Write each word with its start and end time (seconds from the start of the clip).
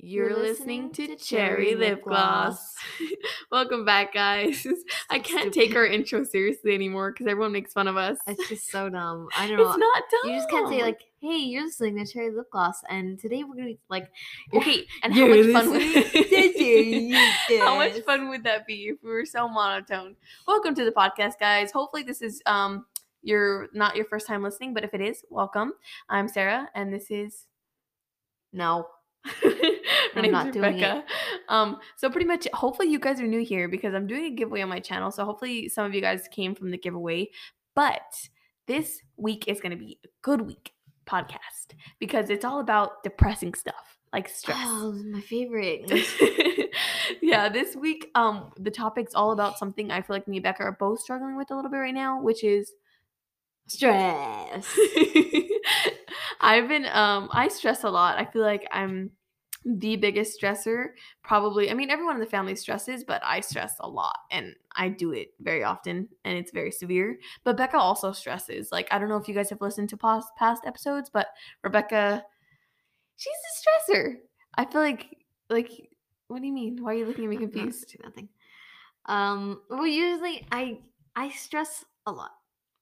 You're 0.00 0.36
listening 0.36 0.92
to 0.92 1.16
Cherry 1.16 1.74
Lip 1.74 2.04
Gloss. 2.04 2.76
Welcome 3.50 3.84
back, 3.84 4.14
guys. 4.14 4.64
I 5.10 5.18
can't 5.18 5.52
take 5.52 5.74
our 5.74 5.84
intro 5.84 6.22
seriously 6.22 6.72
anymore 6.72 7.10
because 7.10 7.26
everyone 7.26 7.50
makes 7.50 7.72
fun 7.72 7.88
of 7.88 7.96
us. 7.96 8.16
It's 8.28 8.48
just 8.48 8.70
so 8.70 8.88
dumb. 8.88 9.26
I 9.36 9.48
don't 9.48 9.56
know. 9.56 9.68
It's 9.68 9.76
not 9.76 10.02
dumb. 10.08 10.30
You 10.30 10.36
just 10.36 10.50
can't 10.50 10.68
say 10.68 10.82
like, 10.82 11.00
"Hey, 11.20 11.38
you're 11.38 11.64
listening 11.64 11.96
to 11.96 12.12
Cherry 12.12 12.30
Lip 12.30 12.46
Gloss," 12.52 12.80
and 12.88 13.18
today 13.18 13.42
we're 13.42 13.56
gonna 13.56 13.66
be 13.66 13.80
like, 13.88 14.08
okay. 14.54 14.86
And 15.02 15.12
how 15.12 15.26
much 15.26 15.46
fun 15.52 15.70
would 15.70 15.82
listening 15.82 17.14
how 17.58 17.76
much 17.76 18.00
fun 18.02 18.28
would 18.28 18.44
that 18.44 18.68
be 18.68 18.90
if 18.90 19.02
we 19.02 19.10
were 19.10 19.26
so 19.26 19.48
monotone? 19.48 20.14
Welcome 20.46 20.76
to 20.76 20.84
the 20.84 20.92
podcast, 20.92 21.40
guys. 21.40 21.72
Hopefully, 21.72 22.04
this 22.04 22.22
is 22.22 22.40
um 22.46 22.86
your 23.22 23.66
not 23.74 23.96
your 23.96 24.04
first 24.04 24.28
time 24.28 24.44
listening, 24.44 24.74
but 24.74 24.84
if 24.84 24.94
it 24.94 25.00
is, 25.00 25.24
welcome. 25.28 25.72
I'm 26.08 26.28
Sarah, 26.28 26.68
and 26.76 26.92
this 26.94 27.10
is 27.10 27.46
No, 28.52 28.86
Her 29.24 29.50
I'm 30.16 30.22
name's 30.22 30.32
not 30.32 30.52
doing 30.52 30.78
it. 30.78 30.86
Rebecca. 30.86 31.04
Um, 31.48 31.78
so 31.96 32.10
pretty 32.10 32.26
much, 32.26 32.46
hopefully 32.54 32.88
you 32.88 32.98
guys 32.98 33.20
are 33.20 33.26
new 33.26 33.44
here 33.44 33.68
because 33.68 33.94
I'm 33.94 34.06
doing 34.06 34.24
a 34.24 34.30
giveaway 34.30 34.62
on 34.62 34.68
my 34.68 34.80
channel. 34.80 35.10
So 35.10 35.24
hopefully 35.24 35.68
some 35.68 35.86
of 35.86 35.94
you 35.94 36.00
guys 36.00 36.28
came 36.30 36.54
from 36.54 36.70
the 36.70 36.78
giveaway. 36.78 37.30
But 37.74 38.28
this 38.66 39.00
week 39.16 39.48
is 39.48 39.60
going 39.60 39.70
to 39.70 39.76
be 39.76 39.98
a 40.04 40.08
good 40.22 40.42
week 40.42 40.72
podcast 41.06 41.74
because 41.98 42.30
it's 42.30 42.44
all 42.44 42.60
about 42.60 43.02
depressing 43.02 43.54
stuff 43.54 43.98
like 44.12 44.28
stress. 44.28 44.56
oh, 44.60 44.92
my 45.10 45.20
favorite. 45.20 45.90
yeah, 47.22 47.48
this 47.48 47.76
week, 47.76 48.10
um, 48.14 48.52
the 48.58 48.70
topic's 48.70 49.14
all 49.14 49.32
about 49.32 49.58
something 49.58 49.90
I 49.90 50.02
feel 50.02 50.16
like 50.16 50.28
me 50.28 50.38
and 50.38 50.44
Becca 50.44 50.62
are 50.62 50.76
both 50.78 51.00
struggling 51.00 51.36
with 51.36 51.50
a 51.50 51.54
little 51.54 51.70
bit 51.70 51.76
right 51.76 51.94
now, 51.94 52.20
which 52.20 52.44
is 52.44 52.72
Stress. 53.68 54.66
I've 56.40 56.68
been 56.68 56.86
um 56.86 57.28
I 57.32 57.48
stress 57.48 57.84
a 57.84 57.90
lot. 57.90 58.18
I 58.18 58.24
feel 58.24 58.42
like 58.42 58.66
I'm 58.72 59.10
the 59.64 59.96
biggest 59.96 60.40
stressor 60.40 60.88
probably. 61.22 61.70
I 61.70 61.74
mean 61.74 61.90
everyone 61.90 62.14
in 62.14 62.20
the 62.20 62.26
family 62.26 62.54
stresses, 62.54 63.04
but 63.04 63.22
I 63.24 63.40
stress 63.40 63.74
a 63.80 63.88
lot 63.88 64.16
and 64.30 64.54
I 64.74 64.88
do 64.88 65.12
it 65.12 65.28
very 65.40 65.64
often 65.64 66.08
and 66.24 66.38
it's 66.38 66.50
very 66.52 66.70
severe. 66.70 67.18
But 67.44 67.56
Becca 67.56 67.76
also 67.76 68.12
stresses. 68.12 68.72
Like 68.72 68.88
I 68.90 68.98
don't 68.98 69.08
know 69.08 69.16
if 69.16 69.28
you 69.28 69.34
guys 69.34 69.50
have 69.50 69.60
listened 69.60 69.90
to 69.90 69.96
past 69.96 70.28
past 70.38 70.64
episodes, 70.66 71.10
but 71.12 71.28
Rebecca 71.62 72.24
she's 73.16 73.32
a 73.32 73.92
stressor. 73.92 74.14
I 74.56 74.64
feel 74.64 74.80
like 74.80 75.18
like 75.50 75.90
what 76.28 76.40
do 76.40 76.46
you 76.46 76.52
mean? 76.52 76.82
Why 76.82 76.92
are 76.92 76.96
you 76.98 77.06
looking 77.06 77.24
at 77.24 77.30
me 77.30 77.36
confused? 77.38 77.96
Nothing. 78.02 78.28
Um. 79.06 79.62
Well, 79.68 79.86
usually 79.86 80.46
I 80.50 80.80
I 81.16 81.30
stress 81.30 81.84
a 82.06 82.12
lot, 82.12 82.32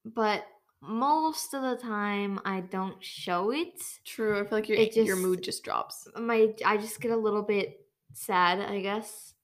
but 0.05 0.44
most 0.80 1.55
of 1.55 1.62
the 1.62 1.77
time 1.77 2.41
I 2.44 2.60
don't 2.60 3.02
show 3.02 3.50
it. 3.50 3.82
True. 4.05 4.41
I 4.41 4.44
feel 4.44 4.58
like 4.58 4.69
your 4.69 4.78
It 4.78 4.94
your 4.96 5.16
mood 5.16 5.42
just 5.42 5.64
drops. 5.64 6.06
my 6.16 6.55
I 6.64 6.77
just 6.77 7.00
get 7.00 7.10
a 7.10 7.16
little 7.16 7.42
bit 7.42 7.86
sad, 8.12 8.60
I 8.60 8.80
guess. 8.80 9.34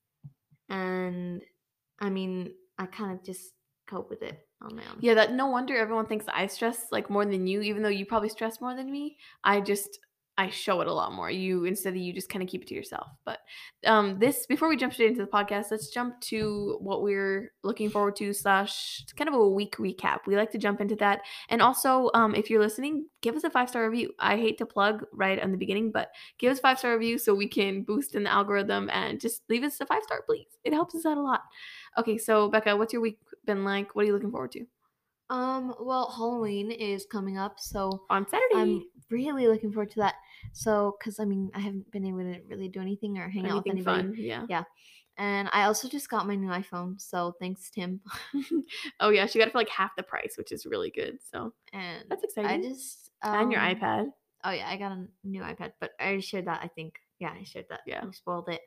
And 0.69 1.43
I 2.01 2.11
mean, 2.11 2.55
I 2.79 2.87
kind 2.87 3.13
of 3.13 3.25
just 3.25 3.53
cope 3.87 4.11
with 4.11 4.23
it 4.23 4.47
on 4.61 4.77
my 4.77 4.83
own. 4.89 4.99
Yeah, 5.01 5.15
that 5.15 5.33
no 5.35 5.47
wonder 5.47 5.77
everyone 5.77 6.07
thinks 6.07 6.27
I 6.33 6.47
stress 6.47 6.87
like 6.91 7.11
more 7.11 7.25
than 7.25 7.47
you, 7.47 7.63
even 7.63 7.83
though 7.83 7.89
you 7.89 8.07
probably 8.07 8.29
stress 8.29 8.61
more 8.61 8.75
than 8.75 8.91
me. 8.91 9.19
I 9.45 9.61
just 9.61 9.99
I 10.43 10.51
show 10.51 10.81
it 10.81 10.89
a 10.89 10.93
lot 10.93 11.13
more. 11.13 11.31
You 11.31 11.65
instead 11.65 11.95
of 11.95 11.97
you 11.97 12.13
just 12.13 12.29
kind 12.29 12.43
of 12.43 12.49
keep 12.49 12.63
it 12.63 12.69
to 12.69 12.75
yourself. 12.75 13.09
But 13.25 13.39
um 13.87 14.19
this 14.19 14.47
before 14.47 14.69
we 14.69 14.77
jump 14.77 14.93
straight 14.93 15.11
into 15.11 15.25
the 15.25 15.31
podcast, 15.31 15.71
let's 15.71 15.89
jump 15.89 16.21
to 16.23 16.79
what 16.81 17.03
we're 17.03 17.53
looking 17.63 17.91
forward 17.91 18.17
to 18.17 18.33
slash 18.33 19.05
kind 19.17 19.29
of 19.29 19.35
a 19.35 19.49
week 19.49 19.77
recap. 19.77 20.27
We 20.27 20.37
like 20.37 20.51
to 20.53 20.59
jump 20.59 20.81
into 20.81 20.97
that. 20.97 21.21
And 21.49 21.63
also, 21.63 22.11
um, 22.15 22.35
if 22.35 22.51
you're 22.51 22.61
listening, 22.61 23.07
give 23.21 23.37
us 23.37 23.45
a 23.45 23.51
five 23.51 23.69
star 23.69 23.89
review. 23.89 24.13
I 24.19 24.37
hate 24.37 24.59
to 24.59 24.67
plug 24.67 25.05
right 25.13 25.39
in 25.39 25.53
the 25.53 25.59
beginning, 25.59 25.93
but 25.93 26.11
give 26.39 26.51
us 26.51 26.61
five 26.61 26.79
star 26.79 26.93
review 26.93 27.19
so 27.19 27.35
we 27.35 27.49
can 27.49 27.83
boost 27.83 28.15
in 28.15 28.25
the 28.25 28.33
algorithm 28.33 28.91
and 28.91 29.21
just 29.21 29.43
leave 29.49 29.63
us 29.63 29.81
a 29.81 29.87
five 29.87 30.03
star, 30.03 30.23
please. 30.27 30.49
It 30.65 30.73
helps 30.73 30.95
us 30.95 31.07
out 31.07 31.19
a 31.19 31.23
lot. 31.23 31.43
Okay, 31.99 32.19
so 32.19 32.49
Becca, 32.49 32.77
what's 32.77 32.93
your 32.93 33.03
week 33.03 33.19
been 33.47 33.65
like? 33.65 33.95
What 33.95 34.03
are 34.03 34.07
you 34.07 34.13
looking 34.13 34.31
forward 34.31 34.53
to? 34.53 34.67
Um, 35.31 35.75
well, 35.81 36.13
Halloween 36.15 36.71
is 36.71 37.07
coming 37.11 37.39
up, 37.39 37.59
so 37.59 38.05
On 38.11 38.27
Saturday. 38.29 38.55
I'm 38.55 38.85
really 39.11 39.47
looking 39.47 39.73
forward 39.73 39.91
to 39.93 40.01
that. 40.01 40.15
So, 40.53 40.97
because 40.99 41.19
I 41.21 41.25
mean, 41.25 41.51
I 41.55 41.61
haven't 41.61 41.91
been 41.91 42.05
able 42.05 42.19
to 42.19 42.41
really 42.49 42.69
do 42.69 42.81
anything 42.81 43.17
or 43.19 43.29
hang 43.29 43.47
out 43.47 43.65
with 43.65 43.73
Anything 43.73 43.89
anybody. 43.89 44.29
fun, 44.31 44.47
yeah. 44.49 44.65
And 45.19 45.49
I 45.53 45.65
also 45.65 45.89
just 45.89 46.09
got 46.09 46.27
my 46.27 46.35
new 46.35 46.49
iPhone, 46.49 47.01
so 47.01 47.35
thanks, 47.39 47.71
Tim. 47.71 48.01
oh 49.01 49.11
yeah, 49.11 49.27
she 49.27 49.39
got 49.39 49.49
it 49.49 49.53
for 49.53 49.59
like 49.59 49.69
half 49.69 49.91
the 49.97 50.03
price, 50.03 50.35
which 50.37 50.53
is 50.53 50.67
really 50.67 50.91
good. 50.91 51.19
So 51.31 51.53
And 51.73 52.05
that's 52.09 52.25
exciting. 52.25 52.51
I 52.51 52.69
just 52.69 53.11
um, 53.23 53.41
and 53.43 53.53
your 53.53 53.61
iPad. 53.61 54.07
Oh 54.45 54.51
yeah, 54.51 54.69
I 54.69 54.77
got 54.77 54.93
a 54.93 55.07
new 55.23 55.43
iPad, 55.43 55.73
but 55.81 55.91
I 56.01 56.19
shared 56.21 56.47
that. 56.47 56.61
I 56.63 56.69
think. 56.69 56.95
Yeah, 57.19 57.31
I 57.39 57.45
shared 57.45 57.67
that. 57.71 57.81
Yeah. 57.87 58.05
we 58.05 58.13
spoiled 58.13 58.49
it. 58.49 58.63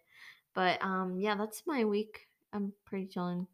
But 0.54 0.82
um, 0.82 1.18
yeah, 1.20 1.36
that's 1.36 1.64
my 1.68 1.84
week. 1.84 2.28
I'm 2.54 2.72
pretty 2.86 3.08
chilling. 3.08 3.48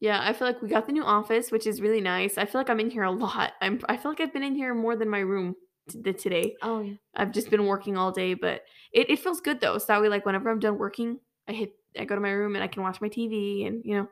Yeah, 0.00 0.20
I 0.22 0.32
feel 0.32 0.46
like 0.46 0.62
we 0.62 0.68
got 0.68 0.86
the 0.86 0.92
new 0.92 1.04
office, 1.04 1.50
which 1.50 1.66
is 1.66 1.80
really 1.80 2.00
nice. 2.00 2.38
I 2.38 2.44
feel 2.44 2.60
like 2.60 2.70
I'm 2.70 2.80
in 2.80 2.90
here 2.90 3.02
a 3.02 3.10
lot. 3.10 3.52
I'm 3.60 3.80
I 3.88 3.96
feel 3.96 4.10
like 4.10 4.20
I've 4.20 4.32
been 4.32 4.42
in 4.42 4.54
here 4.54 4.74
more 4.74 4.96
than 4.96 5.08
my 5.08 5.20
room 5.20 5.56
t- 5.88 6.12
today. 6.12 6.54
Oh 6.62 6.80
yeah. 6.80 6.94
I've 7.16 7.32
just 7.32 7.50
been 7.50 7.66
working 7.66 7.96
all 7.96 8.12
day, 8.12 8.34
but 8.34 8.62
it, 8.92 9.10
it 9.10 9.18
feels 9.18 9.40
good 9.40 9.60
though. 9.60 9.78
So 9.78 9.86
that 9.88 10.00
way, 10.00 10.08
like 10.08 10.24
whenever 10.24 10.50
I'm 10.50 10.60
done 10.60 10.78
working, 10.78 11.18
I 11.48 11.52
hit 11.52 11.72
I 11.98 12.04
go 12.04 12.14
to 12.14 12.20
my 12.20 12.30
room 12.30 12.54
and 12.54 12.62
I 12.62 12.68
can 12.68 12.82
watch 12.82 13.00
my 13.00 13.08
TV 13.08 13.66
and 13.66 13.82
you 13.84 13.96
know. 13.96 14.08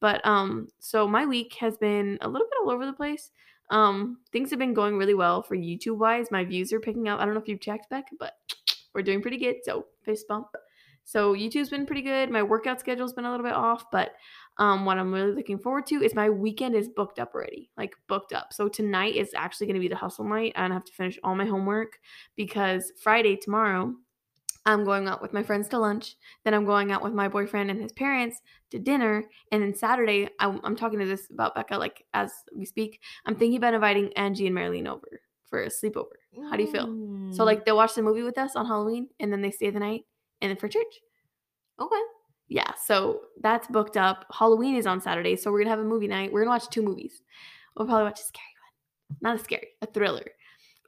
But 0.00 0.24
um, 0.26 0.68
so 0.80 1.06
my 1.06 1.24
week 1.24 1.54
has 1.60 1.76
been 1.76 2.18
a 2.20 2.28
little 2.28 2.46
bit 2.46 2.58
all 2.62 2.70
over 2.70 2.84
the 2.84 2.92
place. 2.92 3.30
Um, 3.70 4.18
things 4.32 4.50
have 4.50 4.58
been 4.58 4.74
going 4.74 4.98
really 4.98 5.14
well 5.14 5.42
for 5.42 5.56
YouTube 5.56 5.96
wise. 5.96 6.30
My 6.30 6.44
views 6.44 6.72
are 6.72 6.80
picking 6.80 7.08
up. 7.08 7.20
I 7.20 7.24
don't 7.24 7.34
know 7.34 7.40
if 7.40 7.48
you've 7.48 7.60
checked, 7.60 7.88
Beck, 7.88 8.06
but 8.18 8.34
we're 8.94 9.02
doing 9.02 9.22
pretty 9.22 9.38
good. 9.38 9.56
So 9.62 9.86
fist 10.04 10.26
bump. 10.28 10.48
So 11.04 11.34
YouTube's 11.34 11.70
been 11.70 11.86
pretty 11.86 12.02
good. 12.02 12.30
My 12.30 12.42
workout 12.42 12.80
schedule's 12.80 13.12
been 13.12 13.24
a 13.24 13.30
little 13.30 13.46
bit 13.46 13.54
off, 13.54 13.90
but 13.90 14.12
um, 14.58 14.84
what 14.84 14.98
I'm 14.98 15.12
really 15.12 15.32
looking 15.32 15.58
forward 15.58 15.86
to 15.86 16.02
is 16.02 16.14
my 16.14 16.28
weekend 16.28 16.74
is 16.74 16.88
booked 16.88 17.18
up 17.18 17.34
already, 17.34 17.70
like 17.76 17.94
booked 18.06 18.32
up. 18.32 18.52
So 18.52 18.68
tonight 18.68 19.16
is 19.16 19.32
actually 19.34 19.66
going 19.66 19.74
to 19.76 19.80
be 19.80 19.88
the 19.88 19.96
hustle 19.96 20.24
night, 20.28 20.52
and 20.56 20.72
I 20.72 20.76
have 20.76 20.84
to 20.84 20.92
finish 20.92 21.18
all 21.24 21.34
my 21.34 21.46
homework 21.46 21.98
because 22.36 22.92
Friday 23.02 23.36
tomorrow, 23.36 23.94
I'm 24.64 24.84
going 24.84 25.08
out 25.08 25.20
with 25.22 25.32
my 25.32 25.42
friends 25.42 25.68
to 25.68 25.78
lunch. 25.78 26.16
Then 26.44 26.54
I'm 26.54 26.64
going 26.64 26.92
out 26.92 27.02
with 27.02 27.12
my 27.12 27.28
boyfriend 27.28 27.70
and 27.70 27.80
his 27.80 27.92
parents 27.92 28.40
to 28.70 28.78
dinner, 28.78 29.24
and 29.50 29.62
then 29.62 29.74
Saturday, 29.74 30.28
I'm, 30.38 30.60
I'm 30.64 30.76
talking 30.76 30.98
to 31.00 31.06
this 31.06 31.30
about 31.30 31.54
Becca 31.54 31.76
like 31.78 32.04
as 32.14 32.32
we 32.54 32.64
speak. 32.64 33.00
I'm 33.26 33.34
thinking 33.34 33.56
about 33.56 33.74
inviting 33.74 34.12
Angie 34.14 34.46
and 34.46 34.54
Marilyn 34.54 34.86
over 34.86 35.20
for 35.46 35.62
a 35.62 35.68
sleepover. 35.68 36.16
How 36.50 36.56
do 36.56 36.62
you 36.62 36.68
feel? 36.70 36.88
So 37.30 37.42
Mm, 37.42 37.46
like 37.46 37.64
they'll 37.64 37.76
watch 37.76 37.94
the 37.94 38.02
movie 38.02 38.22
with 38.22 38.38
us 38.38 38.54
on 38.54 38.66
Halloween, 38.66 39.08
and 39.18 39.32
then 39.32 39.40
they 39.40 39.50
stay 39.50 39.70
the 39.70 39.80
night, 39.80 40.02
and 40.40 40.50
then 40.50 40.56
for 40.58 40.68
church. 40.68 41.00
okay. 41.78 42.21
Yeah, 42.54 42.74
so 42.74 43.20
that's 43.40 43.66
booked 43.68 43.96
up. 43.96 44.26
Halloween 44.30 44.74
is 44.76 44.86
on 44.86 45.00
Saturday, 45.00 45.36
so 45.36 45.50
we're 45.50 45.60
gonna 45.60 45.70
have 45.70 45.78
a 45.78 45.84
movie 45.84 46.06
night. 46.06 46.30
We're 46.30 46.40
gonna 46.42 46.50
watch 46.50 46.68
two 46.68 46.82
movies. 46.82 47.22
We'll 47.74 47.86
probably 47.86 48.04
watch 48.04 48.20
a 48.20 48.24
scary 48.24 48.44
one, 49.08 49.18
not 49.22 49.40
a 49.40 49.42
scary, 49.42 49.68
a 49.80 49.86
thriller. 49.86 50.26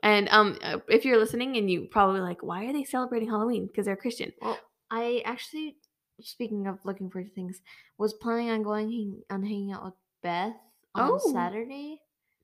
And 0.03 0.29
um, 0.29 0.59
uh, 0.63 0.81
if 0.91 1.07
you're 1.07 1.17
listening 1.19 1.57
and 1.57 1.71
you 1.71 1.87
probably 1.91 2.21
like, 2.21 2.43
why 2.43 2.67
are 2.67 2.73
they 2.75 2.85
celebrating 2.85 3.31
Halloween? 3.31 3.67
Because 3.67 3.87
they're 3.87 3.97
Christian. 3.97 4.31
Well, 4.43 4.59
I 4.91 5.23
actually, 5.25 5.79
speaking 6.21 6.67
of 6.67 6.85
looking 6.85 7.09
for 7.09 7.25
things, 7.25 7.63
was 7.97 8.13
planning 8.13 8.51
on 8.51 8.63
going 8.63 8.91
hang, 8.91 9.23
on 9.31 9.43
hanging 9.43 9.73
out 9.73 9.85
with 9.87 9.95
Beth 10.23 10.53
on 10.95 11.13
Oh. 11.13 11.33
Saturday 11.33 11.99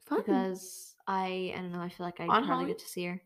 Fun. 0.06 0.20
because 0.20 0.94
I 1.06 1.52
I 1.54 1.60
don't 1.60 1.72
know 1.72 1.80
I 1.82 1.90
feel 1.90 2.06
like 2.06 2.20
I 2.20 2.22
On 2.22 2.28
probably 2.30 2.46
Halloween? 2.46 2.68
get 2.68 2.78
to 2.78 2.88
see 2.88 3.04
her. 3.04 3.20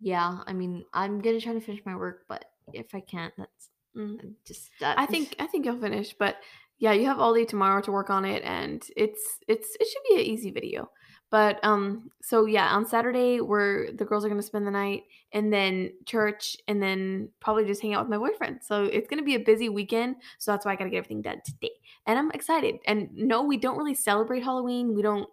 Yeah, 0.00 0.40
I 0.46 0.52
mean 0.52 0.84
I'm 0.92 1.22
gonna 1.22 1.40
try 1.40 1.54
to 1.54 1.60
finish 1.62 1.80
my 1.86 1.96
work, 1.96 2.24
but 2.28 2.44
if 2.74 2.94
I 2.94 3.00
can't, 3.00 3.32
that's 3.38 3.69
Mm. 3.96 4.18
uh, 4.18 4.28
just 4.44 4.70
that. 4.80 4.98
I 4.98 5.06
think 5.06 5.36
I 5.38 5.46
think 5.46 5.64
you'll 5.64 5.80
finish, 5.80 6.14
but 6.18 6.36
yeah, 6.78 6.92
you 6.92 7.06
have 7.06 7.18
all 7.18 7.34
day 7.34 7.44
tomorrow 7.44 7.82
to 7.82 7.92
work 7.92 8.10
on 8.10 8.24
it, 8.24 8.42
and 8.44 8.82
it's 8.96 9.38
it's 9.48 9.76
it 9.78 9.86
should 9.86 10.02
be 10.08 10.14
an 10.16 10.26
easy 10.26 10.50
video. 10.50 10.90
But 11.30 11.62
um, 11.62 12.10
so 12.22 12.46
yeah, 12.46 12.74
on 12.74 12.86
Saturday, 12.86 13.40
we're 13.40 13.92
the 13.92 14.04
girls 14.04 14.24
are 14.24 14.28
gonna 14.28 14.42
spend 14.42 14.66
the 14.66 14.70
night, 14.70 15.04
and 15.32 15.52
then 15.52 15.92
church, 16.06 16.56
and 16.66 16.82
then 16.82 17.28
probably 17.40 17.64
just 17.64 17.82
hang 17.82 17.94
out 17.94 18.08
with 18.08 18.10
my 18.10 18.18
boyfriend. 18.18 18.60
So 18.62 18.84
it's 18.84 19.08
gonna 19.08 19.22
be 19.22 19.36
a 19.36 19.40
busy 19.40 19.68
weekend. 19.68 20.16
So 20.38 20.50
that's 20.50 20.64
why 20.64 20.72
I 20.72 20.76
gotta 20.76 20.90
get 20.90 20.98
everything 20.98 21.22
done 21.22 21.40
today, 21.44 21.72
and 22.06 22.18
I'm 22.18 22.30
excited. 22.32 22.76
And 22.86 23.10
no, 23.14 23.42
we 23.42 23.56
don't 23.56 23.76
really 23.78 23.94
celebrate 23.94 24.42
Halloween. 24.42 24.94
We 24.94 25.02
don't. 25.02 25.28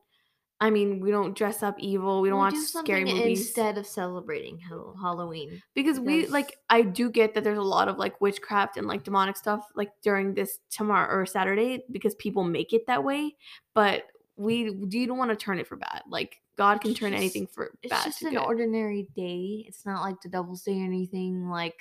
I 0.60 0.72
mean, 0.72 1.00
we 1.02 1.12
don't 1.12 1.36
dress 1.38 1.62
up 1.62 1.76
evil. 1.80 2.20
We 2.22 2.30
don't 2.30 2.40
watch 2.40 2.54
do 2.56 2.62
scary 2.64 3.06
movies 3.06 3.42
instead 3.42 3.78
of 3.78 3.86
celebrating 3.86 4.58
Halloween. 4.58 5.62
because 5.76 6.00
we 6.00 6.26
like 6.28 6.56
i 6.70 6.82
do 6.82 7.10
get 7.12 7.34
that 7.36 7.44
there's 7.44 7.60
a 7.60 7.62
lot 7.62 7.88
of 7.88 7.98
like 7.98 8.20
witchcraft 8.22 8.76
and 8.78 8.88
like 8.88 9.04
demonic 9.04 9.38
stuff 9.38 9.68
like 9.76 9.92
during 10.02 10.34
this 10.34 10.58
tomorrow 10.72 11.14
or 11.16 11.26
saturday 11.28 11.84
because 11.92 12.16
people 12.16 12.44
make 12.44 12.74
it 12.74 12.88
that 12.88 13.04
way 13.04 13.36
but 13.76 14.04
we 14.36 14.72
you 14.90 15.06
don't 15.08 15.18
want 15.20 15.30
to 15.30 15.36
turn 15.36 15.60
it 15.60 15.68
for 15.68 15.76
bad 15.76 16.02
like 16.10 16.42
god 16.58 16.82
can 16.82 16.92
It's 16.92 17.00
turn 17.00 17.12
just- 17.12 17.22
anything 17.22 17.46
for 17.48 17.72
It's 17.84 17.92
bad 17.92 18.04
just 18.06 18.20
to 18.20 18.28
an 18.28 18.34
good. 18.34 18.44
ordinary 18.44 19.08
day. 19.16 19.64
It's 19.68 19.86
not 19.86 20.02
like 20.02 20.20
the 20.24 20.30
devil's 20.30 20.64
day 20.64 20.80
or 20.82 20.86
anything. 20.86 21.50
Like 21.50 21.80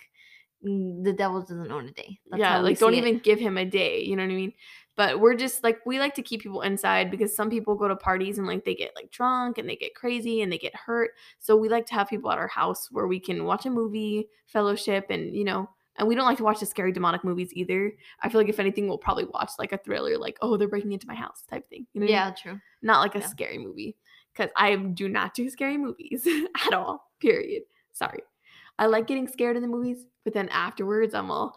the 0.63 1.13
devil 1.17 1.41
doesn't 1.41 1.71
own 1.71 1.89
a 1.89 1.93
day. 1.93 2.19
That's 2.31 2.41
yeah 2.41 2.59
like 2.59 2.79
don't 2.79 2.93
see 2.93 2.99
it. 2.99 3.07
even 3.07 3.19
give 3.21 3.39
him 3.39 3.57
a 3.59 3.65
day 3.65 4.03
you 4.03 4.17
know 4.17 4.23
what 4.25 4.33
i 4.33 4.37
mean 4.37 4.53
but 4.97 5.21
we're 5.21 5.35
just 5.35 5.63
like 5.63 5.79
we 5.85 5.99
like 5.99 6.15
to 6.15 6.23
keep 6.23 6.41
people 6.43 6.63
inside 6.63 7.11
because 7.11 7.37
some 7.37 7.51
people 7.51 7.75
go 7.75 7.87
to 7.87 7.95
parties 7.97 8.39
and 8.39 8.47
like 8.47 8.65
they 8.65 8.75
get 8.75 8.93
like 8.97 9.11
drunk 9.11 9.59
and 9.59 9.69
they 9.69 9.77
get 9.77 9.95
crazy 9.95 10.41
and 10.43 10.51
they 10.51 10.59
get 10.59 10.75
hurt 10.75 11.11
so 11.39 11.55
we 11.57 11.69
like 11.69 11.85
to 11.87 11.95
have 11.95 12.09
people 12.09 12.31
at 12.33 12.39
our 12.39 12.49
house 12.49 12.89
where 12.91 13.07
we 13.07 13.21
can 13.21 13.45
watch 13.45 13.67
a 13.67 13.71
movie 13.71 14.27
fellowship 14.47 15.07
and 15.11 15.37
you 15.37 15.45
know 15.45 15.69
And 15.99 16.09
we 16.09 16.15
don't 16.15 16.27
like 16.27 16.39
to 16.39 16.45
watch 16.45 16.61
the 16.61 16.67
scary 16.67 16.93
demonic 16.93 17.25
movies 17.25 17.51
either. 17.55 17.93
I 18.23 18.29
feel 18.29 18.39
like 18.41 18.51
if 18.51 18.61
anything, 18.61 18.87
we'll 18.87 18.99
probably 18.99 19.25
watch 19.25 19.53
like 19.59 19.73
a 19.73 19.79
thriller, 19.79 20.19
like 20.19 20.37
oh 20.43 20.57
they're 20.57 20.69
breaking 20.69 20.93
into 20.93 21.07
my 21.07 21.15
house 21.15 21.43
type 21.49 21.69
thing. 21.71 21.87
You 21.95 22.01
know? 22.01 22.07
what 22.07 22.13
I 22.15 22.25
mean? 22.25 22.29
Yeah, 22.29 22.35
true. 22.53 22.61
Not 22.83 23.01
like 23.01 23.15
a 23.15 23.21
Yeah. 23.21 23.27
scary 23.29 23.59
movie 23.59 23.97
because 24.33 24.51
I 24.57 24.77
do 24.77 25.09
not 25.09 25.33
do 25.35 25.49
scary 25.49 25.79
movies 25.79 26.27
at 26.67 26.75
all. 26.75 27.11
Period. 27.21 27.63
Sorry. 27.93 28.21
I 28.79 28.87
like 28.87 29.07
getting 29.07 29.29
scared 29.29 29.57
in 29.57 29.63
the 29.63 29.69
movies, 29.69 30.05
but 30.25 30.35
then 30.35 30.49
afterwards 30.51 31.15
I'm 31.15 31.31
all, 31.31 31.57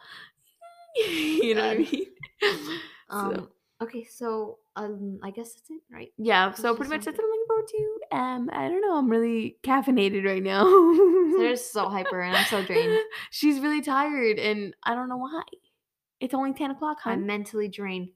you 0.96 1.56
know 1.56 1.68
what 1.68 1.78
I 1.78 1.78
mean? 1.78 2.06
Um. 3.12 3.34
so, 3.36 3.50
Okay, 3.82 4.04
so 4.04 4.58
um, 4.76 5.20
I 5.24 5.32
guess 5.32 5.54
that's 5.54 5.70
it, 5.70 5.82
right? 5.92 6.10
yeah. 6.18 6.52
So 6.52 6.76
pretty 6.76 6.90
much 6.90 7.06
that's 7.06 7.18
what 7.18 7.24
I'm 7.24 7.30
looking 7.30 7.46
forward 7.48 7.68
to. 7.70 8.18
Um, 8.18 8.50
I 8.52 8.68
don't 8.68 8.82
know. 8.82 8.98
I'm 8.98 9.10
really 9.10 9.58
caffeinated 9.64 10.26
right 10.26 10.44
now. 10.44 10.66
Sarah's 11.38 11.64
so 11.72 11.88
hyper, 11.88 12.20
and 12.20 12.36
I'm 12.36 12.46
so 12.46 12.62
drained. 12.62 13.00
She's 13.32 13.62
really 13.62 13.82
tired, 13.82 14.38
and 14.38 14.76
I 14.84 14.96
don't 14.96 15.08
know 15.08 15.18
why. 15.18 15.44
It's 16.20 16.34
only 16.34 16.52
ten 16.52 16.72
o'clock, 16.72 16.98
I'm 17.06 17.26
mentally 17.26 17.70
drained. 17.70 18.10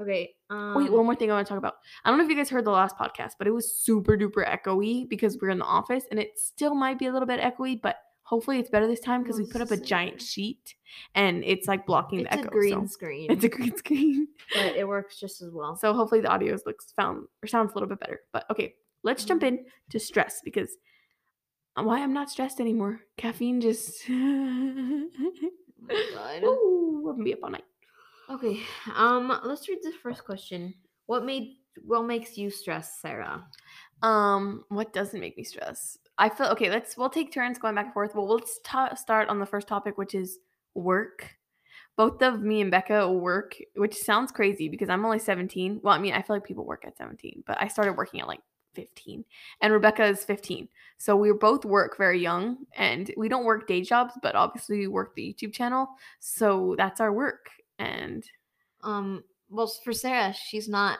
Okay. 0.00 0.30
Um, 0.50 0.76
Wait, 0.76 0.92
one 0.92 1.04
more 1.04 1.16
thing 1.16 1.32
I 1.32 1.34
want 1.34 1.48
to 1.48 1.50
talk 1.50 1.58
about. 1.58 1.74
I 2.04 2.10
don't 2.10 2.18
know 2.18 2.24
if 2.24 2.30
you 2.30 2.36
guys 2.36 2.48
heard 2.48 2.64
the 2.64 2.70
last 2.70 2.96
podcast, 2.96 3.32
but 3.40 3.48
it 3.48 3.52
was 3.52 3.74
super 3.80 4.16
duper 4.16 4.46
echoey 4.46 5.08
because 5.08 5.36
we're 5.42 5.50
in 5.50 5.58
the 5.58 5.64
office, 5.64 6.04
and 6.12 6.20
it 6.20 6.38
still 6.38 6.76
might 6.76 7.00
be 7.00 7.06
a 7.06 7.12
little 7.12 7.26
bit 7.26 7.40
echoey, 7.40 7.80
but 7.82 7.96
hopefully 8.28 8.58
it's 8.58 8.68
better 8.70 8.86
this 8.86 9.00
time 9.00 9.22
because 9.22 9.38
we 9.38 9.46
put 9.46 9.62
up 9.62 9.70
a 9.70 9.76
giant 9.76 10.20
sheet, 10.20 10.74
and 11.14 11.42
it's 11.44 11.66
like 11.66 11.86
blocking 11.86 12.20
It's 12.20 12.36
the 12.36 12.42
a 12.42 12.50
green 12.50 12.86
so- 12.86 12.92
screen, 12.92 13.30
It's 13.32 13.44
a 13.44 13.48
green 13.48 13.76
screen. 13.82 14.28
but 14.54 14.76
it 14.76 14.86
works 14.86 15.18
just 15.18 15.40
as 15.40 15.50
well. 15.52 15.74
So 15.76 15.92
hopefully 15.94 16.20
the 16.20 16.28
audio 16.28 16.56
looks 16.66 16.92
found 16.92 17.26
or 17.42 17.46
sounds 17.46 17.72
a 17.72 17.74
little 17.74 17.88
bit 17.88 18.00
better. 18.00 18.20
But 18.32 18.44
okay, 18.50 18.74
let's 19.02 19.24
jump 19.24 19.42
Mhm. 19.42 19.48
in 19.48 19.64
to 19.90 19.98
stress 19.98 20.40
because 20.44 20.76
why 21.74 22.02
I'm 22.02 22.12
not 22.12 22.28
stressed 22.30 22.60
anymore. 22.60 23.00
Caffeine 23.16 23.60
just 23.60 24.02
Oh. 25.90 26.44
Ooh, 26.44 27.08
I'm 27.10 27.24
be 27.24 27.32
up 27.32 27.40
all 27.44 27.50
night. 27.50 27.64
Okay. 28.30 28.60
Um. 28.94 29.32
Let's 29.44 29.68
read 29.68 29.78
the 29.82 29.92
first 30.02 30.24
question. 30.24 30.74
What 31.06 31.24
made 31.24 31.56
what 31.84 32.02
makes 32.02 32.36
you 32.36 32.50
stress, 32.50 33.00
Sarah? 33.00 33.46
Um, 34.02 34.64
what 34.68 34.92
doesn't 34.92 35.20
make 35.20 35.36
me 35.38 35.44
stress? 35.44 35.96
I 36.18 36.28
feel 36.28 36.48
okay. 36.48 36.70
Let's 36.70 36.96
we'll 36.96 37.10
take 37.10 37.32
turns 37.32 37.58
going 37.58 37.74
back 37.74 37.86
and 37.86 37.94
forth. 37.94 38.14
Well, 38.14 38.28
let's 38.28 38.60
ta- 38.64 38.94
start 38.94 39.28
on 39.28 39.38
the 39.38 39.46
first 39.46 39.68
topic, 39.68 39.96
which 39.98 40.14
is 40.14 40.38
work. 40.74 41.36
Both 41.96 42.22
of 42.22 42.42
me 42.42 42.60
and 42.60 42.70
Becca 42.70 43.10
work, 43.10 43.56
which 43.76 43.94
sounds 43.96 44.30
crazy 44.32 44.68
because 44.68 44.88
I'm 44.88 45.04
only 45.04 45.18
17. 45.18 45.80
Well, 45.82 45.94
I 45.94 45.98
mean, 45.98 46.14
I 46.14 46.22
feel 46.22 46.36
like 46.36 46.44
people 46.44 46.64
work 46.64 46.84
at 46.86 46.96
17, 46.96 47.42
but 47.46 47.60
I 47.60 47.68
started 47.68 47.96
working 47.96 48.20
at 48.20 48.28
like 48.28 48.40
15, 48.74 49.24
and 49.60 49.72
Rebecca 49.72 50.04
is 50.04 50.24
15. 50.24 50.68
So 50.98 51.16
we 51.16 51.32
both 51.32 51.64
work 51.64 51.96
very 51.98 52.20
young, 52.20 52.58
and 52.74 53.12
we 53.16 53.28
don't 53.28 53.44
work 53.44 53.66
day 53.66 53.82
jobs, 53.82 54.14
but 54.22 54.34
obviously 54.36 54.78
we 54.78 54.86
work 54.88 55.14
the 55.14 55.34
YouTube 55.34 55.52
channel. 55.52 55.88
So 56.20 56.74
that's 56.78 57.00
our 57.00 57.12
work, 57.12 57.50
and 57.78 58.24
Um. 58.82 59.24
Well, 59.50 59.66
for 59.82 59.94
Sarah, 59.94 60.34
she's 60.34 60.68
not 60.68 60.98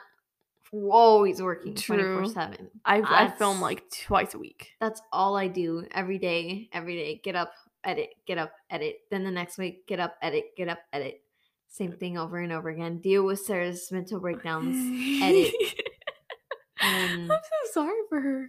always 0.73 1.41
working 1.41 1.75
twenty 1.75 2.03
True. 2.03 2.23
four 2.23 2.33
seven. 2.33 2.69
I 2.85 3.01
I 3.01 3.29
film 3.29 3.61
like 3.61 3.83
twice 3.91 4.33
a 4.33 4.39
week. 4.39 4.71
That's 4.79 5.01
all 5.11 5.35
I 5.35 5.47
do 5.47 5.85
every 5.91 6.17
day. 6.17 6.69
Every 6.73 6.95
day, 6.95 7.21
get 7.23 7.35
up, 7.35 7.51
edit, 7.83 8.09
get 8.27 8.37
up, 8.37 8.51
edit. 8.69 8.97
Then 9.11 9.23
the 9.23 9.31
next 9.31 9.57
week, 9.57 9.87
get 9.87 9.99
up, 9.99 10.15
edit, 10.21 10.45
get 10.55 10.69
up, 10.69 10.79
edit. 10.93 11.21
Same 11.67 11.93
thing 11.93 12.17
over 12.17 12.37
and 12.37 12.51
over 12.51 12.69
again. 12.69 12.99
Deal 12.99 13.23
with 13.23 13.39
Sarah's 13.39 13.91
mental 13.91 14.19
breakdowns. 14.19 14.75
edit. 15.21 15.53
I'm 16.81 17.27
so 17.27 17.37
sorry 17.71 17.99
for 18.09 18.19
her. 18.19 18.47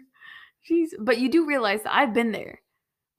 She's 0.63 0.95
but 0.99 1.19
you 1.19 1.29
do 1.31 1.47
realize 1.47 1.83
that 1.83 1.95
I've 1.95 2.15
been 2.15 2.33
there. 2.33 2.61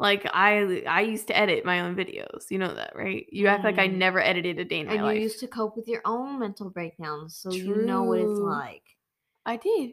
Like 0.01 0.25
I 0.33 0.81
I 0.87 1.01
used 1.01 1.27
to 1.27 1.37
edit 1.37 1.63
my 1.63 1.81
own 1.81 1.95
videos. 1.95 2.49
You 2.49 2.57
know 2.57 2.73
that, 2.73 2.95
right? 2.95 3.27
You 3.31 3.45
act 3.47 3.63
like 3.63 3.77
I 3.77 3.87
Mhm. 3.87 3.97
never 3.99 4.19
edited 4.19 4.57
a 4.57 4.65
day 4.65 4.79
in 4.79 4.87
my 4.87 4.95
and 4.95 5.05
you 5.05 5.11
life. 5.13 5.21
used 5.21 5.39
to 5.41 5.47
cope 5.47 5.75
with 5.75 5.87
your 5.87 6.01
own 6.05 6.39
mental 6.39 6.71
breakdowns, 6.71 7.37
so 7.37 7.53
you 7.53 7.75
know 7.75 8.03
what 8.05 8.17
it's 8.19 8.39
True. 8.39 8.47
like. 8.49 8.81
I 9.45 9.57
did. 9.57 9.91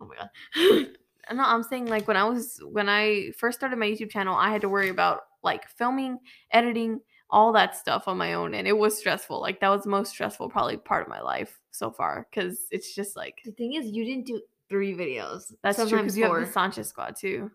Oh 0.00 0.06
my 0.06 0.14
god. 0.14 0.30
no, 1.32 1.42
I'm 1.42 1.64
saying 1.64 1.86
like 1.86 2.06
when 2.06 2.16
I 2.16 2.22
was 2.22 2.60
when 2.70 2.88
I 2.88 3.32
first 3.36 3.58
started 3.58 3.80
my 3.80 3.86
YouTube 3.86 4.10
channel, 4.10 4.36
I 4.36 4.50
had 4.52 4.60
to 4.60 4.68
worry 4.68 4.90
about 4.90 5.22
like 5.42 5.68
filming, 5.68 6.20
editing, 6.52 7.00
all 7.28 7.52
that 7.54 7.74
stuff 7.74 8.06
on 8.06 8.16
my 8.18 8.34
own, 8.34 8.54
and 8.54 8.68
it 8.68 8.78
was 8.78 8.96
stressful. 8.96 9.40
Like 9.40 9.58
that 9.58 9.70
was 9.70 9.82
the 9.82 9.90
most 9.90 10.10
stressful 10.10 10.50
probably 10.50 10.76
part 10.76 11.02
of 11.02 11.08
my 11.08 11.20
life 11.20 11.58
so 11.72 11.90
far 11.90 12.28
because 12.30 12.60
it's 12.70 12.94
just 12.94 13.16
like 13.16 13.40
The 13.44 13.50
thing 13.50 13.74
is, 13.74 13.86
you 13.86 14.04
didn't 14.04 14.26
do 14.26 14.40
three 14.68 14.94
videos. 14.94 15.52
that's 15.64 15.78
true 15.78 15.90
sometimes 15.90 16.02
because 16.04 16.16
you 16.16 16.24
four. 16.26 16.38
have 16.38 16.46
the 16.46 16.52
Sanchez 16.52 16.88
squad 16.88 17.16
too. 17.16 17.50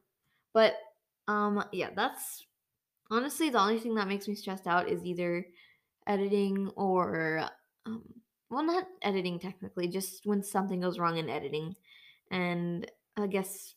But 0.54 0.74
um 1.28 1.64
yeah, 1.72 1.90
that's 1.96 2.46
honestly 3.10 3.50
the 3.50 3.60
only 3.60 3.80
thing 3.80 3.96
that 3.96 4.08
makes 4.08 4.28
me 4.28 4.36
stressed 4.36 4.68
out 4.68 4.90
is 4.90 5.04
either 5.06 5.46
editing 6.08 6.70
or 6.76 7.48
um 7.86 8.04
well 8.50 8.64
not 8.64 8.86
editing 9.02 9.40
technically, 9.40 9.88
just 9.88 10.26
when 10.26 10.44
something 10.44 10.82
goes 10.82 11.00
wrong 11.00 11.18
in 11.18 11.30
editing. 11.30 11.76
And 12.32 12.90
I 13.18 13.28
guess 13.28 13.76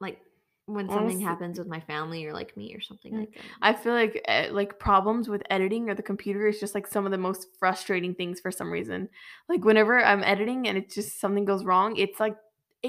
like 0.00 0.20
when 0.66 0.88
something 0.88 1.04
Honestly- 1.04 1.22
happens 1.24 1.58
with 1.58 1.68
my 1.68 1.80
family 1.80 2.24
or 2.26 2.32
like 2.32 2.56
me 2.56 2.74
or 2.74 2.80
something 2.80 3.12
Mm. 3.12 3.20
like 3.20 3.34
that. 3.34 3.42
I 3.62 3.72
feel 3.72 3.92
like 3.92 4.20
eh, 4.26 4.48
like 4.50 4.78
problems 4.80 5.28
with 5.28 5.42
editing 5.48 5.88
or 5.88 5.94
the 5.94 6.02
computer 6.02 6.46
is 6.48 6.58
just 6.58 6.74
like 6.74 6.86
some 6.86 7.04
of 7.06 7.12
the 7.12 7.18
most 7.18 7.46
frustrating 7.58 8.14
things 8.14 8.40
for 8.40 8.50
some 8.50 8.70
reason. 8.70 9.08
Like 9.48 9.64
whenever 9.64 10.02
I'm 10.04 10.24
editing 10.24 10.66
and 10.66 10.76
it's 10.76 10.94
just 10.94 11.20
something 11.20 11.44
goes 11.44 11.64
wrong, 11.64 11.96
it's 11.96 12.18
like 12.18 12.36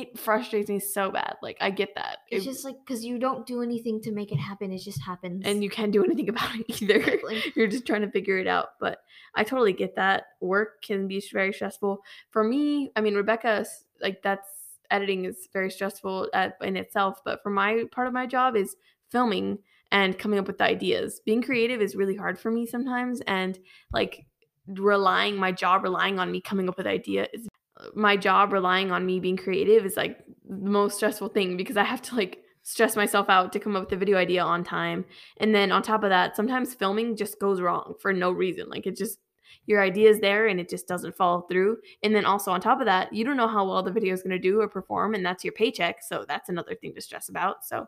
it 0.02 0.20
frustrates 0.20 0.70
me 0.70 0.80
so 0.80 1.12
bad. 1.12 1.36
Like 1.42 1.58
I 1.62 1.70
get 1.72 1.96
that. 1.96 2.20
It's 2.30 2.46
It- 2.46 2.50
just 2.50 2.66
like 2.66 2.76
because 2.86 3.04
you 3.06 3.20
don't 3.20 3.46
do 3.46 3.62
anything 3.62 4.02
to 4.02 4.12
make 4.12 4.32
it 4.32 4.38
happen, 4.38 4.72
it 4.72 4.80
just 4.80 5.02
happens. 5.02 5.44
and 5.46 5.64
you 5.64 5.70
can't 5.70 5.92
do 5.92 6.04
anything 6.04 6.30
about 6.34 6.56
it 6.56 6.66
either. 6.82 6.96
Exactly. 6.96 7.44
You're 7.56 7.68
just 7.68 7.86
trying 7.86 8.02
to 8.02 8.12
figure 8.12 8.38
it 8.38 8.48
out. 8.48 8.70
But 8.80 9.00
I 9.36 9.44
totally 9.44 9.74
get 9.74 9.96
that. 9.96 10.24
Work 10.42 10.82
can 10.82 11.08
be 11.08 11.22
very 11.32 11.54
stressful. 11.54 12.00
For 12.32 12.44
me, 12.44 12.92
I 12.96 13.02
mean, 13.02 13.16
Rebecca, 13.16 13.66
like 14.02 14.22
that's 14.24 14.48
editing 14.90 15.26
is 15.26 15.50
very 15.52 15.70
stressful 15.70 16.30
at, 16.34 16.58
in 16.62 16.78
itself. 16.78 17.20
But 17.26 17.42
for 17.44 17.50
my 17.50 17.84
part 17.92 18.08
of 18.08 18.14
my 18.14 18.26
job 18.26 18.56
is 18.56 18.76
filming 19.12 19.60
and 19.92 20.18
coming 20.20 20.40
up 20.40 20.48
with 20.48 20.62
ideas. 20.62 21.22
Being 21.26 21.42
creative 21.42 21.82
is 21.82 21.96
really 21.96 22.16
hard 22.16 22.40
for 22.40 22.52
me 22.52 22.66
sometimes. 22.66 23.22
And 23.28 23.58
like 23.94 24.26
relying, 24.68 25.38
my 25.38 25.52
job 25.52 25.84
relying 25.84 26.20
on 26.20 26.32
me 26.32 26.42
coming 26.42 26.68
up 26.70 26.78
with 26.78 26.88
idea 26.88 27.28
is 27.34 27.48
my 27.96 28.18
job 28.18 28.54
relying 28.54 28.92
on 28.92 29.06
me 29.06 29.20
being 29.20 29.38
creative 29.38 29.86
is 29.86 29.98
like 29.98 30.20
the 30.48 30.70
most 30.70 30.98
stressful 30.98 31.30
thing 31.30 31.58
because 31.58 31.78
I 31.78 31.84
have 31.84 32.02
to 32.04 32.16
like 32.16 32.44
stress 32.64 32.96
myself 32.96 33.30
out 33.30 33.54
to 33.54 33.60
come 33.60 33.76
up 33.76 33.84
with 33.84 33.94
a 33.94 33.98
video 33.98 34.18
idea 34.18 34.44
on 34.44 34.64
time. 34.64 35.06
And 35.38 35.56
then 35.56 35.72
on 35.72 35.82
top 35.82 36.04
of 36.04 36.10
that, 36.10 36.36
sometimes 36.36 36.74
filming 36.74 37.16
just 37.16 37.40
goes 37.40 37.62
wrong 37.62 37.94
for 38.02 38.12
no 38.12 38.32
reason. 38.32 38.70
Like 38.70 38.86
it 38.86 38.98
just 38.98 39.20
your 39.66 39.82
idea 39.82 40.10
is 40.10 40.20
there 40.20 40.48
and 40.48 40.60
it 40.60 40.70
just 40.70 40.88
doesn't 40.88 41.16
follow 41.16 41.42
through. 41.42 41.78
And 42.04 42.16
then 42.16 42.26
also 42.26 42.52
on 42.52 42.62
top 42.62 42.80
of 42.80 42.86
that, 42.86 43.14
you 43.14 43.24
don't 43.24 43.38
know 43.38 43.48
how 43.48 43.68
well 43.68 43.84
the 43.84 43.92
video 43.92 44.14
is 44.14 44.22
going 44.22 44.32
to 44.32 44.40
do 44.40 44.60
or 44.60 44.68
perform, 44.68 45.14
and 45.14 45.26
that's 45.26 45.44
your 45.44 45.54
paycheck. 45.54 46.02
So 46.02 46.26
that's 46.28 46.50
another 46.50 46.76
thing 46.76 46.94
to 46.96 47.02
stress 47.02 47.30
about. 47.30 47.66
So 47.66 47.86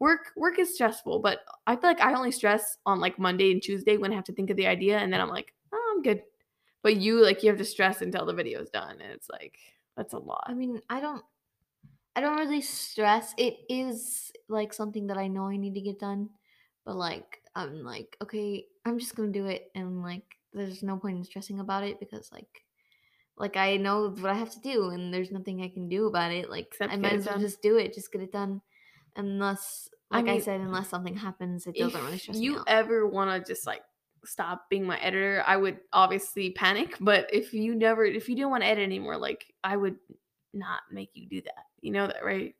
work 0.00 0.32
work 0.36 0.58
is 0.58 0.74
stressful, 0.74 1.20
but 1.20 1.40
I 1.66 1.74
feel 1.74 1.90
like 1.90 2.00
I 2.00 2.14
only 2.14 2.32
stress 2.32 2.78
on 2.86 3.00
like 3.00 3.18
Monday 3.18 3.52
and 3.52 3.62
Tuesday 3.62 3.96
when 3.96 4.12
I 4.12 4.16
have 4.16 4.24
to 4.24 4.32
think 4.32 4.50
of 4.50 4.56
the 4.56 4.66
idea, 4.66 4.98
and 4.98 5.12
then 5.12 5.20
I'm 5.20 5.28
like, 5.28 5.52
oh, 5.72 5.92
I'm 5.94 6.02
good. 6.02 6.22
But 6.82 6.96
you 6.96 7.22
like 7.22 7.42
you 7.42 7.50
have 7.50 7.58
to 7.58 7.64
stress 7.64 8.02
until 8.02 8.24
the 8.24 8.34
video 8.34 8.60
is 8.60 8.70
done, 8.70 9.00
and 9.00 9.12
it's 9.12 9.28
like 9.28 9.58
that's 9.96 10.12
a 10.12 10.18
lot. 10.18 10.44
I 10.46 10.54
mean, 10.54 10.80
I 10.88 11.00
don't 11.00 11.24
I 12.18 12.20
don't 12.20 12.38
really 12.38 12.62
stress. 12.62 13.32
It 13.36 13.58
is 13.68 14.32
like 14.48 14.72
something 14.72 15.06
that 15.06 15.16
I 15.16 15.28
know 15.28 15.46
I 15.46 15.56
need 15.56 15.74
to 15.74 15.80
get 15.80 16.00
done, 16.00 16.30
but 16.84 16.96
like 16.96 17.42
I'm 17.54 17.84
like, 17.84 18.16
okay, 18.22 18.66
I'm 18.84 18.98
just 18.98 19.14
going 19.14 19.32
to 19.32 19.38
do 19.38 19.46
it 19.46 19.70
and 19.74 20.02
like 20.02 20.24
there's 20.52 20.82
no 20.82 20.96
point 20.96 21.18
in 21.18 21.24
stressing 21.24 21.60
about 21.60 21.84
it 21.84 22.00
because 22.00 22.30
like 22.32 22.64
like 23.36 23.56
I 23.56 23.76
know 23.76 24.08
what 24.08 24.32
I 24.32 24.34
have 24.34 24.50
to 24.50 24.60
do 24.60 24.88
and 24.88 25.14
there's 25.14 25.30
nothing 25.30 25.62
I 25.62 25.68
can 25.68 25.88
do 25.88 26.06
about 26.06 26.32
it. 26.32 26.50
Like 26.50 26.66
Except 26.72 26.92
I 26.92 26.96
might 26.96 27.12
as 27.12 27.26
well 27.26 27.36
done. 27.36 27.44
just 27.44 27.62
do 27.62 27.76
it, 27.76 27.94
just 27.94 28.10
get 28.10 28.22
it 28.22 28.32
done. 28.32 28.62
Unless 29.14 29.88
like 30.10 30.26
I, 30.26 30.32
mean, 30.32 30.40
said, 30.42 30.60
unless 30.60 30.88
something 30.88 31.16
happens, 31.16 31.66
it 31.66 31.76
doesn't 31.76 32.04
really 32.04 32.18
stress 32.18 32.36
you 32.36 32.52
me 32.52 32.58
out. 32.58 32.64
ever 32.66 33.06
want 33.06 33.44
to 33.44 33.48
just 33.48 33.66
like 33.66 33.82
stop 34.24 34.68
being 34.70 34.84
my 34.84 34.98
editor, 35.00 35.42
I 35.46 35.56
would 35.56 35.78
obviously 35.92 36.50
panic. 36.50 36.96
But 37.00 37.28
if 37.32 37.52
you 37.52 37.74
never, 37.74 38.04
if 38.04 38.28
you 38.28 38.36
didn't 38.36 38.50
want 38.50 38.62
to 38.62 38.68
edit 38.68 38.84
anymore, 38.84 39.16
like 39.16 39.46
I 39.64 39.76
would 39.76 39.96
not 40.52 40.80
make 40.90 41.10
you 41.14 41.26
do 41.28 41.40
that. 41.42 41.64
You 41.80 41.92
know 41.92 42.06
that, 42.06 42.24
right? 42.24 42.54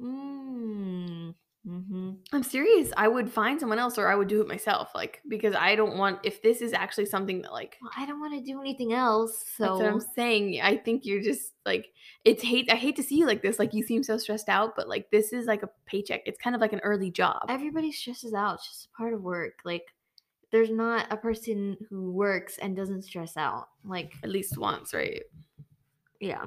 Mm. 0.00 1.34
Mm-hmm. 1.66 2.12
I'm 2.32 2.42
serious. 2.42 2.90
I 2.96 3.06
would 3.06 3.30
find 3.30 3.60
someone 3.60 3.78
else 3.78 3.96
or 3.96 4.08
I 4.08 4.16
would 4.16 4.26
do 4.26 4.40
it 4.40 4.48
myself. 4.48 4.90
Like, 4.94 5.22
because 5.28 5.54
I 5.54 5.76
don't 5.76 5.96
want, 5.96 6.18
if 6.24 6.42
this 6.42 6.60
is 6.60 6.72
actually 6.72 7.06
something 7.06 7.40
that, 7.42 7.52
like, 7.52 7.76
Well, 7.80 7.92
I 7.96 8.04
don't 8.04 8.18
want 8.18 8.34
to 8.34 8.44
do 8.44 8.60
anything 8.60 8.92
else. 8.92 9.44
So 9.56 9.84
I'm 9.84 10.00
saying. 10.00 10.60
I 10.60 10.76
think 10.76 11.04
you're 11.04 11.22
just 11.22 11.52
like, 11.64 11.88
it's 12.24 12.42
hate. 12.42 12.70
I 12.70 12.74
hate 12.74 12.96
to 12.96 13.02
see 13.02 13.16
you 13.16 13.26
like 13.26 13.42
this. 13.42 13.58
Like, 13.58 13.74
you 13.74 13.84
seem 13.84 14.02
so 14.02 14.18
stressed 14.18 14.48
out, 14.48 14.74
but 14.74 14.88
like, 14.88 15.10
this 15.12 15.32
is 15.32 15.46
like 15.46 15.62
a 15.62 15.70
paycheck. 15.86 16.22
It's 16.26 16.38
kind 16.38 16.56
of 16.56 16.60
like 16.60 16.72
an 16.72 16.80
early 16.80 17.10
job. 17.12 17.44
everybody 17.48 17.92
stresses 17.92 18.34
out. 18.34 18.54
It's 18.54 18.68
just 18.68 18.88
a 18.92 18.96
part 18.96 19.14
of 19.14 19.22
work. 19.22 19.60
Like, 19.64 19.84
there's 20.52 20.70
not 20.70 21.06
a 21.10 21.16
person 21.16 21.76
who 21.88 22.12
works 22.12 22.58
and 22.58 22.76
doesn't 22.76 23.02
stress 23.02 23.36
out. 23.36 23.68
Like, 23.84 24.12
At 24.22 24.30
least 24.30 24.58
once, 24.58 24.94
right? 24.94 25.22
yeah. 26.20 26.44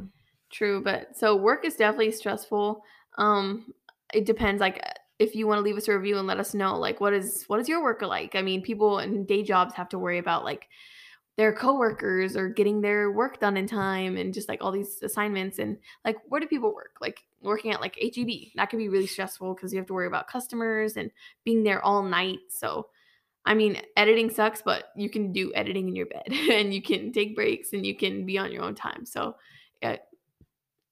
True, 0.51 0.81
but 0.81 1.17
so 1.17 1.35
work 1.35 1.65
is 1.65 1.75
definitely 1.75 2.11
stressful. 2.11 2.81
Um, 3.17 3.73
it 4.13 4.25
depends. 4.25 4.61
Like 4.61 4.81
if 5.19 5.35
you 5.35 5.47
want 5.47 5.57
to 5.57 5.63
leave 5.63 5.75
us 5.75 5.87
a 5.87 5.97
review 5.97 6.17
and 6.17 6.27
let 6.27 6.39
us 6.39 6.53
know 6.53 6.77
like 6.77 7.01
what 7.01 7.13
is 7.13 7.43
what 7.47 7.59
is 7.59 7.67
your 7.67 7.83
work 7.83 8.01
like. 8.01 8.35
I 8.35 8.41
mean, 8.41 8.61
people 8.61 8.99
in 8.99 9.25
day 9.25 9.43
jobs 9.43 9.73
have 9.73 9.89
to 9.89 9.99
worry 9.99 10.17
about 10.17 10.45
like 10.45 10.67
their 11.37 11.51
coworkers 11.51 12.37
or 12.37 12.47
getting 12.47 12.79
their 12.79 13.11
work 13.11 13.39
done 13.39 13.57
in 13.57 13.67
time 13.67 14.15
and 14.15 14.33
just 14.33 14.47
like 14.47 14.63
all 14.63 14.71
these 14.71 15.01
assignments 15.03 15.59
and 15.59 15.77
like 16.05 16.17
where 16.29 16.39
do 16.39 16.47
people 16.47 16.73
work 16.73 16.95
like 17.01 17.23
working 17.41 17.73
at 17.73 17.81
like 17.81 17.97
HEB 17.97 18.53
that 18.55 18.69
can 18.69 18.79
be 18.79 18.87
really 18.87 19.07
stressful 19.07 19.53
because 19.53 19.73
you 19.73 19.79
have 19.79 19.87
to 19.87 19.93
worry 19.93 20.07
about 20.07 20.27
customers 20.27 20.95
and 20.95 21.11
being 21.43 21.63
there 21.63 21.83
all 21.83 22.03
night 22.03 22.39
so 22.47 22.87
i 23.45 23.53
mean 23.53 23.81
editing 23.97 24.29
sucks 24.29 24.61
but 24.61 24.91
you 24.95 25.09
can 25.09 25.31
do 25.31 25.53
editing 25.55 25.87
in 25.87 25.95
your 25.95 26.05
bed 26.07 26.27
and 26.51 26.73
you 26.73 26.81
can 26.81 27.11
take 27.11 27.35
breaks 27.35 27.73
and 27.73 27.85
you 27.85 27.95
can 27.95 28.25
be 28.25 28.37
on 28.37 28.51
your 28.51 28.63
own 28.63 28.75
time 28.75 29.05
so 29.05 29.35
yeah, 29.81 29.97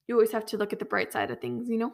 you 0.07 0.15
always 0.15 0.31
have 0.31 0.45
to 0.47 0.57
look 0.57 0.73
at 0.73 0.79
the 0.79 0.85
bright 0.85 1.11
side 1.11 1.31
of 1.31 1.39
things 1.41 1.69
you 1.69 1.77
know 1.77 1.93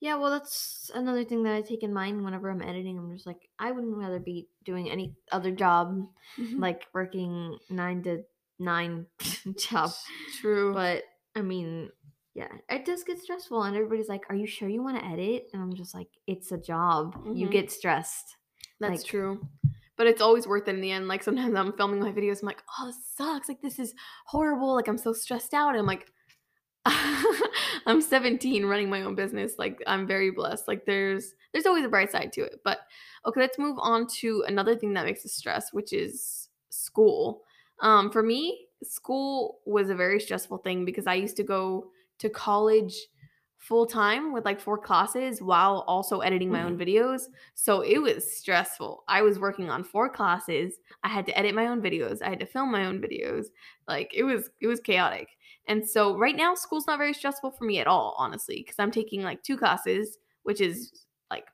Yeah, 0.00 0.16
well, 0.16 0.30
that's 0.30 0.90
another 0.94 1.24
thing 1.24 1.44
that 1.44 1.54
I 1.54 1.62
take 1.62 1.82
in 1.82 1.92
mind 1.92 2.24
whenever 2.24 2.50
I'm 2.50 2.60
editing. 2.60 2.98
I'm 2.98 3.12
just 3.14 3.26
like, 3.26 3.48
I 3.58 3.70
wouldn't 3.72 3.96
rather 3.96 4.18
be 4.20 4.48
doing 4.62 4.90
any 4.90 5.14
other 5.32 5.50
job, 5.50 6.10
Mhm. 6.36 6.60
like 6.60 6.86
working 6.92 7.58
nine 7.70 8.02
to 8.02 8.24
nine 8.58 9.06
job. 9.56 9.92
true 10.26 10.74
But 10.74 11.04
I 11.34 11.42
mean, 11.42 11.90
yeah, 12.34 12.52
it 12.68 12.84
does 12.84 13.04
get 13.04 13.18
stressful, 13.20 13.62
and 13.62 13.76
everybody's 13.76 14.08
like, 14.08 14.24
"Are 14.30 14.36
you 14.36 14.46
sure 14.46 14.68
you 14.68 14.82
want 14.82 14.98
to 14.98 15.04
edit?" 15.06 15.50
And 15.52 15.62
I'm 15.62 15.74
just 15.74 15.94
like, 15.94 16.08
"It's 16.26 16.52
a 16.52 16.58
job. 16.58 17.16
You 17.32 17.48
Mhm. 17.48 17.50
get 17.50 17.70
stressed." 17.70 18.36
That's 18.80 19.02
Like- 19.02 19.04
true. 19.10 19.48
But 19.96 20.08
it's 20.08 20.20
always 20.20 20.44
worth 20.48 20.66
it 20.66 20.74
in 20.74 20.80
the 20.80 20.90
end. 20.90 21.06
Like 21.06 21.22
sometimes 21.22 21.54
I'm 21.54 21.72
filming 21.74 22.00
my 22.00 22.10
videos, 22.10 22.42
I'm 22.42 22.46
like, 22.46 22.62
oh, 22.80 22.86
this 22.86 22.98
sucks. 23.16 23.48
Like 23.48 23.60
this 23.62 23.78
is 23.78 23.94
horrible. 24.26 24.74
Like 24.74 24.88
I'm 24.88 24.98
so 24.98 25.12
stressed 25.12 25.54
out. 25.54 25.70
And 25.70 25.78
I'm 25.78 25.86
like, 25.86 26.10
I'm 27.86 28.00
17 28.00 28.64
running 28.66 28.90
my 28.90 29.02
own 29.02 29.14
business. 29.14 29.54
Like 29.58 29.80
I'm 29.86 30.06
very 30.06 30.30
blessed. 30.30 30.66
Like 30.68 30.84
there's 30.84 31.34
there's 31.52 31.66
always 31.66 31.84
a 31.84 31.88
bright 31.88 32.10
side 32.10 32.32
to 32.32 32.42
it. 32.42 32.60
But 32.64 32.80
okay, 33.26 33.40
let's 33.40 33.58
move 33.58 33.76
on 33.80 34.06
to 34.20 34.44
another 34.48 34.74
thing 34.74 34.94
that 34.94 35.04
makes 35.06 35.24
us 35.24 35.32
stress, 35.32 35.72
which 35.72 35.92
is 35.92 36.48
school. 36.70 37.42
Um, 37.80 38.10
for 38.10 38.22
me, 38.22 38.66
school 38.82 39.60
was 39.64 39.90
a 39.90 39.94
very 39.94 40.18
stressful 40.20 40.58
thing 40.58 40.84
because 40.84 41.06
I 41.06 41.14
used 41.14 41.36
to 41.36 41.42
go 41.44 41.90
to 42.18 42.28
college 42.28 42.94
full 43.64 43.86
time 43.86 44.30
with 44.30 44.44
like 44.44 44.60
four 44.60 44.76
classes 44.76 45.40
while 45.40 45.84
also 45.86 46.20
editing 46.20 46.50
my 46.50 46.62
own 46.62 46.76
mm-hmm. 46.76 46.82
videos. 46.82 47.22
So 47.54 47.80
it 47.80 47.98
was 47.98 48.36
stressful. 48.36 49.04
I 49.08 49.22
was 49.22 49.38
working 49.38 49.70
on 49.70 49.82
four 49.82 50.10
classes. 50.10 50.74
I 51.02 51.08
had 51.08 51.24
to 51.26 51.38
edit 51.38 51.54
my 51.54 51.68
own 51.68 51.80
videos. 51.80 52.20
I 52.20 52.28
had 52.28 52.40
to 52.40 52.46
film 52.46 52.70
my 52.70 52.84
own 52.84 53.00
videos. 53.00 53.46
Like 53.88 54.10
it 54.14 54.22
was 54.22 54.50
it 54.60 54.66
was 54.66 54.80
chaotic. 54.80 55.28
And 55.66 55.88
so 55.88 56.18
right 56.18 56.36
now 56.36 56.54
school's 56.54 56.86
not 56.86 56.98
very 56.98 57.14
stressful 57.14 57.52
for 57.52 57.64
me 57.64 57.78
at 57.78 57.86
all, 57.86 58.14
honestly, 58.18 58.56
because 58.56 58.78
I'm 58.78 58.90
taking 58.90 59.22
like 59.22 59.42
two 59.42 59.56
classes, 59.56 60.18
which 60.42 60.60
is 60.60 61.06
like 61.30 61.46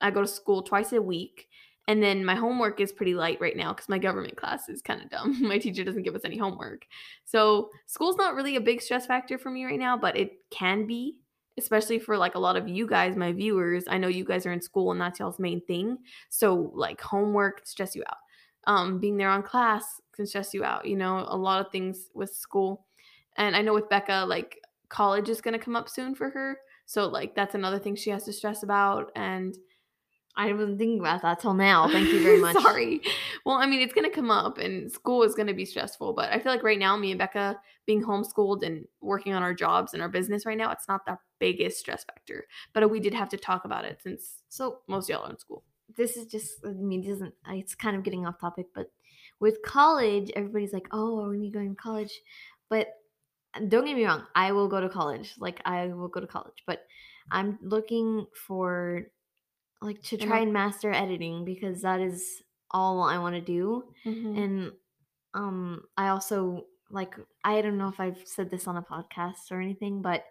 I 0.00 0.10
go 0.10 0.22
to 0.22 0.26
school 0.26 0.62
twice 0.62 0.92
a 0.92 1.00
week. 1.00 1.48
And 1.86 2.02
then 2.02 2.24
my 2.24 2.34
homework 2.34 2.80
is 2.80 2.92
pretty 2.92 3.14
light 3.14 3.40
right 3.40 3.56
now 3.56 3.72
because 3.72 3.88
my 3.88 3.98
government 3.98 4.36
class 4.36 4.68
is 4.68 4.82
kind 4.82 5.00
of 5.00 5.10
dumb. 5.10 5.40
my 5.48 5.58
teacher 5.58 5.84
doesn't 5.84 6.02
give 6.02 6.16
us 6.16 6.24
any 6.24 6.38
homework. 6.38 6.86
So 7.24 7.70
school's 7.86 8.16
not 8.16 8.34
really 8.34 8.56
a 8.56 8.60
big 8.60 8.82
stress 8.82 9.06
factor 9.06 9.38
for 9.38 9.50
me 9.50 9.64
right 9.64 9.78
now, 9.78 9.96
but 9.96 10.16
it 10.16 10.32
can 10.50 10.86
be 10.86 11.18
especially 11.58 11.98
for 11.98 12.16
like 12.16 12.34
a 12.34 12.38
lot 12.38 12.56
of 12.56 12.68
you 12.68 12.86
guys, 12.86 13.16
my 13.16 13.32
viewers. 13.32 13.84
I 13.88 13.98
know 13.98 14.08
you 14.08 14.24
guys 14.24 14.46
are 14.46 14.52
in 14.52 14.60
school 14.60 14.92
and 14.92 15.00
that's 15.00 15.18
y'all's 15.18 15.38
main 15.38 15.60
thing. 15.62 15.98
So 16.28 16.72
like 16.74 17.00
homework 17.00 17.66
stress 17.66 17.94
you 17.94 18.02
out. 18.08 18.18
Um, 18.66 18.98
being 18.98 19.16
there 19.16 19.28
on 19.28 19.42
class 19.42 20.00
can 20.12 20.26
stress 20.26 20.54
you 20.54 20.64
out. 20.64 20.86
You 20.86 20.96
know, 20.96 21.24
a 21.28 21.36
lot 21.36 21.64
of 21.64 21.72
things 21.72 22.08
with 22.14 22.32
school. 22.32 22.86
And 23.36 23.56
I 23.56 23.62
know 23.62 23.74
with 23.74 23.88
Becca, 23.88 24.24
like 24.26 24.60
college 24.88 25.28
is 25.28 25.40
gonna 25.40 25.58
come 25.58 25.76
up 25.76 25.88
soon 25.88 26.14
for 26.14 26.30
her. 26.30 26.58
So 26.86 27.06
like 27.06 27.34
that's 27.34 27.54
another 27.54 27.78
thing 27.78 27.96
she 27.96 28.10
has 28.10 28.24
to 28.24 28.32
stress 28.32 28.62
about. 28.62 29.10
And 29.16 29.56
I 30.36 30.52
wasn't 30.52 30.78
thinking 30.78 31.00
about 31.00 31.22
that 31.22 31.40
till 31.40 31.54
now. 31.54 31.88
Thank 31.88 32.08
you 32.08 32.22
very 32.22 32.40
much. 32.46 32.56
Sorry. 32.56 33.00
Well, 33.44 33.56
I 33.56 33.66
mean, 33.66 33.80
it's 33.80 33.92
going 33.92 34.08
to 34.08 34.14
come 34.14 34.30
up 34.30 34.58
and 34.58 34.90
school 34.90 35.22
is 35.24 35.34
going 35.34 35.48
to 35.48 35.54
be 35.54 35.64
stressful, 35.66 36.14
but 36.14 36.32
I 36.32 36.38
feel 36.38 36.50
like 36.52 36.62
right 36.62 36.78
now, 36.78 36.96
me 36.96 37.10
and 37.10 37.18
Becca 37.18 37.60
being 37.86 38.02
homeschooled 38.02 38.62
and 38.62 38.86
working 39.00 39.34
on 39.34 39.42
our 39.42 39.52
jobs 39.52 39.92
and 39.92 40.02
our 40.02 40.08
business 40.08 40.46
right 40.46 40.56
now, 40.56 40.70
it's 40.70 40.88
not 40.88 41.04
the 41.04 41.18
biggest 41.38 41.78
stress 41.80 42.04
factor. 42.04 42.46
But 42.72 42.90
we 42.90 42.98
did 43.00 43.12
have 43.14 43.28
to 43.30 43.36
talk 43.36 43.64
about 43.64 43.84
it 43.84 44.00
since 44.02 44.42
So 44.48 44.78
most 44.88 45.10
of 45.10 45.14
y'all 45.14 45.26
are 45.26 45.30
in 45.30 45.38
school. 45.38 45.64
this 45.96 46.16
is 46.16 46.26
just 46.26 46.64
I 46.64 46.70
mean, 46.70 47.02
this 47.02 47.10
isn't 47.16 47.34
it's 47.48 47.74
kind 47.74 47.96
of 47.96 48.02
getting 48.02 48.24
off 48.26 48.40
topic, 48.40 48.66
but 48.74 48.90
with 49.40 49.60
college, 49.62 50.30
everybody's 50.36 50.72
like, 50.72 50.86
"Oh, 50.92 51.16
when 51.28 51.30
are 51.30 51.34
you 51.34 51.50
going 51.52 51.70
to 51.74 51.82
college?" 51.82 52.20
But 52.70 52.88
don't 53.68 53.84
get 53.84 53.96
me 53.96 54.06
wrong, 54.06 54.24
I 54.34 54.52
will 54.52 54.68
go 54.68 54.80
to 54.80 54.88
college. 54.88 55.34
Like 55.38 55.60
I 55.66 55.88
will 55.88 56.08
go 56.08 56.20
to 56.20 56.26
college, 56.26 56.62
but 56.66 56.86
I'm 57.30 57.58
looking 57.60 58.26
for 58.46 59.02
like 59.82 60.02
to 60.04 60.16
try 60.16 60.36
know- 60.38 60.42
and 60.44 60.52
master 60.52 60.92
editing 60.92 61.44
because 61.44 61.82
that 61.82 62.00
is 62.00 62.42
all 62.70 63.02
I 63.02 63.18
want 63.18 63.34
to 63.34 63.40
do. 63.40 63.84
Mm-hmm. 64.06 64.38
And 64.38 64.72
um 65.34 65.82
I 65.96 66.08
also 66.08 66.66
like 66.90 67.14
I 67.44 67.60
don't 67.62 67.78
know 67.78 67.88
if 67.88 68.00
I've 68.00 68.22
said 68.24 68.50
this 68.50 68.66
on 68.66 68.76
a 68.76 68.82
podcast 68.82 69.50
or 69.50 69.60
anything, 69.60 70.02
but 70.02 70.24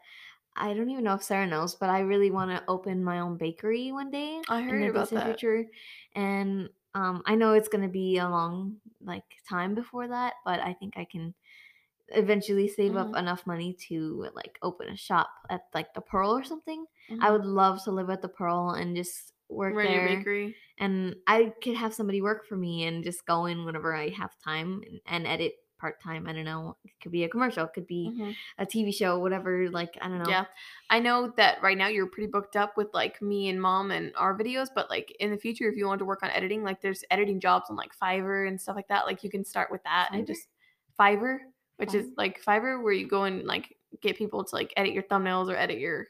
I 0.55 0.74
don't 0.74 0.89
even 0.89 1.03
know 1.05 1.13
if 1.15 1.24
Sarah 1.24 1.48
knows, 1.48 1.75
but 1.75 1.89
I 1.89 2.00
really 2.01 2.29
want 2.29 2.51
to 2.51 2.63
open 2.67 3.03
my 3.03 3.20
own 3.20 3.38
bakery 3.38 3.91
one 3.91 4.12
day 4.12 4.41
I 4.50 4.60
in 4.60 4.67
heard 4.70 4.84
the 4.84 4.89
about 4.89 5.10
that. 5.12 5.25
future. 5.25 5.65
And 6.15 6.70
um 6.93 7.24
I 7.25 7.36
know 7.36 7.53
it's 7.53 7.70
gonna 7.70 7.88
be 7.88 8.17
a 8.17 8.29
long 8.29 8.77
like 9.01 9.24
time 9.50 9.75
before 9.75 10.08
that, 10.08 10.34
but 10.46 10.60
I 10.60 10.74
think 10.74 10.98
I 10.98 11.05
can 11.05 11.34
eventually 12.10 12.67
save 12.67 12.96
up 12.98 13.08
Mhm. 13.12 13.20
enough 13.20 13.48
money 13.48 13.74
to 13.88 14.29
like 14.36 14.60
open 14.62 14.89
a 14.89 14.98
shop 14.98 15.29
at 15.50 15.67
like 15.74 15.93
the 15.93 16.01
Pearl 16.01 16.36
or 16.36 16.43
something. 16.43 16.86
I 17.10 17.13
Mhm. 17.29 17.31
would 17.31 17.46
love 17.46 17.84
to 17.86 17.91
live 17.91 18.10
at 18.10 18.22
the 18.22 18.27
Pearl 18.27 18.72
and 18.72 18.96
just 18.96 19.34
work 19.51 19.75
Run 19.75 19.91
your 19.91 20.08
there 20.08 20.17
bakery. 20.17 20.55
and 20.79 21.15
I 21.27 21.51
could 21.63 21.75
have 21.75 21.93
somebody 21.93 22.22
work 22.22 22.48
for 22.48 22.55
me 22.55 22.86
and 22.86 23.03
just 23.03 23.25
go 23.25 23.46
in 23.46 23.65
whenever 23.65 23.96
I 23.96 24.10
have 24.10 24.31
time 24.43 24.81
and, 24.88 25.00
and 25.05 25.27
edit 25.27 25.53
part 25.79 26.00
time. 26.01 26.27
I 26.27 26.34
don't 26.34 26.46
know. 26.46 26.77
It 26.86 26.91
could 27.01 27.12
be 27.12 27.24
a 27.24 27.29
commercial, 27.29 27.65
it 27.65 27.74
could 27.74 27.88
be 27.88 28.12
Mhm. 28.15 28.36
a 28.60 28.65
TV 28.67 28.91
show, 28.93 29.17
whatever. 29.20 29.67
Like 29.72 29.98
I 30.01 30.08
don't 30.08 30.20
know. 30.20 30.29
Yeah. 30.29 30.46
I 30.91 31.00
know 31.00 31.34
that 31.38 31.62
right 31.63 31.77
now 31.77 31.88
you're 31.88 32.05
pretty 32.05 32.29
booked 32.31 32.55
up 32.55 32.77
with 32.77 32.93
like 32.93 33.20
me 33.22 33.50
and 33.50 33.60
mom 33.60 33.89
and 33.91 34.12
our 34.15 34.38
videos, 34.38 34.67
but 34.74 34.89
like 34.91 35.12
in 35.20 35.31
the 35.31 35.38
future, 35.38 35.67
if 35.67 35.75
you 35.75 35.88
want 35.88 35.98
to 36.00 36.05
work 36.05 36.22
on 36.22 36.29
editing, 36.29 36.63
like 36.63 36.81
there's 36.81 37.03
editing 37.10 37.39
jobs 37.39 37.70
on 37.72 37.75
like 37.75 37.91
Fiverr 37.98 38.48
and 38.48 38.62
stuff 38.62 38.75
like 38.75 38.88
that. 38.89 39.05
Like 39.08 39.24
you 39.24 39.31
can 39.31 39.43
start 39.43 39.72
with 39.72 39.84
that 39.84 40.10
and 40.13 40.27
just 40.27 40.48
Fiverr, 41.00 41.39
which 41.77 41.96
is 41.96 42.12
like 42.15 42.43
Fiverr, 42.43 42.84
where 42.84 42.93
you 42.93 43.08
go 43.08 43.24
and 43.24 43.43
like 43.46 43.75
get 44.01 44.15
people 44.17 44.43
to 44.43 44.55
like 44.55 44.72
edit 44.77 44.93
your 44.93 45.03
thumbnails 45.03 45.50
or 45.51 45.55
edit 45.58 45.79
your 45.79 46.05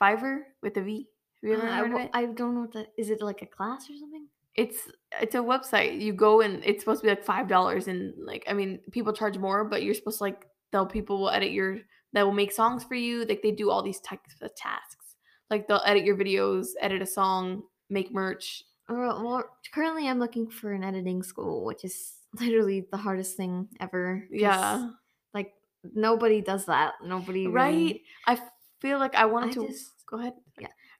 Fiverr 0.00 0.42
with 0.62 0.76
a 0.76 0.82
V. 0.82 1.08
Have 1.42 1.50
you 1.50 1.56
Uh, 1.56 1.58
ever 1.58 1.68
I, 1.68 1.80
of 1.80 2.00
it? 2.06 2.10
I 2.14 2.24
don't 2.26 2.54
know 2.54 2.60
what 2.62 2.72
that 2.72 2.88
is. 2.96 3.10
It 3.10 3.20
like 3.22 3.42
a 3.42 3.46
class 3.46 3.88
or 3.90 3.96
something? 3.96 4.26
It's 4.54 4.78
it's 5.20 5.34
a 5.34 5.38
website. 5.38 6.00
You 6.00 6.12
go 6.12 6.40
and 6.42 6.62
it's 6.64 6.82
supposed 6.82 7.00
to 7.00 7.04
be 7.06 7.10
like 7.10 7.24
five 7.24 7.48
dollars, 7.48 7.88
and 7.88 8.14
like 8.24 8.44
I 8.48 8.52
mean, 8.52 8.80
people 8.90 9.12
charge 9.12 9.38
more, 9.38 9.64
but 9.64 9.82
you're 9.82 9.94
supposed 9.94 10.18
to 10.18 10.24
like 10.24 10.46
they'll 10.72 10.86
people 10.86 11.18
will 11.20 11.30
edit 11.30 11.50
your 11.52 11.78
that 12.12 12.24
will 12.24 12.32
make 12.32 12.52
songs 12.52 12.84
for 12.84 12.94
you. 12.94 13.24
Like 13.24 13.40
they 13.42 13.50
do 13.52 13.70
all 13.70 13.82
these 13.82 14.00
types 14.00 14.34
of 14.42 14.54
tasks. 14.54 15.16
Like 15.50 15.66
they'll 15.68 15.82
edit 15.86 16.04
your 16.04 16.16
videos, 16.16 16.68
edit 16.80 17.00
a 17.02 17.06
song, 17.06 17.62
make 17.90 18.12
merch. 18.12 18.62
Well, 18.88 19.42
currently 19.72 20.06
I'm 20.08 20.18
looking 20.18 20.50
for 20.50 20.72
an 20.72 20.84
editing 20.84 21.22
school, 21.22 21.64
which 21.64 21.82
is 21.84 22.12
literally 22.40 22.86
the 22.90 22.98
hardest 22.98 23.36
thing 23.38 23.68
ever. 23.80 24.26
Yeah, 24.30 24.90
Like 25.32 25.54
nobody 25.94 26.42
does 26.42 26.66
that. 26.66 26.94
Nobody 27.02 27.46
really- 27.46 27.54
right. 27.54 28.00
I 28.26 28.40
feel 28.80 28.98
like 28.98 29.14
I 29.14 29.24
wanted 29.26 29.50
I 29.50 29.52
to 29.54 29.66
just- 29.68 29.92
go 30.06 30.18
ahead. 30.18 30.34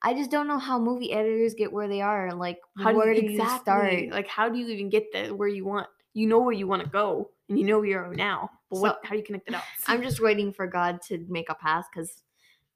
I 0.03 0.15
just 0.15 0.31
don't 0.31 0.49
know 0.49 0.59
how 0.59 0.79
movie 0.79 1.13
editors 1.13 1.55
get 1.55 1.73
where 1.73 1.89
they 1.89 2.01
are. 2.01 2.33
Like, 2.35 2.59
How 2.79 2.95
where 2.95 3.15
do 3.15 3.21
do 3.21 3.27
you 3.27 3.39
you 3.39 3.49
start? 3.49 4.11
like? 4.11 4.27
How 4.27 4.49
do 4.49 4.59
you 4.59 4.67
even 4.69 4.89
get 4.91 5.13
there 5.13 5.35
where 5.35 5.49
you 5.49 5.65
want? 5.65 5.89
You 6.15 6.27
know 6.27 6.41
where 6.41 6.53
you 6.53 6.67
want 6.67 6.83
to 6.85 6.89
go, 6.91 7.31
and 7.49 7.59
you 7.59 7.65
know 7.65 7.79
where 7.79 7.89
you 7.89 7.97
are 7.99 8.15
now. 8.15 8.51
But 8.71 8.81
what? 8.81 8.97
So, 9.03 9.09
How 9.09 9.11
do 9.13 9.19
you 9.19 9.25
connect 9.25 9.47
the 9.47 9.53
dots? 9.53 9.67
I'm 9.87 10.03
just 10.03 10.21
waiting 10.21 10.53
for 10.53 10.67
God 10.67 11.01
to 11.03 11.25
make 11.29 11.49
a 11.49 11.55
path 11.55 11.87
because 11.93 12.23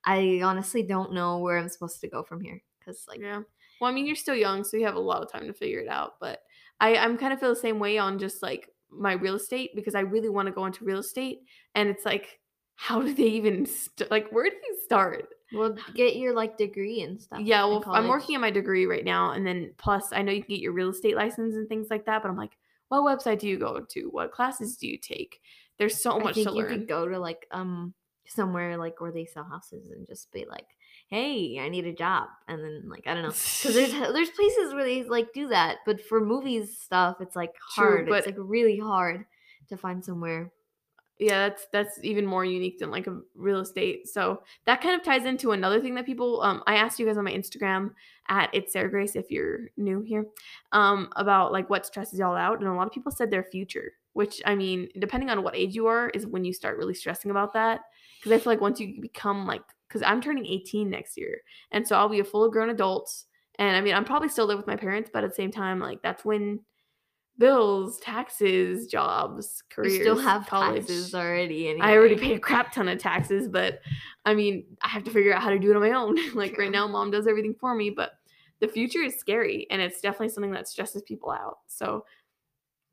I 0.04 0.40
honestly 0.42 0.82
don't 0.82 1.12
know 1.12 1.38
where 1.38 1.58
I'm 1.58 1.68
supposed 1.68 2.00
to 2.00 2.08
go 2.08 2.22
from 2.22 2.40
here. 2.40 2.62
Because 2.78 3.06
like, 3.08 3.20
Yeah. 3.20 3.42
Well, 3.80 3.90
I 3.90 3.92
mean, 3.94 4.06
you're 4.06 4.16
still 4.16 4.34
young, 4.34 4.64
so 4.64 4.76
you 4.76 4.86
have 4.86 4.94
a 4.94 5.00
lot 5.00 5.22
of 5.22 5.30
time 5.30 5.46
to 5.46 5.52
figure 5.52 5.80
it 5.80 5.88
out. 5.88 6.18
But 6.20 6.42
I, 6.80 6.96
I'm 6.96 7.18
kind 7.18 7.32
of 7.32 7.40
feel 7.40 7.50
the 7.50 7.56
same 7.60 7.78
way 7.78 7.98
on 7.98 8.18
just 8.18 8.42
like 8.42 8.70
my 8.90 9.12
real 9.12 9.34
estate 9.34 9.72
because 9.74 9.94
I 9.94 10.00
really 10.00 10.28
want 10.28 10.46
to 10.46 10.52
go 10.52 10.64
into 10.64 10.84
real 10.84 11.00
estate, 11.00 11.40
and 11.74 11.88
it's 11.88 12.04
like, 12.04 12.40
how 12.76 13.02
do 13.02 13.12
they 13.12 13.24
even 13.24 13.66
st- 13.66 14.10
like? 14.10 14.30
Where 14.30 14.48
do 14.48 14.56
you 14.56 14.78
start? 14.84 15.28
Well, 15.52 15.76
get 15.94 16.16
your 16.16 16.34
like 16.34 16.56
degree 16.58 17.00
and 17.02 17.20
stuff. 17.20 17.40
Yeah, 17.40 17.64
well, 17.66 17.82
I'm 17.86 18.08
working 18.08 18.34
on 18.34 18.40
my 18.40 18.50
degree 18.50 18.86
right 18.86 19.04
now, 19.04 19.30
and 19.32 19.46
then 19.46 19.72
plus 19.78 20.12
I 20.12 20.22
know 20.22 20.32
you 20.32 20.42
can 20.42 20.54
get 20.54 20.60
your 20.62 20.72
real 20.72 20.90
estate 20.90 21.16
license 21.16 21.54
and 21.54 21.68
things 21.68 21.88
like 21.90 22.06
that. 22.06 22.22
But 22.22 22.28
I'm 22.30 22.36
like, 22.36 22.56
what 22.88 23.02
website 23.02 23.38
do 23.40 23.48
you 23.48 23.58
go 23.58 23.80
to? 23.80 24.02
What 24.10 24.32
classes 24.32 24.76
do 24.76 24.86
you 24.86 24.98
take? 24.98 25.40
There's 25.78 26.00
so 26.02 26.18
I 26.18 26.22
much 26.24 26.34
think 26.34 26.48
to 26.48 26.54
you 26.54 26.62
learn. 26.62 26.68
could 26.70 26.88
go 26.88 27.06
to 27.08 27.18
like 27.18 27.46
um 27.50 27.94
somewhere 28.28 28.76
like 28.76 29.00
where 29.00 29.12
they 29.12 29.24
sell 29.24 29.44
houses 29.44 29.88
and 29.90 30.06
just 30.06 30.32
be 30.32 30.46
like, 30.48 30.66
"Hey, 31.08 31.58
I 31.60 31.68
need 31.68 31.86
a 31.86 31.92
job," 31.92 32.28
and 32.48 32.62
then 32.64 32.88
like 32.88 33.06
I 33.06 33.14
don't 33.14 33.22
know, 33.22 33.28
because 33.28 33.74
there's 33.74 33.92
there's 34.12 34.30
places 34.30 34.74
where 34.74 34.84
they 34.84 35.04
like 35.04 35.32
do 35.32 35.48
that, 35.48 35.78
but 35.86 36.00
for 36.00 36.20
movies 36.24 36.78
stuff, 36.80 37.18
it's 37.20 37.36
like 37.36 37.52
True, 37.74 37.84
hard. 37.84 38.08
but- 38.08 38.18
it's 38.18 38.26
like 38.26 38.36
really 38.38 38.78
hard 38.78 39.26
to 39.68 39.76
find 39.76 40.04
somewhere. 40.04 40.50
Yeah, 41.18 41.48
that's 41.48 41.66
that's 41.72 41.98
even 42.02 42.26
more 42.26 42.44
unique 42.44 42.78
than 42.78 42.90
like 42.90 43.06
a 43.06 43.18
real 43.34 43.60
estate. 43.60 44.06
So 44.06 44.42
that 44.66 44.82
kind 44.82 44.94
of 44.94 45.02
ties 45.04 45.24
into 45.24 45.52
another 45.52 45.80
thing 45.80 45.94
that 45.94 46.04
people 46.04 46.42
um 46.42 46.62
I 46.66 46.76
asked 46.76 46.98
you 46.98 47.06
guys 47.06 47.16
on 47.16 47.24
my 47.24 47.32
Instagram 47.32 47.92
at 48.28 48.50
it's 48.52 48.72
Sarah 48.72 48.90
Grace 48.90 49.16
if 49.16 49.30
you're 49.30 49.70
new 49.78 50.02
here, 50.02 50.26
um, 50.72 51.08
about 51.16 51.52
like 51.52 51.70
what 51.70 51.86
stresses 51.86 52.18
y'all 52.18 52.36
out. 52.36 52.58
And 52.58 52.68
a 52.68 52.74
lot 52.74 52.86
of 52.86 52.92
people 52.92 53.12
said 53.12 53.30
their 53.30 53.44
future, 53.44 53.92
which 54.12 54.42
I 54.44 54.54
mean, 54.54 54.88
depending 54.98 55.30
on 55.30 55.42
what 55.42 55.56
age 55.56 55.74
you 55.74 55.86
are, 55.86 56.10
is 56.10 56.26
when 56.26 56.44
you 56.44 56.52
start 56.52 56.76
really 56.76 56.94
stressing 56.94 57.30
about 57.30 57.54
that. 57.54 57.80
Because 58.18 58.32
I 58.32 58.38
feel 58.38 58.52
like 58.52 58.60
once 58.60 58.78
you 58.78 59.00
become 59.00 59.46
like 59.46 59.62
because 59.88 60.02
I'm 60.02 60.20
turning 60.20 60.44
18 60.46 60.90
next 60.90 61.16
year. 61.16 61.40
And 61.72 61.86
so 61.86 61.96
I'll 61.96 62.08
be 62.08 62.20
a 62.20 62.24
full 62.24 62.50
grown 62.50 62.70
adult. 62.70 63.10
And 63.58 63.76
I 63.76 63.80
mean, 63.80 63.94
I'm 63.94 64.04
probably 64.04 64.28
still 64.28 64.46
live 64.46 64.58
with 64.58 64.66
my 64.66 64.76
parents, 64.76 65.10
but 65.12 65.24
at 65.24 65.30
the 65.30 65.34
same 65.34 65.50
time, 65.50 65.80
like 65.80 66.02
that's 66.02 66.24
when 66.24 66.60
bills, 67.38 67.98
taxes, 67.98 68.86
jobs, 68.86 69.62
careers. 69.70 69.94
You 69.94 70.00
still 70.00 70.18
have 70.18 70.46
college. 70.46 70.82
taxes 70.82 71.14
already. 71.14 71.68
Anyway. 71.68 71.86
I 71.86 71.96
already 71.96 72.16
pay 72.16 72.34
a 72.34 72.38
crap 72.38 72.72
ton 72.72 72.88
of 72.88 72.98
taxes, 72.98 73.48
but 73.48 73.80
I 74.24 74.34
mean, 74.34 74.64
I 74.82 74.88
have 74.88 75.04
to 75.04 75.10
figure 75.10 75.34
out 75.34 75.42
how 75.42 75.50
to 75.50 75.58
do 75.58 75.70
it 75.70 75.76
on 75.76 75.82
my 75.82 75.92
own. 75.92 76.16
like 76.34 76.54
True. 76.54 76.64
right 76.64 76.72
now, 76.72 76.86
mom 76.86 77.10
does 77.10 77.26
everything 77.26 77.54
for 77.60 77.74
me, 77.74 77.90
but 77.90 78.12
the 78.60 78.68
future 78.68 79.02
is 79.02 79.16
scary 79.16 79.66
and 79.70 79.82
it's 79.82 80.00
definitely 80.00 80.30
something 80.30 80.52
that 80.52 80.66
stresses 80.68 81.02
people 81.02 81.30
out. 81.30 81.58
So, 81.66 82.04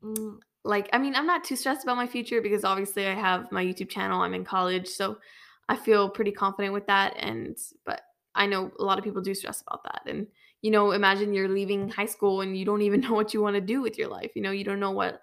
Mm, 0.04 0.38
like, 0.64 0.88
I 0.92 0.98
mean, 0.98 1.14
I'm 1.14 1.26
not 1.26 1.44
too 1.44 1.56
stressed 1.56 1.84
about 1.84 1.96
my 1.96 2.06
future 2.06 2.40
because 2.40 2.64
obviously 2.64 3.06
I 3.06 3.14
have 3.14 3.50
my 3.50 3.64
YouTube 3.64 3.88
channel, 3.88 4.20
I'm 4.20 4.34
in 4.34 4.44
college, 4.44 4.88
so 4.88 5.18
I 5.68 5.76
feel 5.76 6.08
pretty 6.08 6.32
confident 6.32 6.72
with 6.74 6.86
that. 6.86 7.14
And, 7.18 7.56
but 7.84 8.02
I 8.34 8.46
know 8.46 8.70
a 8.78 8.84
lot 8.84 8.98
of 8.98 9.04
people 9.04 9.22
do 9.22 9.34
stress 9.34 9.62
about 9.66 9.82
that. 9.84 10.02
And, 10.06 10.26
you 10.64 10.70
know, 10.70 10.92
imagine 10.92 11.34
you're 11.34 11.48
leaving 11.48 11.90
high 11.90 12.06
school 12.06 12.40
and 12.40 12.56
you 12.56 12.64
don't 12.64 12.82
even 12.82 13.00
know 13.06 13.12
what 13.12 13.34
you 13.34 13.42
want 13.42 13.54
to 13.54 13.60
do 13.60 13.82
with 13.82 13.98
your 13.98 14.08
life. 14.08 14.32
You 14.34 14.42
know, 14.42 14.50
you 14.50 14.64
don't 14.64 14.80
know 14.80 14.92
what 14.92 15.20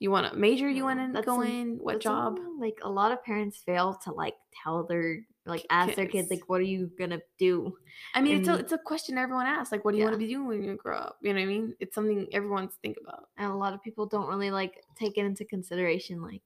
you 0.00 0.10
want 0.10 0.30
to 0.30 0.36
major 0.36 0.68
you 0.68 0.82
want 0.84 1.14
to 1.14 1.22
go 1.22 1.40
in, 1.42 1.78
what 1.78 2.00
job. 2.00 2.36
something, 2.36 2.58
Like 2.60 2.78
a 2.82 2.90
lot 2.90 3.12
of 3.12 3.22
parents 3.24 3.62
fail 3.64 3.94
to 4.04 4.12
like 4.12 4.34
tell 4.62 4.84
their 4.84 5.20
like 5.46 5.64
ask 5.70 5.94
their 5.94 6.06
kids 6.06 6.28
kids. 6.28 6.40
like, 6.40 6.48
what 6.48 6.60
are 6.60 6.64
you 6.64 6.90
gonna 6.98 7.20
do? 7.38 7.76
I 8.14 8.20
mean, 8.20 8.36
it's 8.38 8.48
a 8.48 8.54
it's 8.58 8.72
a 8.72 8.78
question 8.78 9.16
everyone 9.16 9.46
asks. 9.46 9.70
Like, 9.70 9.84
what 9.84 9.92
do 9.92 9.98
you 9.98 10.04
want 10.04 10.14
to 10.14 10.18
be 10.18 10.26
doing 10.26 10.46
when 10.48 10.64
you 10.64 10.74
grow 10.76 10.98
up? 10.98 11.18
You 11.22 11.32
know 11.32 11.40
what 11.40 11.44
I 11.44 11.46
mean? 11.46 11.74
It's 11.80 11.94
something 11.94 12.26
everyone's 12.32 12.74
think 12.82 12.96
about. 13.00 13.28
And 13.36 13.52
a 13.52 13.54
lot 13.54 13.74
of 13.74 13.82
people 13.82 14.06
don't 14.06 14.26
really 14.28 14.50
like 14.50 14.82
take 14.96 15.16
it 15.18 15.24
into 15.24 15.44
consideration. 15.44 16.20
Like, 16.20 16.42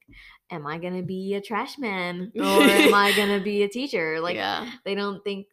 am 0.51 0.67
I 0.67 0.77
gonna 0.77 1.01
be 1.01 1.33
a 1.33 1.41
trash 1.41 1.77
man 1.79 2.31
or 2.39 2.63
am 2.63 2.93
I 3.05 3.11
gonna 3.11 3.39
be 3.39 3.63
a 3.63 3.69
teacher? 3.69 4.19
Like, 4.21 4.35
yeah, 4.35 4.69
they 4.85 4.93
don't 4.95 5.23
think 5.23 5.47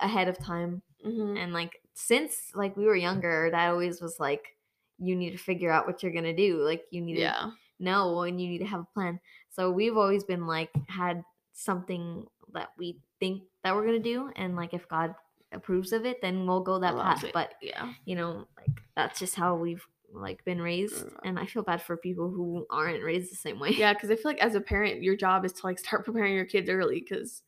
ahead 0.00 0.28
of 0.28 0.38
time. 0.38 0.82
hmm 1.04 1.36
And 1.36 1.52
like 1.52 1.81
since 1.94 2.52
like 2.54 2.76
we 2.76 2.84
were 2.84 2.96
younger, 2.96 3.48
that 3.50 3.68
always 3.68 4.00
was 4.00 4.18
like, 4.18 4.56
you 4.98 5.16
need 5.16 5.30
to 5.30 5.38
figure 5.38 5.70
out 5.70 5.86
what 5.86 6.02
you're 6.02 6.12
gonna 6.12 6.34
do. 6.34 6.58
Like, 6.58 6.84
you 6.90 7.00
need 7.00 7.16
to 7.16 7.52
know 7.78 8.22
and 8.22 8.40
you 8.40 8.48
need 8.48 8.58
to 8.58 8.66
have 8.66 8.80
a 8.80 8.94
plan. 8.94 9.20
So 9.50 9.70
we've 9.70 9.96
always 9.96 10.24
been 10.24 10.46
like 10.46 10.70
had 10.88 11.24
something 11.52 12.26
that 12.54 12.70
we 12.78 12.98
think 13.20 13.42
that 13.64 13.74
we're 13.74 13.84
gonna 13.84 13.98
do, 13.98 14.30
and 14.36 14.56
like 14.56 14.74
if 14.74 14.88
God 14.88 15.14
approves 15.52 15.92
of 15.92 16.06
it, 16.06 16.20
then 16.22 16.46
we'll 16.46 16.60
go 16.60 16.78
that 16.78 16.96
path. 16.96 17.24
it. 17.24 17.32
But 17.32 17.54
yeah. 17.60 17.92
you 18.04 18.16
know, 18.16 18.46
like 18.56 18.82
that's 18.96 19.18
just 19.18 19.34
how 19.34 19.54
we've 19.56 19.86
like 20.12 20.44
been 20.44 20.60
raised, 20.60 21.04
and 21.24 21.38
I 21.38 21.46
feel 21.46 21.62
bad 21.62 21.82
for 21.82 21.96
people 21.96 22.30
who 22.30 22.66
aren't 22.70 23.02
raised 23.02 23.30
the 23.30 23.36
same 23.36 23.58
way. 23.58 23.70
Yeah, 23.70 23.92
because 23.92 24.10
I 24.10 24.16
feel 24.16 24.30
like 24.30 24.40
as 24.40 24.54
a 24.54 24.60
parent, 24.60 25.02
your 25.02 25.16
job 25.16 25.44
is 25.44 25.52
to 25.54 25.66
like 25.66 25.78
start 25.78 26.04
preparing 26.04 26.34
your 26.34 26.44
kids 26.44 26.68
early 26.68 27.00
because, 27.00 27.42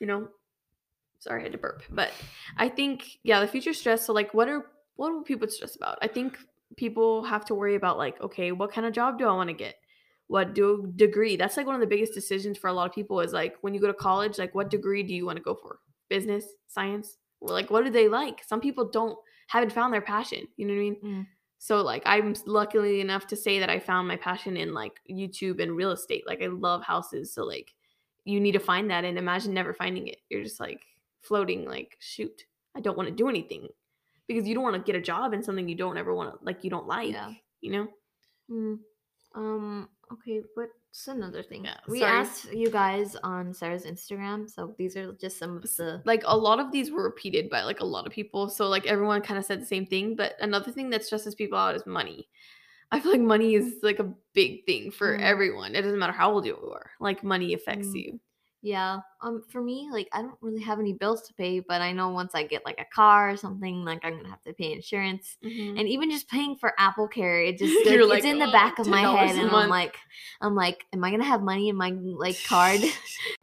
you 0.00 0.06
know, 0.06 0.28
sorry, 1.22 1.40
I 1.40 1.42
had 1.44 1.52
to 1.52 1.58
burp. 1.58 1.82
But 1.90 2.10
I 2.56 2.68
think, 2.68 3.18
yeah, 3.22 3.40
the 3.40 3.46
future 3.46 3.72
stress. 3.72 4.04
So, 4.04 4.12
like, 4.12 4.34
what 4.34 4.48
are 4.48 4.66
what 4.96 5.12
will 5.12 5.22
people 5.22 5.48
stress 5.48 5.76
about? 5.76 5.98
I 6.02 6.08
think 6.08 6.36
people 6.76 7.24
have 7.24 7.44
to 7.46 7.54
worry 7.54 7.76
about 7.76 7.98
like, 7.98 8.20
okay, 8.20 8.52
what 8.52 8.72
kind 8.72 8.86
of 8.86 8.92
job 8.92 9.18
do 9.18 9.26
I 9.26 9.32
want 9.32 9.48
to 9.48 9.54
get? 9.54 9.76
What 10.26 10.54
do 10.54 10.92
degree? 10.96 11.36
That's 11.36 11.56
like 11.56 11.66
one 11.66 11.74
of 11.74 11.80
the 11.80 11.86
biggest 11.86 12.14
decisions 12.14 12.58
for 12.58 12.68
a 12.68 12.72
lot 12.72 12.88
of 12.88 12.94
people 12.94 13.20
is 13.20 13.32
like 13.32 13.56
when 13.60 13.74
you 13.74 13.80
go 13.80 13.86
to 13.86 13.94
college, 13.94 14.38
like 14.38 14.54
what 14.54 14.70
degree 14.70 15.02
do 15.02 15.14
you 15.14 15.26
want 15.26 15.36
to 15.36 15.42
go 15.42 15.54
for? 15.54 15.78
Business, 16.08 16.44
science? 16.68 17.18
Like 17.40 17.70
what 17.70 17.84
do 17.84 17.90
they 17.90 18.08
like? 18.08 18.42
Some 18.46 18.60
people 18.60 18.88
don't 18.90 19.18
haven't 19.48 19.72
found 19.72 19.92
their 19.92 20.00
passion. 20.00 20.46
You 20.56 20.66
know 20.66 20.74
what 20.74 20.80
I 20.80 20.82
mean? 20.82 20.96
Mm. 21.04 21.26
So 21.58 21.82
like 21.82 22.02
I'm 22.06 22.34
luckily 22.46 23.00
enough 23.00 23.26
to 23.28 23.36
say 23.36 23.58
that 23.58 23.70
I 23.70 23.78
found 23.78 24.08
my 24.08 24.16
passion 24.16 24.56
in 24.56 24.72
like 24.72 25.00
YouTube 25.10 25.60
and 25.60 25.76
real 25.76 25.90
estate. 25.90 26.24
Like 26.26 26.42
I 26.42 26.46
love 26.46 26.82
houses. 26.82 27.34
So 27.34 27.44
like 27.44 27.72
you 28.24 28.40
need 28.40 28.52
to 28.52 28.58
find 28.60 28.90
that 28.90 29.04
and 29.04 29.18
imagine 29.18 29.52
never 29.52 29.74
finding 29.74 30.06
it. 30.06 30.18
You're 30.28 30.44
just 30.44 30.60
like 30.60 30.80
floating 31.22 31.64
like 31.66 31.96
shoot. 32.00 32.44
I 32.76 32.80
don't 32.80 32.96
want 32.96 33.08
to 33.08 33.14
do 33.14 33.28
anything. 33.28 33.68
Because 34.28 34.46
you 34.46 34.54
don't 34.54 34.62
want 34.64 34.76
to 34.76 34.82
get 34.92 34.98
a 34.98 35.02
job 35.04 35.34
in 35.34 35.42
something 35.42 35.68
you 35.68 35.74
don't 35.74 35.98
ever 35.98 36.14
want 36.14 36.32
to 36.38 36.44
like 36.44 36.62
you 36.64 36.70
don't 36.70 36.86
like, 36.86 37.12
Yeah. 37.12 37.32
you 37.60 37.72
know? 37.72 37.88
Mm. 38.50 38.78
Um. 39.34 39.88
Okay. 40.12 40.42
What's 40.54 41.08
another 41.08 41.42
thing? 41.42 41.64
Yeah, 41.64 41.76
we 41.88 42.00
sorry. 42.00 42.12
asked 42.12 42.52
you 42.52 42.70
guys 42.70 43.16
on 43.22 43.52
Sarah's 43.54 43.84
Instagram, 43.86 44.48
so 44.48 44.74
these 44.78 44.96
are 44.96 45.12
just 45.14 45.38
some 45.38 45.56
of 45.56 45.62
the. 45.62 46.02
Like 46.04 46.22
a 46.26 46.36
lot 46.36 46.60
of 46.60 46.70
these 46.70 46.90
were 46.90 47.02
repeated 47.02 47.48
by 47.50 47.62
like 47.62 47.80
a 47.80 47.84
lot 47.84 48.06
of 48.06 48.12
people. 48.12 48.48
So 48.48 48.68
like 48.68 48.86
everyone 48.86 49.22
kind 49.22 49.38
of 49.38 49.44
said 49.44 49.60
the 49.62 49.66
same 49.66 49.86
thing, 49.86 50.16
but 50.16 50.34
another 50.40 50.70
thing 50.70 50.90
that 50.90 51.04
stresses 51.04 51.34
people 51.34 51.58
out 51.58 51.74
is 51.74 51.86
money. 51.86 52.28
I 52.90 53.00
feel 53.00 53.10
like 53.12 53.22
money 53.22 53.54
is 53.54 53.76
like 53.82 54.00
a 54.00 54.12
big 54.34 54.66
thing 54.66 54.90
for 54.90 55.16
Mm. 55.16 55.22
everyone. 55.22 55.74
It 55.74 55.80
doesn't 55.82 55.98
matter 55.98 56.12
how 56.12 56.30
old 56.32 56.44
you 56.44 56.56
are. 56.70 56.90
Like 57.00 57.24
money 57.24 57.54
affects 57.54 57.88
Mm. 57.88 57.94
you. 57.94 58.20
Yeah. 58.62 59.00
Um. 59.20 59.42
For 59.50 59.60
me, 59.60 59.88
like 59.90 60.08
I 60.12 60.22
don't 60.22 60.38
really 60.40 60.62
have 60.62 60.78
any 60.78 60.92
bills 60.92 61.22
to 61.22 61.34
pay, 61.34 61.58
but 61.60 61.82
I 61.82 61.92
know 61.92 62.10
once 62.10 62.32
I 62.34 62.44
get 62.44 62.64
like 62.64 62.78
a 62.80 62.84
car 62.94 63.30
or 63.30 63.36
something, 63.36 63.84
like 63.84 64.04
I'm 64.04 64.16
gonna 64.16 64.28
have 64.30 64.42
to 64.44 64.52
pay 64.54 64.72
insurance. 64.72 65.36
Mhm. 65.44 65.78
and 65.80 65.88
even 65.88 66.10
just 66.10 66.28
paying 66.28 66.56
for 66.56 66.72
Apple 66.78 67.08
Care, 67.08 67.42
it 67.42 67.58
just 67.58 67.84
like, 67.84 68.06
it's 68.06 68.08
like, 68.08 68.24
in 68.24 68.38
the 68.38 68.46
"Oh, 68.46 68.52
back 68.52 68.78
of 68.78 68.86
my 68.86 69.02
head, 69.04 69.34
and 69.36 69.50
month." 69.50 69.52
I'm 69.64 69.68
like, 69.68 69.96
I'm 70.40 70.54
like, 70.54 70.84
am 70.92 71.02
I 71.02 71.10
gonna 71.10 71.24
have 71.24 71.42
money 71.42 71.68
in 71.68 71.76
my 71.76 71.90
like 71.90 72.44
card? 72.44 72.82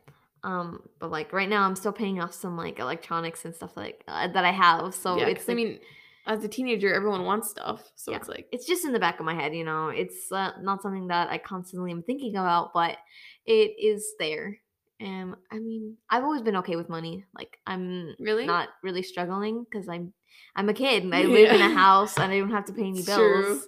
um, 0.44 0.88
but 1.00 1.12
like 1.12 1.34
right 1.34 1.50
now, 1.50 1.64
I'm 1.64 1.76
still 1.76 1.92
paying 1.94 2.22
off 2.22 2.34
some 2.34 2.56
like 2.56 2.80
electronics 2.80 3.44
and 3.46 3.54
stuff 3.56 3.76
like 3.76 4.04
uh, 4.08 4.28
that 4.30 4.46
I 4.46 4.52
have. 4.52 4.96
So 4.96 5.18
yeah, 5.18 5.28
it's 5.28 5.42
'cause 5.46 5.50
I 5.50 5.56
mean, 5.56 5.80
as 6.26 6.44
a 6.44 6.48
teenager, 6.48 6.94
everyone 6.94 7.26
wants 7.26 7.50
stuff, 7.50 7.92
so 7.96 8.12
Yeah. 8.12 8.18
it's 8.20 8.30
like 8.30 8.48
it's 8.52 8.66
just 8.66 8.86
in 8.86 8.94
the 8.94 9.00
back 9.00 9.20
of 9.20 9.26
my 9.26 9.34
head, 9.34 9.54
you 9.54 9.66
know. 9.66 9.90
It's 9.90 10.32
uh, 10.32 10.54
not 10.62 10.82
something 10.82 11.08
that 11.08 11.30
I 11.30 11.38
constantly 11.40 11.92
am 11.92 12.04
thinking 12.04 12.36
about, 12.38 12.74
but 12.74 12.98
it 13.46 13.72
is 13.80 14.14
there. 14.20 14.60
And 15.00 15.36
I 15.52 15.60
mean, 15.60 15.96
I've 16.10 16.24
always 16.24 16.42
been 16.42 16.58
okay 16.58 16.76
with 16.76 16.90
money. 16.90 17.24
Like 17.34 17.60
I'm 17.66 18.16
really 18.20 18.46
not 18.46 18.70
really 18.84 19.02
struggling 19.04 19.64
because 19.70 19.88
I'm 19.88 20.14
I'm 20.56 20.68
a 20.70 20.74
kid 20.74 21.04
and 21.04 21.16
I 21.16 21.24
live 21.26 21.52
in 21.52 21.62
a 21.62 21.70
house 21.70 22.18
and 22.18 22.32
I 22.32 22.40
don't 22.40 22.52
have 22.52 22.66
to 22.66 22.74
pay 22.74 22.82
any 22.84 23.02
bills. 23.02 23.06
true. 23.06 23.62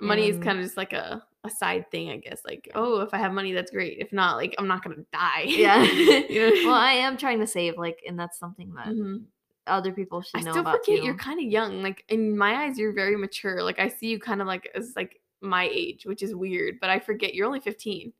Money 0.00 0.28
is 0.28 0.38
kind 0.38 0.58
of 0.58 0.64
just 0.64 0.76
like 0.76 0.92
a, 0.92 1.22
a 1.42 1.50
side 1.50 1.90
thing, 1.90 2.10
I 2.10 2.18
guess. 2.18 2.42
Like, 2.44 2.70
oh, 2.74 3.00
if 3.00 3.14
I 3.14 3.18
have 3.18 3.32
money, 3.32 3.52
that's 3.52 3.70
great. 3.70 3.98
If 3.98 4.12
not, 4.12 4.36
like, 4.36 4.54
I'm 4.58 4.68
not 4.68 4.84
gonna 4.84 4.96
die. 5.12 5.44
Yeah. 5.46 5.82
you 6.28 6.40
know. 6.40 6.52
well, 6.66 6.74
I 6.74 6.92
am 6.92 7.16
trying 7.16 7.40
to 7.40 7.46
save, 7.46 7.78
like, 7.78 8.00
and 8.06 8.18
that's 8.18 8.38
something 8.38 8.74
that 8.74 8.88
Mhm. 8.88 9.24
other 9.66 9.92
people 9.92 10.20
should 10.20 10.38
I 10.38 10.42
know 10.42 10.50
still 10.50 10.60
about 10.60 10.84
forget 10.84 11.00
too. 11.00 11.04
you're 11.06 11.16
kind 11.16 11.40
of 11.40 11.50
young. 11.50 11.82
Like 11.82 12.04
in 12.10 12.36
my 12.36 12.64
eyes, 12.66 12.78
you're 12.78 12.92
very 12.92 13.16
mature. 13.16 13.62
Like 13.62 13.78
I 13.80 13.88
see 13.88 14.08
you 14.08 14.20
kind 14.20 14.40
of 14.42 14.46
like 14.46 14.70
as 14.74 14.92
like 14.94 15.20
my 15.40 15.68
age, 15.72 16.04
which 16.06 16.22
is 16.22 16.34
weird. 16.34 16.78
But 16.78 16.90
I 16.90 16.98
forget 16.98 17.34
you're 17.34 17.46
only 17.46 17.60
15. 17.60 18.12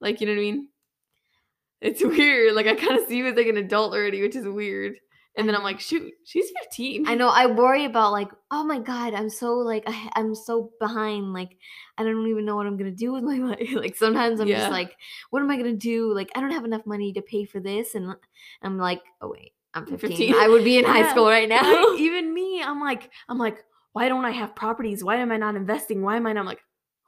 Like 0.00 0.20
you 0.20 0.26
know 0.26 0.34
what 0.34 0.38
I 0.38 0.42
mean? 0.42 0.68
It's 1.84 2.02
weird. 2.02 2.54
Like 2.54 2.66
I 2.66 2.74
kind 2.74 2.98
of 2.98 3.06
see 3.06 3.18
you 3.18 3.26
as 3.26 3.36
like 3.36 3.46
an 3.46 3.58
adult 3.58 3.92
already, 3.92 4.22
which 4.22 4.34
is 4.36 4.46
weird. 4.48 4.94
And 5.36 5.48
then 5.48 5.56
I'm 5.56 5.64
like, 5.64 5.80
shoot, 5.80 6.12
she's 6.24 6.48
15. 6.62 7.08
I 7.08 7.16
know. 7.16 7.28
I 7.28 7.46
worry 7.46 7.84
about 7.86 8.12
like, 8.12 8.28
oh 8.52 8.62
my 8.64 8.78
god, 8.78 9.14
I'm 9.14 9.28
so 9.28 9.54
like, 9.54 9.82
I, 9.86 10.10
I'm 10.14 10.32
so 10.34 10.70
behind. 10.80 11.32
Like, 11.32 11.58
I 11.98 12.04
don't 12.04 12.26
even 12.28 12.44
know 12.44 12.54
what 12.56 12.66
I'm 12.66 12.76
gonna 12.76 12.92
do 12.92 13.12
with 13.12 13.24
my 13.24 13.36
life. 13.50 13.72
Like 13.72 13.96
sometimes 13.96 14.40
I'm 14.40 14.46
Yeah. 14.48 14.60
just 14.60 14.70
like, 14.70 14.96
what 15.30 15.42
am 15.42 15.50
I 15.50 15.56
gonna 15.56 15.72
do? 15.74 16.14
Like, 16.14 16.30
I 16.34 16.40
don't 16.40 16.52
have 16.52 16.64
enough 16.64 16.86
money 16.86 17.12
to 17.14 17.20
pay 17.22 17.44
for 17.44 17.58
this, 17.60 17.94
and 17.96 18.14
I'm 18.62 18.78
like, 18.78 19.02
oh 19.20 19.28
wait, 19.30 19.52
I'm 19.74 19.86
15. 19.86 20.10
15. 20.10 20.34
I 20.36 20.48
would 20.48 20.64
be 20.64 20.78
in 20.78 20.84
high 20.84 21.10
school 21.10 21.26
right 21.26 21.48
now. 21.48 21.94
Even 21.98 22.32
me, 22.32 22.62
I'm 22.62 22.80
like, 22.80 23.10
I'm 23.28 23.38
like, 23.38 23.58
why 23.92 24.08
don't 24.08 24.24
I 24.24 24.30
have 24.30 24.54
properties? 24.54 25.02
Why 25.04 25.16
am 25.16 25.32
I 25.32 25.36
not 25.36 25.56
investing? 25.56 26.00
Why 26.02 26.16
am 26.16 26.26
I 26.26 26.32
not? 26.32 26.40
I'm 26.40 26.46
like, 26.46 26.62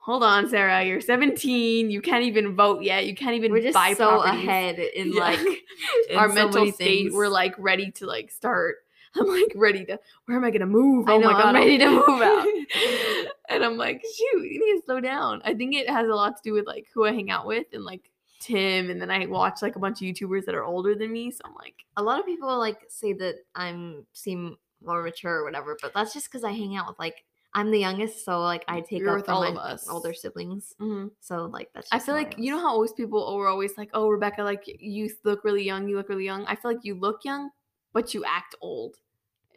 hold 0.07 0.23
on, 0.23 0.49
Sarah, 0.49 0.85
you're 0.85 1.01
17. 1.01 1.91
You 1.91 2.01
can't 2.01 2.23
even 2.23 2.55
vote 2.55 2.81
yet. 2.85 3.07
You 3.07 3.15
can't 3.17 3.35
even 3.35 3.51
We're 3.51 3.61
just 3.61 3.75
buy 3.75 3.93
so 3.93 4.21
properties. 4.21 4.45
ahead 4.45 4.79
in 4.79 5.13
Yeah. 5.13 5.21
like 5.21 5.41
in 6.11 6.17
our 6.17 6.29
so 6.29 6.35
mental 6.35 6.73
state. 6.73 7.13
We're 7.13 7.27
like 7.29 7.55
ready 7.59 7.91
to 7.91 8.07
like 8.07 8.31
start. 8.31 8.77
I'm 9.17 9.27
like 9.27 9.53
ready 9.57 9.85
to. 9.87 9.99
Where 10.27 10.37
am 10.39 10.45
I 10.45 10.53
gonna 10.53 10.65
move? 10.65 11.09
I 11.09 11.15
oh 11.15 11.19
know, 11.19 11.33
my 11.33 11.43
I'm 11.43 11.55
ready 11.57 11.77
to 11.79 11.91
move 11.91 12.23
out. 12.23 12.47
and 13.49 13.65
I'm 13.65 13.77
like, 13.77 14.01
shoot, 14.01 14.45
you 14.45 14.65
need 14.65 14.81
to 14.81 14.83
slow 14.87 15.01
down. 15.01 15.43
I 15.45 15.55
think 15.55 15.75
it 15.75 15.91
has 15.91 16.07
a 16.09 16.15
lot 16.15 16.37
to 16.37 16.43
do 16.45 16.53
with 16.53 16.67
like 16.69 16.87
who 16.95 17.05
I 17.05 17.13
hang 17.13 17.29
out 17.29 17.45
with 17.45 17.67
and 17.73 17.85
like 17.85 18.09
Tim, 18.39 18.91
and 18.91 19.03
then 19.03 19.11
I 19.11 19.27
watch 19.27 19.61
like 19.61 19.75
a 19.75 19.81
bunch 19.81 20.01
of 20.03 20.07
YouTubers 20.07 20.45
that 20.45 20.55
are 20.55 20.63
older 20.65 20.95
than 20.95 21.11
me. 21.13 21.33
So 21.33 21.41
I'm 21.45 21.55
like, 21.57 21.75
a 21.97 22.03
lot 22.03 22.21
of 22.21 22.27
people 22.27 22.57
like 22.59 22.79
say 22.89 23.13
that 23.15 23.37
I'm 23.57 24.07
seem 24.13 24.57
more 24.85 25.03
mature 25.03 25.41
or 25.41 25.45
whatever, 25.45 25.77
but 25.83 25.93
that's 25.95 26.13
just 26.15 26.27
because 26.31 26.45
I 26.45 26.53
hang 26.53 26.77
out 26.77 26.87
with 26.87 26.99
like 27.01 27.25
I'm 27.57 27.71
the 27.73 27.81
youngest, 27.81 28.25
so 28.25 28.41
like 28.43 28.65
I 28.69 28.81
take 28.83 29.01
You're 29.01 29.11
up 29.11 29.17
with 29.17 29.29
all 29.31 29.41
my 29.43 29.49
of 29.49 29.57
us. 29.57 29.89
older 29.89 30.13
siblings. 30.15 30.75
mhm. 30.81 31.11
So 31.21 31.47
like 31.47 31.71
that's. 31.75 31.89
I 31.91 31.99
feel 31.99 32.15
like 32.15 32.35
you 32.39 32.53
know 32.53 32.61
how 32.61 32.69
always 32.69 32.93
people 32.93 33.35
were 33.37 33.49
always 33.49 33.77
like, 33.79 33.91
oh 33.95 34.09
Rebecca, 34.09 34.43
like 34.45 34.63
you 34.67 35.11
look 35.25 35.43
really 35.43 35.65
young, 35.65 35.89
you 35.89 35.97
look 35.97 36.09
really 36.09 36.27
young. 36.27 36.45
I 36.47 36.55
feel 36.55 36.71
like 36.71 36.85
you 36.85 36.95
look 36.95 37.25
young, 37.25 37.51
but 37.95 38.13
you 38.15 38.25
act 38.25 38.55
old. 38.61 38.97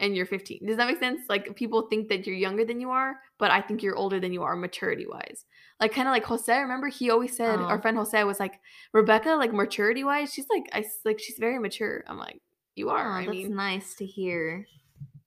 and 0.02 0.16
you're 0.16 0.26
15. 0.26 0.66
Does 0.66 0.78
that 0.78 0.88
make 0.88 1.00
sense? 1.00 1.24
Like 1.28 1.54
people 1.58 1.82
think 1.90 2.08
that 2.08 2.26
you're 2.26 2.38
younger 2.48 2.64
than 2.64 2.80
you 2.80 2.90
are, 2.90 3.20
but 3.38 3.52
I 3.52 3.60
think 3.62 3.84
you're 3.84 3.98
older 3.98 4.18
than 4.22 4.32
you 4.32 4.44
are 4.44 4.56
maturity 4.56 5.06
wise. 5.06 5.44
Like 5.82 5.92
kind 5.92 6.08
of 6.08 6.14
like 6.14 6.24
Jose. 6.24 6.58
Remember 6.58 6.88
he 6.88 7.10
always 7.10 7.36
said 7.36 7.60
Oh. 7.60 7.64
our 7.64 7.82
friend 7.82 7.98
Jose 7.98 8.24
was 8.24 8.40
like 8.40 8.62
Rebecca, 8.94 9.32
like 9.32 9.52
maturity 9.52 10.06
wise, 10.06 10.34
she's 10.34 10.48
like 10.50 10.70
I 10.72 10.86
like 11.04 11.20
she's 11.20 11.38
very 11.38 11.60
mature. 11.60 12.06
I'm 12.08 12.18
like 12.18 12.40
you 12.76 12.90
are. 12.92 13.06
Oh, 13.12 13.20
I 13.20 13.26
that's 13.26 13.32
mean, 13.36 13.56
nice 13.58 13.96
to 13.96 14.06
hear. 14.06 14.66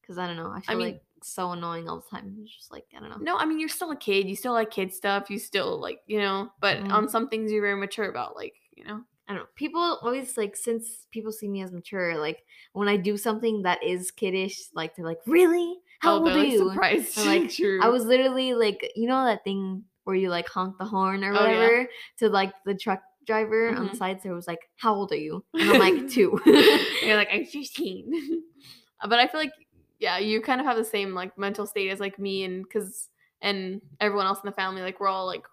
Because 0.01 0.17
I 0.17 0.27
don't 0.27 0.37
know. 0.39 0.51
I 0.57 0.61
feel 0.63 0.79
mean- 0.79 0.87
like 0.93 1.03
so 1.25 1.53
annoying 1.53 1.89
all 1.89 2.01
the 2.01 2.17
time. 2.17 2.37
It's 2.43 2.55
just 2.57 2.71
like, 2.73 2.85
I 2.97 3.01
don't 3.01 3.11
know. 3.11 3.17
no, 3.21 3.37
I 3.39 3.45
mean 3.45 3.59
you're 3.61 3.69
still 3.69 3.91
a 3.91 3.97
kid. 3.97 4.29
You 4.29 4.37
still 4.37 4.53
like 4.53 4.71
kid 4.71 4.93
stuff. 4.93 5.31
You 5.31 5.39
still 5.39 5.81
like 5.81 6.01
you 6.07 6.19
know, 6.19 6.51
but 6.61 6.79
Mhm. 6.79 6.93
on 6.93 7.09
some 7.09 7.29
things 7.29 7.51
you're 7.53 7.63
very 7.63 7.77
mature 7.79 8.09
about. 8.11 8.37
Like 8.37 8.55
you 8.77 8.85
know. 8.85 9.03
I 9.29 9.35
don't 9.35 9.43
know. 9.45 9.49
People 9.55 9.99
always 10.03 10.37
like 10.37 10.57
since 10.57 11.07
people 11.13 11.31
see 11.33 11.49
me 11.49 11.63
as 11.63 11.71
mature, 11.73 12.19
like 12.19 12.45
when 12.73 12.89
I 12.89 12.97
do 12.97 13.17
something 13.17 13.63
that 13.63 13.83
is 13.83 14.11
kiddish, 14.11 14.59
like 14.75 14.97
they're 14.97 15.07
like, 15.07 15.21
"Really? 15.27 15.77
How 16.01 16.15
old 16.15 16.27
they're 16.27 16.35
are 16.35 16.39
like 16.39 16.51
you?" 16.51 16.69
surprised. 16.71 17.19
I'm 17.19 17.27
like, 17.27 17.51
True. 17.55 17.81
I 17.81 17.89
was 17.89 18.05
literally 18.05 18.53
like, 18.55 18.91
you 18.97 19.07
know 19.07 19.25
that 19.25 19.45
thing 19.45 19.85
where 20.05 20.17
you 20.17 20.29
like 20.29 20.49
honk 20.49 20.77
the 20.79 20.85
horn 20.85 21.23
or 21.23 21.33
Oh, 21.35 21.45
yeah. 21.47 21.53
whatever 21.57 21.89
to 22.19 22.29
like 22.29 22.53
the 22.67 22.75
truck 22.75 23.01
driver 23.25 23.69
on 23.73 23.87
the 23.87 23.93
Mhm. 23.93 23.97
side. 23.97 24.21
So 24.23 24.31
it 24.31 24.35
was 24.35 24.49
like, 24.49 24.69
"How 24.77 24.93
old 24.93 25.13
are 25.13 25.17
you?" 25.17 25.45
And 25.55 25.71
I'm 25.71 25.79
like, 25.79 26.09
two. 26.09 26.41
you're 27.01 27.17
like 27.17 27.29
I'm 27.33 27.45
15. 27.45 28.43
but 29.09 29.21
I 29.21 29.29
feel 29.29 29.41
like 29.41 29.53
yeah, 30.03 30.19
you 30.19 30.43
kind 30.43 30.61
of 30.61 30.67
have 30.67 30.77
the 30.77 30.85
same 30.85 31.15
like 31.15 31.39
mental 31.39 31.65
state 31.67 31.89
as 31.91 32.01
like 32.01 32.19
me 32.19 32.43
and 32.43 32.69
cuz 32.69 33.09
and 33.41 33.81
everyone 34.01 34.27
else 34.27 34.41
in 34.43 34.47
the 34.47 34.53
family 34.57 34.83
like 34.83 34.99
we're 35.01 35.09
all 35.09 35.27
like 35.27 35.45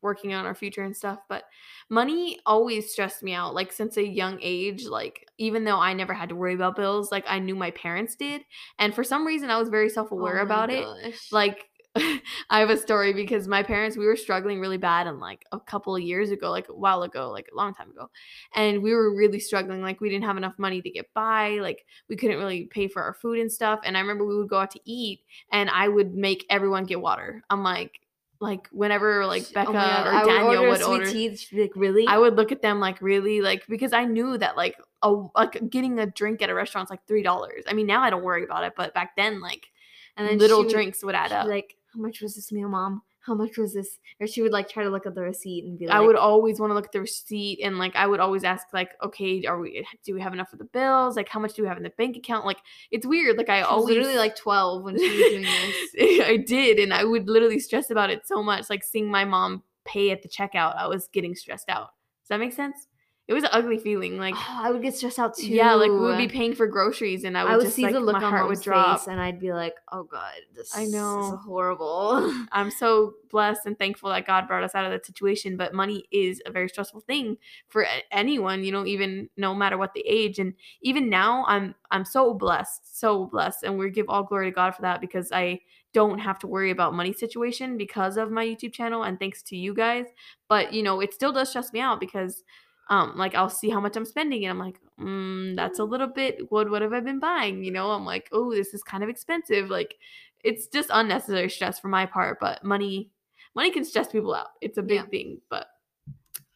working 0.00 0.34
on 0.34 0.46
our 0.46 0.54
future 0.54 0.82
and 0.82 0.96
stuff, 0.96 1.20
but 1.28 1.44
money 1.88 2.40
always 2.44 2.90
stressed 2.90 3.22
me 3.22 3.34
out 3.34 3.54
like 3.54 3.70
since 3.70 3.96
a 3.96 4.04
young 4.04 4.38
age 4.42 4.84
like 4.86 5.28
even 5.38 5.64
though 5.64 5.78
I 5.78 5.92
never 5.92 6.12
had 6.12 6.30
to 6.30 6.34
worry 6.34 6.54
about 6.54 6.76
bills, 6.76 7.12
like 7.12 7.24
I 7.28 7.38
knew 7.38 7.54
my 7.54 7.70
parents 7.72 8.16
did, 8.16 8.42
and 8.78 8.94
for 8.94 9.04
some 9.04 9.26
reason 9.26 9.50
I 9.50 9.58
was 9.58 9.68
very 9.68 9.88
self-aware 9.90 10.40
Oh 10.40 10.42
about 10.42 10.70
it 10.70 10.86
like 11.30 11.68
I 12.50 12.60
have 12.60 12.70
a 12.70 12.76
story 12.76 13.12
because 13.12 13.46
my 13.46 13.62
parents 13.62 13.96
we 13.96 14.06
were 14.06 14.16
struggling 14.16 14.60
really 14.60 14.78
bad 14.78 15.06
and 15.06 15.20
like 15.20 15.44
a 15.52 15.60
couple 15.60 15.94
of 15.94 16.02
years 16.02 16.30
ago, 16.30 16.50
like 16.50 16.68
a 16.68 16.74
while 16.74 17.02
ago, 17.02 17.30
like 17.30 17.48
a 17.52 17.56
long 17.56 17.74
time 17.74 17.90
ago. 17.90 18.10
And 18.54 18.82
we 18.82 18.94
were 18.94 19.14
really 19.14 19.38
struggling 19.38 19.82
like 19.82 20.00
we 20.00 20.08
didn't 20.08 20.24
have 20.24 20.36
enough 20.36 20.54
money 20.58 20.80
to 20.80 20.90
get 20.90 21.12
by, 21.12 21.58
like 21.60 21.84
we 22.08 22.16
couldn't 22.16 22.38
really 22.38 22.64
pay 22.64 22.88
for 22.88 23.02
our 23.02 23.14
food 23.14 23.38
and 23.38 23.52
stuff. 23.52 23.80
And 23.84 23.96
I 23.96 24.00
remember 24.00 24.24
we 24.24 24.36
would 24.36 24.48
go 24.48 24.58
out 24.58 24.70
to 24.72 24.80
eat 24.84 25.20
and 25.50 25.68
I 25.68 25.88
would 25.88 26.14
make 26.14 26.46
everyone 26.48 26.84
get 26.84 27.00
water. 27.00 27.42
I'm 27.50 27.62
like 27.62 28.00
like 28.40 28.68
whenever 28.72 29.24
like 29.26 29.44
oh 29.50 29.52
Becca 29.54 29.70
oh 29.70 29.72
God, 29.72 30.06
or 30.06 30.10
I 30.12 30.24
Daniel 30.24 30.46
order 30.46 30.66
a 30.66 30.70
would 30.70 30.80
sweet 30.80 30.88
order 30.88 31.10
tea. 31.12 31.38
Like, 31.52 31.72
"Really?" 31.76 32.06
I 32.08 32.18
would 32.18 32.36
look 32.36 32.52
at 32.52 32.60
them 32.60 32.80
like 32.80 33.00
really 33.00 33.40
like 33.40 33.64
because 33.68 33.92
I 33.92 34.04
knew 34.04 34.36
that 34.38 34.56
like 34.56 34.76
a 35.02 35.10
like 35.36 35.70
getting 35.70 35.98
a 36.00 36.06
drink 36.06 36.42
at 36.42 36.50
a 36.50 36.54
restaurant's 36.54 36.90
like 36.90 37.06
three 37.06 37.22
dollars. 37.22 37.64
I 37.68 37.74
mean 37.74 37.86
now 37.86 38.02
I 38.02 38.10
don't 38.10 38.24
worry 38.24 38.44
about 38.44 38.64
it, 38.64 38.72
but 38.76 38.94
back 38.94 39.14
then 39.16 39.40
like 39.40 39.68
and 40.16 40.28
then 40.28 40.38
little 40.38 40.60
would- 40.60 40.70
drinks 40.70 41.02
would 41.02 41.14
add 41.14 41.32
up. 41.32 41.46
like, 41.46 41.76
"How 41.94 42.00
much 42.00 42.20
was 42.20 42.34
this 42.34 42.52
meal, 42.52 42.68
mom? 42.68 43.02
How 43.20 43.34
much 43.34 43.56
was 43.56 43.74
this?" 43.74 43.98
Or 44.20 44.26
she 44.26 44.42
would 44.42 44.52
like 44.52 44.68
try 44.68 44.84
to 44.84 44.90
look 44.90 45.06
at 45.06 45.14
the 45.14 45.22
receipt 45.22 45.64
and 45.64 45.78
be 45.78 45.86
like, 45.86 45.96
I 45.96 46.00
would 46.00 46.16
always 46.16 46.58
want 46.58 46.70
to 46.70 46.74
look 46.74 46.86
at 46.86 46.92
the 46.92 47.00
receipt 47.00 47.60
and 47.62 47.78
like 47.78 47.94
I 47.96 48.06
would 48.06 48.20
always 48.20 48.44
ask 48.44 48.66
like, 48.72 48.90
okay, 49.02 49.44
are 49.44 49.58
we 49.58 49.86
do 50.04 50.14
we 50.14 50.20
have 50.20 50.32
enough 50.32 50.50
for 50.50 50.56
the 50.56 50.64
bills? 50.64 51.16
Like 51.16 51.28
how 51.28 51.40
much 51.40 51.54
do 51.54 51.62
we 51.62 51.68
have 51.68 51.76
in 51.76 51.82
the 51.82 51.90
bank 51.90 52.16
account? 52.16 52.46
Like 52.46 52.58
it's 52.90 53.06
weird. 53.06 53.36
Like 53.36 53.48
I 53.48 53.58
She 53.58 53.62
was 53.62 53.70
always 53.70 53.96
literally 53.96 54.16
like 54.18 54.36
twelve 54.36 54.82
when 54.82 54.98
she 54.98 55.08
was 55.08 55.30
doing 55.30 55.42
this. 55.42 56.20
I 56.26 56.36
did, 56.36 56.78
and 56.78 56.92
I 56.92 57.04
would 57.04 57.28
literally 57.28 57.58
stress 57.58 57.90
about 57.90 58.10
it 58.10 58.26
so 58.26 58.42
much. 58.42 58.70
Like 58.70 58.84
seeing 58.84 59.10
my 59.10 59.24
mom 59.24 59.62
pay 59.84 60.10
at 60.10 60.22
the 60.22 60.28
checkout, 60.28 60.76
I 60.76 60.86
was 60.86 61.08
getting 61.08 61.34
stressed 61.34 61.68
out. 61.68 61.90
Does 62.22 62.28
that 62.28 62.40
make 62.40 62.52
sense? 62.52 62.86
It 63.28 63.34
was 63.34 63.44
an 63.44 63.50
ugly 63.52 63.78
feeling. 63.78 64.18
Like 64.18 64.34
ah, 64.36 64.64
I 64.64 64.72
would 64.72 64.82
get 64.82 64.96
stressed 64.96 65.18
out 65.18 65.36
too. 65.36 65.46
yeah, 65.46 65.74
like 65.74 65.90
we 65.90 65.98
would 65.98 66.18
be 66.18 66.26
paying 66.26 66.56
for 66.56 66.66
groceries, 66.66 67.22
and 67.22 67.38
I 67.38 67.44
would, 67.44 67.52
I 67.52 67.56
would 67.56 67.64
just 67.64 67.76
see 67.76 67.84
like 67.84 67.92
the 67.92 68.00
look 68.00 68.14
my 68.14 68.24
on 68.24 68.32
heart 68.32 68.48
would 68.48 68.60
drop. 68.60 68.98
face, 68.98 69.06
and 69.06 69.20
I'd 69.20 69.38
be 69.38 69.52
like, 69.52 69.74
"Oh 69.92 70.02
God, 70.02 70.34
this 70.52 70.76
I 70.76 70.82
is 70.82 70.92
know. 70.92 71.38
horrible." 71.44 72.34
I'm 72.52 72.70
so 72.70 73.14
blessed 73.30 73.64
and 73.64 73.78
thankful 73.78 74.10
that 74.10 74.26
God 74.26 74.48
brought 74.48 74.64
us 74.64 74.74
out 74.74 74.84
of 74.84 74.90
that 74.90 75.06
situation. 75.06 75.56
But 75.56 75.72
money 75.72 76.04
is 76.10 76.42
a 76.46 76.50
very 76.50 76.68
stressful 76.68 77.02
thing 77.02 77.36
for 77.68 77.86
anyone, 78.10 78.64
you 78.64 78.72
know, 78.72 78.84
even 78.84 79.30
no 79.36 79.54
matter 79.54 79.78
what 79.78 79.94
the 79.94 80.04
age. 80.04 80.40
And 80.40 80.54
even 80.82 81.08
now, 81.08 81.44
I'm 81.46 81.76
I'm 81.92 82.04
so 82.04 82.34
blessed, 82.34 82.98
so 82.98 83.26
blessed, 83.26 83.62
and 83.62 83.78
we 83.78 83.88
give 83.90 84.08
all 84.08 84.24
glory 84.24 84.50
to 84.50 84.54
God 84.54 84.74
for 84.74 84.82
that 84.82 85.00
because 85.00 85.30
I 85.30 85.60
don't 85.94 86.18
have 86.18 86.40
to 86.40 86.48
worry 86.48 86.72
about 86.72 86.94
money 86.94 87.12
situation 87.12 87.76
because 87.76 88.16
of 88.16 88.32
my 88.32 88.44
YouTube 88.44 88.72
channel 88.72 89.04
and 89.04 89.18
thanks 89.20 89.44
to 89.44 89.56
you 89.56 89.74
guys. 89.74 90.06
But 90.48 90.72
you 90.72 90.82
know, 90.82 91.00
it 91.00 91.14
still 91.14 91.32
does 91.32 91.50
stress 91.50 91.72
me 91.72 91.78
out 91.78 92.00
because. 92.00 92.42
Um, 92.90 93.14
like 93.16 93.34
I'll 93.34 93.48
see 93.50 93.70
how 93.70 93.80
much 93.80 93.96
I'm 93.96 94.04
spending, 94.04 94.44
and 94.44 94.50
I'm 94.50 94.58
like, 94.58 94.80
mm, 95.00 95.56
that's 95.56 95.78
a 95.78 95.84
little 95.84 96.08
bit. 96.08 96.50
What 96.50 96.70
what 96.70 96.82
have 96.82 96.92
I 96.92 97.00
been 97.00 97.20
buying? 97.20 97.64
You 97.64 97.70
know, 97.72 97.90
I'm 97.90 98.04
like, 98.04 98.28
oh, 98.32 98.50
this 98.52 98.74
is 98.74 98.82
kind 98.82 99.02
of 99.02 99.08
expensive. 99.08 99.70
Like, 99.70 99.96
it's 100.44 100.66
just 100.66 100.90
unnecessary 100.92 101.48
stress 101.48 101.78
for 101.78 101.86
my 101.86 102.04
part 102.04 102.38
but 102.40 102.64
money 102.64 103.12
money 103.54 103.70
can 103.70 103.84
stress 103.84 104.08
people 104.08 104.34
out 104.34 104.48
it's 104.60 104.76
a 104.76 104.82
big 104.82 104.96
Yeah. 105.02 105.06
thing 105.06 105.40
but 105.48 105.68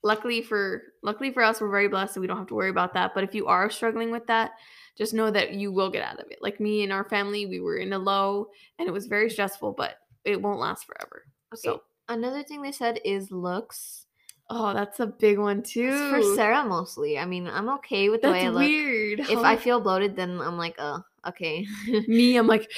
luckily 0.02 0.42
for 0.42 0.82
luckily 1.02 1.32
for 1.32 1.42
us 1.42 1.60
we're 1.60 1.70
very 1.70 1.88
blessed 1.88 2.16
and 2.16 2.20
we 2.20 2.26
don't 2.26 2.36
have 2.36 2.46
to 2.48 2.54
worry 2.54 2.70
about 2.70 2.94
that 2.94 3.12
but 3.14 3.24
if 3.24 3.34
you 3.34 3.46
are 3.46 3.70
struggling 3.70 4.10
with 4.10 4.26
that 4.26 4.52
just 4.96 5.14
know 5.14 5.30
that 5.30 5.52
you 5.54 5.72
will 5.72 5.90
get 5.90 6.02
out 6.02 6.18
of 6.20 6.26
it 6.30 6.38
like 6.42 6.60
me 6.60 6.82
and 6.82 6.92
our 6.92 7.08
family 7.08 7.46
we 7.46 7.60
were 7.60 7.76
in 7.76 7.92
a 7.92 7.98
low 7.98 8.48
and 8.78 8.88
it 8.88 8.92
was 8.92 9.06
very 9.06 9.30
stressful 9.30 9.72
but 9.72 9.98
it 10.24 10.40
won't 10.40 10.60
last 10.60 10.84
forever 10.86 11.24
Okay. 11.54 11.60
so 11.62 11.82
Another 12.08 12.42
thing 12.44 12.62
they 12.62 12.70
said 12.72 13.00
is 13.04 13.32
looks. 13.32 14.05
Oh 14.50 14.74
that's 14.74 15.00
a 15.00 15.06
big 15.06 15.38
one 15.38 15.62
too 15.62 15.90
It's 15.92 16.28
for 16.28 16.34
Sarah 16.34 16.64
mostly. 16.64 17.18
I 17.18 17.24
mean, 17.24 17.46
I'm 17.46 17.68
okay 17.70 18.08
with 18.08 18.22
the 18.22 18.28
that's 18.28 18.42
way 18.42 18.46
I 18.46 18.50
look. 18.50 18.60
weird 18.60 19.20
If 19.20 19.38
I 19.38 19.56
feel 19.56 19.80
bloated, 19.80 20.16
then 20.16 20.40
I'm 20.40 20.56
like, 20.56 20.76
"Oh, 20.78 21.02
okay." 21.28 21.66
me 22.06 22.36
i'm 22.36 22.46
like 22.46 22.70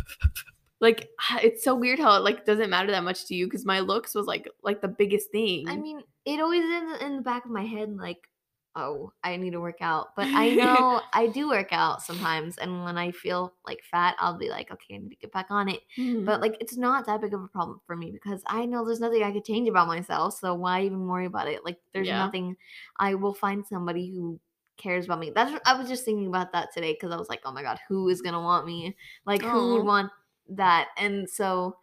like 0.80 1.08
it's 1.42 1.62
so 1.62 1.74
weird 1.74 1.98
how 1.98 2.16
it 2.16 2.24
like 2.24 2.44
doesn't 2.44 2.70
matter 2.70 2.90
that 2.90 3.04
much 3.04 3.26
to 3.26 3.34
you 3.34 3.46
because 3.46 3.64
my 3.64 3.80
looks 3.80 4.14
was 4.14 4.26
like 4.26 4.48
like 4.62 4.80
the 4.80 4.88
biggest 4.88 5.30
thing 5.30 5.68
I 5.68 5.76
mean, 5.76 6.02
it 6.24 6.40
always 6.40 6.62
is 6.62 7.02
in 7.02 7.16
the 7.16 7.22
back 7.22 7.44
of 7.44 7.50
my 7.50 7.64
head, 7.64 7.96
like, 7.96 8.28
oh, 8.76 9.12
I 9.24 9.36
need 9.36 9.50
to 9.52 9.60
work 9.60 9.78
out. 9.80 10.08
But 10.16 10.28
I 10.34 10.50
know 10.54 11.00
I 11.12 11.26
do 11.26 11.48
work 11.48 11.68
out 11.72 12.02
sometimes. 12.02 12.56
And 12.58 12.84
when 12.84 12.96
I 12.96 13.10
feel 13.10 13.52
like 13.66 13.80
fat, 13.90 14.16
I'll 14.18 14.38
be 14.38 14.48
like, 14.48 14.70
okay, 14.70 14.94
I 14.94 14.98
need 14.98 15.10
to 15.10 15.16
get 15.16 15.32
back 15.32 15.46
on 15.50 15.68
it. 15.68 15.80
Hmm. 15.96 16.24
But 16.24 16.40
like, 16.40 16.56
it's 16.60 16.76
not 16.76 17.06
that 17.06 17.20
big 17.20 17.34
of 17.34 17.42
a 17.42 17.48
problem 17.48 17.80
for 17.86 17.96
me 17.96 18.10
because 18.12 18.42
I 18.46 18.66
know 18.66 18.84
there's 18.84 19.00
nothing 19.00 19.22
I 19.22 19.32
could 19.32 19.44
change 19.44 19.68
about 19.68 19.88
myself. 19.88 20.38
So 20.38 20.54
why 20.54 20.82
even 20.82 21.06
worry 21.06 21.26
about 21.26 21.48
it? 21.48 21.64
Like, 21.64 21.78
there's 21.92 22.06
Yeah. 22.06 22.18
nothing. 22.18 22.56
I 22.98 23.14
will 23.14 23.34
find 23.34 23.66
somebody 23.66 24.10
who 24.12 24.38
cares 24.76 25.04
about 25.04 25.18
me. 25.20 25.30
That's 25.34 25.52
I 25.66 25.76
was 25.78 25.88
just 25.88 26.04
thinking 26.04 26.28
about 26.28 26.52
that 26.52 26.72
today 26.72 26.92
because 26.92 27.12
I 27.12 27.16
was 27.16 27.28
like, 27.28 27.40
oh 27.44 27.52
my 27.52 27.62
god, 27.62 27.78
who 27.88 28.08
is 28.08 28.22
gonna 28.22 28.40
want 28.40 28.66
me? 28.66 28.96
Like, 29.26 29.42
who 29.42 29.74
would 29.74 29.84
want 29.84 30.10
that? 30.50 30.88
And 30.96 31.28
so. 31.28 31.76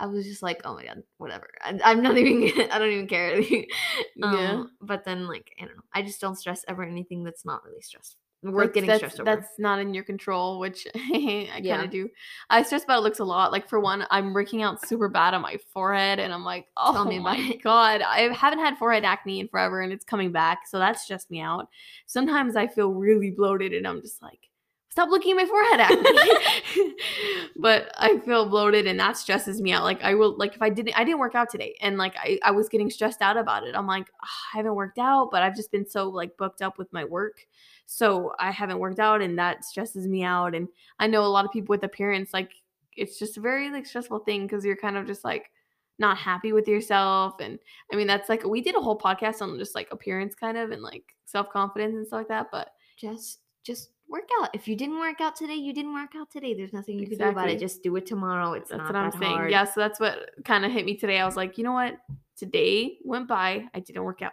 I 0.00 0.06
was 0.06 0.24
just 0.24 0.42
like, 0.42 0.62
oh 0.64 0.74
my 0.74 0.84
god, 0.84 1.02
whatever. 1.18 1.48
I, 1.62 1.78
I'm 1.84 2.02
not 2.02 2.16
even. 2.18 2.68
I 2.70 2.78
don't 2.78 2.90
even 2.90 3.06
care. 3.06 3.36
um, 4.22 4.36
Yeah. 4.38 4.62
But 4.80 5.04
then, 5.04 5.28
like, 5.28 5.50
I 5.60 5.66
don't 5.66 5.76
know. 5.76 5.82
I 5.94 6.02
just 6.02 6.20
don't 6.20 6.36
stress 6.36 6.64
over 6.68 6.82
anything 6.82 7.22
that's 7.22 7.44
not 7.44 7.62
really 7.64 7.82
stressful. 7.82 8.16
Worth 8.42 8.54
That's- 8.68 8.74
getting 8.74 8.88
that's, 8.88 8.98
stressed 9.00 9.20
over. 9.20 9.24
That's 9.36 9.48
not 9.58 9.80
in 9.80 9.92
your 9.92 10.02
control, 10.02 10.58
which 10.60 10.86
I 10.94 11.48
kind 11.50 11.58
of 11.58 11.64
Yeah. 11.64 11.86
do. 11.86 12.08
I 12.48 12.62
stress 12.62 12.84
about 12.84 13.02
looks 13.02 13.18
a 13.18 13.24
lot. 13.24 13.52
Like 13.52 13.68
for 13.68 13.78
one, 13.80 14.06
I'm 14.10 14.32
breaking 14.32 14.62
out 14.62 14.80
super 14.86 15.10
bad 15.10 15.34
on 15.34 15.42
my 15.42 15.58
forehead, 15.74 16.18
and 16.18 16.32
I'm 16.32 16.42
like, 16.44 16.66
oh 16.78 16.92
Tell 16.94 17.04
me 17.04 17.18
my 17.18 17.36
it. 17.36 17.62
god, 17.62 18.00
I 18.00 18.32
haven't 18.32 18.60
had 18.60 18.78
forehead 18.78 19.04
acne 19.04 19.40
in 19.40 19.48
forever, 19.48 19.82
and 19.82 19.92
it's 19.92 20.06
coming 20.06 20.32
back, 20.32 20.60
so 20.66 20.78
that's 20.78 21.02
stressed 21.02 21.30
me 21.30 21.40
out. 21.42 21.68
Sometimes 22.06 22.56
I 22.56 22.66
feel 22.66 22.94
really 22.94 23.30
bloated, 23.30 23.74
and 23.74 23.86
I'm 23.86 24.00
just 24.00 24.22
like, 24.22 24.40
stop 24.90 25.08
looking 25.08 25.32
at 25.32 25.36
my 25.36 25.46
forehead 25.46 25.80
acne. 25.80 26.92
but 27.56 27.90
I 27.96 28.18
feel 28.18 28.48
bloated, 28.48 28.86
and 28.86 29.00
that 29.00 29.16
stresses 29.16 29.60
me 29.60 29.72
out. 29.72 29.84
Like 29.84 30.02
I 30.02 30.14
will, 30.14 30.36
like 30.36 30.54
if 30.54 30.62
I 30.62 30.68
didn't, 30.68 30.98
I 30.98 31.04
didn't 31.04 31.20
work 31.20 31.34
out 31.34 31.50
today, 31.50 31.76
and 31.80 31.96
like 31.96 32.14
I, 32.16 32.38
I 32.42 32.50
was 32.50 32.68
getting 32.68 32.90
stressed 32.90 33.22
out 33.22 33.36
about 33.36 33.66
it. 33.66 33.74
I'm 33.74 33.86
like, 33.86 34.06
"Ah, 34.22 34.28
I 34.54 34.58
haven't 34.58 34.74
worked 34.74 34.98
out, 34.98 35.30
but 35.30 35.42
I've 35.42 35.56
just 35.56 35.72
been 35.72 35.88
so 35.88 36.08
like 36.08 36.36
booked 36.36 36.62
up 36.62 36.78
with 36.78 36.92
my 36.92 37.04
work 37.04 37.46
so 37.92 38.32
I 38.38 38.52
haven't 38.52 38.78
worked 38.78 39.00
out 39.00 39.20
and 39.20 39.36
that 39.40 39.64
stresses 39.64 40.06
me 40.06 40.22
out. 40.22 40.54
And 40.54 40.68
I 41.00 41.08
know 41.08 41.24
a 41.24 41.26
lot 41.26 41.44
of 41.44 41.50
people 41.50 41.72
with 41.72 41.82
appearance, 41.82 42.32
like 42.32 42.52
it's 42.96 43.18
just 43.18 43.36
a 43.36 43.40
very 43.40 43.68
like 43.68 43.84
stressful 43.84 44.20
thing 44.20 44.46
because 44.46 44.64
you're 44.64 44.76
kind 44.76 44.96
of 44.96 45.08
just 45.08 45.24
like 45.24 45.50
not 45.98 46.16
happy 46.16 46.52
with 46.52 46.68
yourself. 46.68 47.40
And 47.40 47.58
I 47.92 47.96
mean 47.96 48.06
that's 48.06 48.28
like 48.28 48.44
we 48.44 48.60
did 48.60 48.76
a 48.76 48.80
whole 48.80 48.96
podcast 48.96 49.42
on 49.42 49.58
just 49.58 49.74
like 49.74 49.88
appearance 49.90 50.36
kind 50.36 50.56
of 50.56 50.70
and 50.70 50.82
like 50.82 51.02
self-confidence 51.24 51.96
and 51.96 52.06
stuff 52.06 52.18
like 52.18 52.28
that. 52.28 52.46
But 52.52 52.70
just 52.96 53.40
just 53.64 53.90
work 54.10 54.28
out. 54.40 54.50
If 54.54 54.66
you 54.68 54.76
didn't 54.76 54.98
work 54.98 55.20
out 55.20 55.36
today, 55.36 55.54
you 55.54 55.72
didn't 55.72 55.94
work 55.94 56.10
out 56.16 56.30
today. 56.30 56.54
There's 56.54 56.72
nothing 56.72 56.98
you 56.98 57.06
can 57.06 57.18
do 57.18 57.24
about 57.28 57.48
it. 57.48 57.58
Just 57.58 57.82
do 57.82 57.94
it 57.96 58.06
tomorrow. 58.06 58.52
It's 58.54 58.70
that's 58.70 58.82
what 58.82 58.96
I'm 58.96 59.12
saying. 59.12 59.36
hard. 59.36 59.50
Yeah, 59.50 59.64
so 59.64 59.80
that's 59.80 60.00
what 60.00 60.30
kind 60.44 60.64
of 60.64 60.72
hit 60.72 60.84
me 60.84 60.96
today. 60.96 61.18
I 61.20 61.24
was 61.26 61.36
like, 61.36 61.56
you 61.58 61.64
know 61.64 61.72
what? 61.72 61.96
Today 62.36 62.98
went 63.04 63.28
by. 63.28 63.66
I 63.74 63.80
didn't 63.80 64.02
work 64.04 64.22
out. 64.22 64.32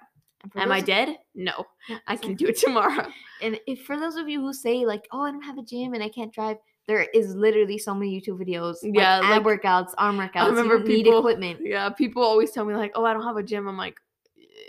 Am 0.56 0.72
I 0.72 0.80
dead? 0.82 1.18
No. 1.36 1.66
Yeah, 1.90 1.98
I 2.08 2.16
can 2.16 2.36
do 2.36 2.48
it 2.48 2.58
tomorrow. 2.58 3.08
And 3.42 3.60
if 3.68 3.84
for 3.86 4.00
those 4.00 4.16
of 4.16 4.28
you 4.28 4.42
who 4.42 4.52
say 4.52 4.84
like, 4.86 5.08
"Oh, 5.12 5.22
I 5.22 5.30
don't 5.32 5.44
have 5.44 5.60
a 5.60 5.62
gym 5.62 5.94
and 5.94 6.02
I 6.02 6.10
can't 6.10 6.34
drive," 6.34 6.58
there 6.88 7.04
is 7.14 7.36
literally 7.36 7.78
so 7.78 7.94
many 7.94 8.20
YouTube 8.20 8.40
videos. 8.44 8.78
Yeah, 8.82 9.20
ab 9.24 9.46
like, 9.46 9.62
workouts, 9.62 9.94
arm 9.98 10.18
workouts. 10.18 10.38
I 10.38 10.48
remember 10.48 10.74
you 10.74 10.80
don't 10.80 10.88
need 10.88 11.04
people- 11.04 11.20
equipment. 11.20 11.60
Yeah, 11.62 11.90
people 11.90 12.24
always 12.24 12.50
tell 12.52 12.66
me 12.66 12.74
like, 12.74 12.94
"Oh, 12.96 13.06
I 13.06 13.14
don't 13.14 13.24
have 13.24 13.38
a 13.38 13.44
gym." 13.44 13.68
I'm 13.68 13.78
like, 13.78 14.00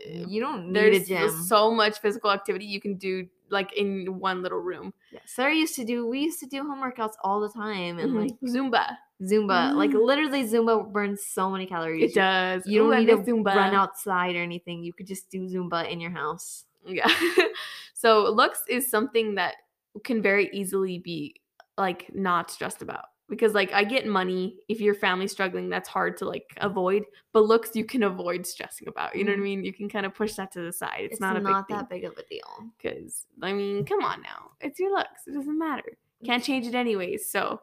"Eh, 0.06 0.24
You 0.28 0.40
don't 0.42 0.70
need 0.70 0.94
a 0.94 1.04
gym. 1.04 1.30
so 1.30 1.70
much 1.70 1.98
physical 2.00 2.30
activity 2.30 2.66
you 2.66 2.80
can 2.80 2.96
do 2.96 3.26
like 3.50 3.72
in 3.74 4.18
one 4.18 4.42
little 4.42 4.58
room. 4.60 4.92
Yes. 5.12 5.22
Sarah 5.26 5.54
used 5.54 5.74
to 5.76 5.84
do. 5.84 6.06
We 6.06 6.20
used 6.20 6.40
to 6.40 6.46
do 6.46 6.62
home 6.66 6.80
workouts 6.82 7.14
all 7.24 7.40
the 7.40 7.48
time, 7.48 7.98
and 7.98 8.12
Mhm. 8.12 8.20
like 8.22 8.40
Zumba. 8.42 8.96
Zumba. 9.22 9.74
Like 9.74 9.90
Mm. 9.90 10.04
literally, 10.04 10.44
Zumba 10.44 10.90
burns 10.92 11.24
so 11.24 11.50
many 11.50 11.66
calories. 11.66 12.12
It 12.12 12.14
does. 12.14 12.66
You 12.66 12.80
don't 12.80 12.94
I 12.94 13.00
need 13.00 13.06
to 13.06 13.16
Zumba. 13.18 13.54
run 13.54 13.74
outside 13.74 14.36
or 14.36 14.42
anything. 14.42 14.82
You 14.84 14.92
could 14.92 15.06
just 15.06 15.28
do 15.30 15.46
Zumba 15.48 15.90
in 15.90 16.00
your 16.00 16.12
house. 16.12 16.66
Yeah. 16.86 17.08
so 17.94 18.30
looks 18.30 18.62
is 18.68 18.88
something 18.88 19.34
that 19.34 19.56
can 20.04 20.22
very 20.22 20.48
easily 20.52 20.98
be 20.98 21.34
like 21.76 22.12
not 22.14 22.50
stressed 22.50 22.82
about 22.82 23.06
because 23.28 23.52
like 23.54 23.72
I 23.72 23.84
get 23.84 24.06
money 24.06 24.56
if 24.68 24.80
your 24.80 24.94
family's 24.94 25.32
struggling 25.32 25.68
that's 25.68 25.88
hard 25.88 26.16
to 26.18 26.24
like 26.24 26.46
avoid 26.58 27.04
but 27.32 27.44
looks 27.44 27.76
you 27.76 27.84
can 27.84 28.02
avoid 28.04 28.46
stressing 28.46 28.88
about 28.88 29.14
you 29.16 29.24
know 29.24 29.32
what 29.32 29.38
I 29.38 29.40
Mhm. 29.40 29.44
mean 29.44 29.64
you 29.64 29.72
can 29.72 29.88
kind 29.88 30.06
of 30.06 30.14
push 30.14 30.34
that 30.34 30.50
to 30.52 30.60
the 30.62 30.72
side 30.72 31.00
it's, 31.00 31.12
It's, 31.14 31.20
not 31.20 31.36
a 31.36 31.40
not 31.40 31.66
big 31.68 31.76
that 31.76 31.88
thing 31.88 32.00
big 32.00 32.10
of 32.10 32.16
a 32.18 32.22
deal. 32.28 32.70
because 32.76 33.26
I 33.42 33.52
mean 33.52 33.84
come 33.84 34.02
on 34.02 34.22
now 34.22 34.52
it's 34.60 34.78
your 34.80 34.90
looks 34.92 35.26
it 35.26 35.32
doesn't 35.34 35.58
matter 35.58 35.96
can't 36.24 36.42
change 36.42 36.66
it 36.66 36.74
anyways 36.74 37.30
so 37.30 37.60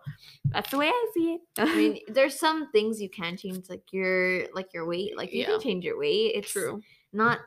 that's 0.52 0.70
the 0.72 0.78
way 0.78 0.88
I 0.88 1.12
see 1.14 1.34
it 1.34 1.42
I 1.58 1.76
mean, 1.76 2.00
there's 2.08 2.40
some 2.40 2.72
things 2.72 3.02
you 3.02 3.10
can 3.10 3.36
change, 3.36 3.68
like 3.70 3.92
your 3.92 4.48
like 4.54 4.74
your 4.74 4.86
weight. 4.86 5.18
Like 5.18 5.34
you 5.34 5.42
Yeah. 5.42 5.48
can 5.48 5.62
change 5.62 5.84
your 5.86 5.98
weight. 6.00 6.34
It's 6.36 6.52
true 6.52 6.82
not 7.12 7.40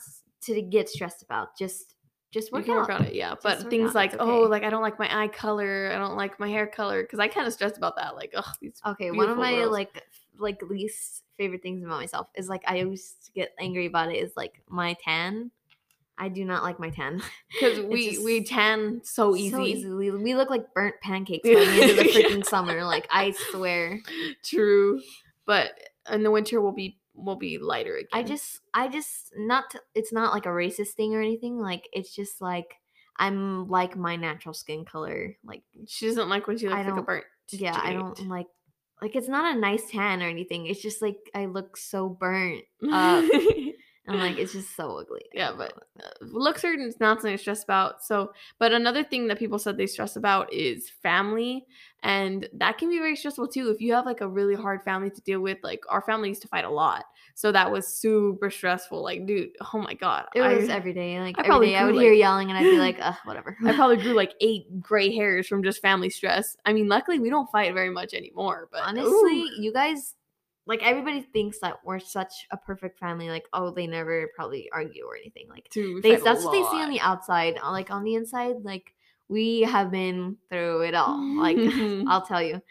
to 0.42 0.60
get 0.62 0.88
stressed 0.88 1.22
about. 1.22 1.56
Just 1.58 1.94
just 2.30 2.52
work 2.52 2.66
work 2.66 2.90
on 2.90 3.04
it 3.04 3.14
yeah 3.14 3.30
Just 3.30 3.42
but 3.42 3.70
things 3.70 3.94
like 3.94 4.12
it's 4.12 4.22
oh 4.22 4.42
like 4.42 4.62
I 4.62 4.70
don't 4.70 4.82
like 4.82 4.98
my 4.98 5.22
eye 5.22 5.28
color 5.28 5.90
I 5.92 5.98
don't 5.98 6.16
like 6.16 6.38
my 6.38 6.48
hair 6.48 6.66
color 6.66 7.02
because 7.02 7.18
I 7.18 7.28
kind 7.28 7.46
of 7.46 7.52
stressed 7.52 7.78
about 7.78 7.96
that 7.96 8.16
like 8.16 8.32
oh 8.36 8.52
these 8.60 8.80
Okay, 8.86 9.10
one 9.10 9.30
of 9.30 9.38
my 9.38 9.54
girls. 9.54 9.72
like 9.72 10.02
like 10.38 10.62
least 10.62 11.24
favorite 11.36 11.62
things 11.62 11.82
about 11.82 11.98
myself 12.00 12.28
is 12.34 12.48
like 12.48 12.62
I 12.66 12.82
always 12.82 13.14
get 13.34 13.54
angry 13.58 13.86
about 13.86 14.12
it 14.12 14.16
is 14.16 14.32
like 14.36 14.60
my 14.68 14.96
tan. 15.04 15.50
I 16.20 16.28
do 16.28 16.44
not 16.44 16.64
like 16.64 16.80
my 16.80 16.90
tan. 16.90 17.22
because 17.52 17.80
we 17.86 18.18
we 18.24 18.44
tan 18.44 19.00
so 19.04 19.34
easy. 19.34 19.50
So 19.50 19.62
easily. 19.62 20.10
We 20.10 20.34
look 20.34 20.50
like 20.50 20.74
burnt 20.74 20.96
pancakes 21.02 21.48
by 21.48 21.54
the 21.54 21.60
end 21.60 21.90
of 21.92 21.96
the 21.96 22.02
freaking 22.04 22.44
summer. 22.44 22.84
Like 22.84 23.06
I 23.10 23.32
swear. 23.50 24.00
True, 24.44 25.00
but 25.46 25.72
in 26.10 26.22
the 26.22 26.30
winter 26.30 26.60
we'll 26.60 26.72
be 26.72 26.97
we'll 27.18 27.36
be 27.36 27.58
lighter 27.58 27.96
again. 27.96 28.08
I 28.12 28.22
just 28.22 28.60
I 28.72 28.88
just 28.88 29.32
not 29.36 29.64
it's 29.94 30.12
not 30.12 30.32
like 30.32 30.46
a 30.46 30.50
racist 30.50 30.90
thing 30.90 31.14
or 31.14 31.20
anything. 31.20 31.58
Like 31.58 31.88
it's 31.92 32.14
just 32.14 32.40
like 32.40 32.74
I'm 33.16 33.68
like 33.68 33.96
my 33.96 34.16
natural 34.16 34.54
skin 34.54 34.84
color. 34.84 35.36
Like 35.44 35.62
she 35.86 36.06
doesn't 36.06 36.28
like 36.28 36.46
when 36.46 36.58
she 36.58 36.68
looks 36.68 36.86
like 36.86 36.98
a 36.98 37.02
burnt. 37.02 37.24
yeah, 37.50 37.78
I 37.82 37.92
don't 37.92 38.28
like 38.28 38.46
like 39.02 39.16
it's 39.16 39.28
not 39.28 39.56
a 39.56 39.58
nice 39.58 39.90
tan 39.90 40.22
or 40.22 40.28
anything. 40.28 40.66
It's 40.66 40.82
just 40.82 41.02
like 41.02 41.18
I 41.34 41.46
look 41.46 41.76
so 41.76 42.08
burnt. 42.08 42.62
Uh, 42.92 43.22
And 44.08 44.18
like 44.18 44.38
it's 44.38 44.52
just 44.52 44.74
so 44.74 44.98
ugly. 44.98 45.22
Yeah, 45.32 45.52
but 45.56 45.72
uh, 46.02 46.08
looks 46.20 46.64
are 46.64 46.76
not 46.76 46.98
something 46.98 47.32
to 47.32 47.38
stress 47.38 47.62
about. 47.62 48.02
So, 48.02 48.32
but 48.58 48.72
another 48.72 49.04
thing 49.04 49.28
that 49.28 49.38
people 49.38 49.58
said 49.58 49.76
they 49.76 49.86
stress 49.86 50.16
about 50.16 50.52
is 50.52 50.90
family, 51.02 51.66
and 52.02 52.48
that 52.54 52.78
can 52.78 52.88
be 52.88 52.98
very 52.98 53.16
stressful 53.16 53.48
too. 53.48 53.70
If 53.70 53.80
you 53.80 53.92
have 53.92 54.06
like 54.06 54.20
a 54.20 54.28
really 54.28 54.54
hard 54.54 54.82
family 54.82 55.10
to 55.10 55.20
deal 55.22 55.40
with, 55.40 55.58
like 55.62 55.80
our 55.88 56.02
family 56.02 56.30
used 56.30 56.42
to 56.42 56.48
fight 56.48 56.64
a 56.64 56.70
lot, 56.70 57.04
so 57.34 57.52
that 57.52 57.70
was 57.70 57.86
super 57.86 58.50
stressful. 58.50 59.02
Like, 59.02 59.26
dude, 59.26 59.50
oh 59.72 59.78
my 59.78 59.94
god, 59.94 60.26
it 60.34 60.40
was 60.40 60.68
I, 60.68 60.72
every 60.74 60.92
day. 60.92 61.20
Like 61.20 61.38
I 61.38 61.42
every 61.42 61.48
probably 61.50 61.76
I 61.76 61.84
would 61.84 61.94
hear 61.94 62.12
yelling 62.12 62.48
and 62.50 62.58
I'd 62.58 62.64
be 62.64 62.78
like, 62.78 62.98
ugh, 63.02 63.14
whatever. 63.24 63.56
I 63.64 63.74
probably 63.74 63.98
grew 63.98 64.14
like 64.14 64.32
eight 64.40 64.80
gray 64.80 65.14
hairs 65.14 65.46
from 65.46 65.62
just 65.62 65.82
family 65.82 66.10
stress. 66.10 66.56
I 66.64 66.72
mean, 66.72 66.88
luckily 66.88 67.20
we 67.20 67.30
don't 67.30 67.50
fight 67.50 67.74
very 67.74 67.90
much 67.90 68.14
anymore. 68.14 68.68
But 68.72 68.82
honestly, 68.82 69.42
ooh. 69.42 69.50
you 69.60 69.72
guys 69.72 70.14
like 70.68 70.82
everybody 70.82 71.22
thinks 71.22 71.58
that 71.60 71.78
we're 71.84 71.98
such 71.98 72.46
a 72.52 72.56
perfect 72.56 72.98
family. 73.00 73.28
Like, 73.30 73.48
oh, 73.52 73.70
they 73.70 73.86
never 73.86 74.28
probably 74.36 74.68
argue 74.72 75.04
or 75.06 75.16
anything. 75.16 75.48
Like 75.48 75.68
Dude, 75.70 76.02
they 76.02 76.16
that's 76.16 76.44
what 76.44 76.52
they 76.52 76.62
see 76.62 76.82
on 76.82 76.90
the 76.90 77.00
outside. 77.00 77.58
Uh, 77.60 77.72
Like 77.72 77.90
on 77.90 78.04
the 78.04 78.14
inside, 78.14 78.56
like 78.62 78.94
we 79.28 79.62
have 79.62 79.90
been 79.90 80.36
through 80.50 80.82
it 80.82 80.94
all. 80.94 81.18
Like 81.36 81.56
I'll 82.08 82.24
tell 82.24 82.42
you. 82.42 82.62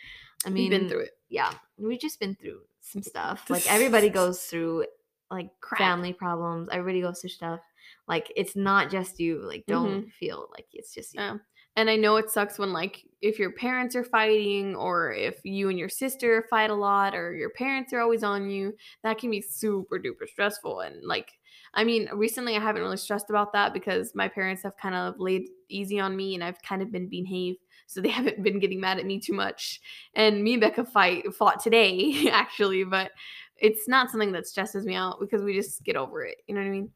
I 0.46 0.50
mean, 0.50 0.70
We've 0.70 0.80
been 0.80 0.90
through 0.90 1.02
it. 1.02 1.18
yeah, 1.30 1.52
we've 1.78 2.00
just 2.00 2.20
been 2.20 2.36
through 2.36 2.62
some 2.82 3.02
stuff. 3.02 3.50
Like 3.50 3.70
everybody 3.70 4.10
goes 4.22 4.44
through 4.44 4.86
like 5.32 5.50
Crap. 5.60 5.80
family 5.80 6.14
problems. 6.14 6.70
Everybody 6.72 7.02
goes 7.02 7.20
through 7.20 7.32
stuff. 7.32 7.60
Like 8.08 8.32
it's 8.36 8.56
not 8.56 8.90
just 8.92 9.20
you. 9.20 9.42
Like 9.46 9.66
don't 9.66 10.10
feel 10.12 10.48
like 10.54 10.68
it's 10.72 10.94
just 10.94 11.16
you. 11.16 11.20
Mm-hmm. 11.20 11.36
Yeah. 11.38 11.42
And 11.78 11.92
I 11.92 11.96
know 11.96 12.18
it 12.18 12.32
sucks 12.32 12.58
when 12.58 12.74
like 12.74 13.04
if 13.22 13.38
your 13.40 13.52
parents 13.52 13.96
are 13.96 14.04
fighting 14.04 14.76
or 14.76 15.14
if 15.14 15.40
you 15.44 15.70
and 15.70 15.78
your 15.78 15.90
sister 15.90 16.46
fight 16.50 16.72
a 16.72 16.76
lot 16.76 17.16
or 17.16 17.36
your 17.36 17.52
parents 17.52 17.94
are 17.94 18.00
always 18.00 18.24
on 18.24 18.50
you, 18.50 18.74
that 19.04 19.20
can 19.20 19.30
be 19.30 19.42
super 19.42 20.00
duper 20.00 20.28
stressful. 20.28 20.82
And 20.82 21.06
like 21.06 21.32
I 21.76 21.84
mean, 21.84 22.10
recently 22.14 22.56
I 22.56 22.60
haven't 22.60 22.82
really 22.82 22.98
stressed 22.98 23.30
about 23.30 23.54
that 23.54 23.74
because 23.74 24.16
my 24.16 24.28
parents 24.28 24.64
have 24.64 24.76
kind 24.78 24.96
of 24.96 25.20
laid 25.20 25.44
easy 25.70 26.00
on 26.00 26.16
me 26.16 26.34
and 26.34 26.44
I've 26.44 26.62
kind 26.64 26.82
of 26.82 26.92
been 26.92 27.08
behaved. 27.08 27.60
So 27.86 28.02
they 28.02 28.10
haven't 28.20 28.42
been 28.44 28.60
getting 28.60 28.82
mad 28.82 28.98
at 28.98 29.06
me 29.06 29.20
too 29.20 29.34
much. 29.34 29.80
And 30.16 30.44
me 30.44 30.54
and 30.54 30.62
Becca 30.62 30.86
fight 30.86 31.32
fought 31.36 31.62
today, 31.62 32.30
actually, 32.32 32.84
but 32.84 33.12
it's 33.58 33.88
not 33.88 34.10
something 34.10 34.32
that 34.32 34.48
stresses 34.48 34.86
me 34.86 34.96
out 34.96 35.20
because 35.20 35.44
we 35.44 35.54
just 35.54 35.84
get 35.84 35.96
over 35.96 36.24
it. 36.26 36.38
You 36.48 36.56
know 36.56 36.62
what 36.62 36.68
I 36.68 36.72
mean? 36.72 36.90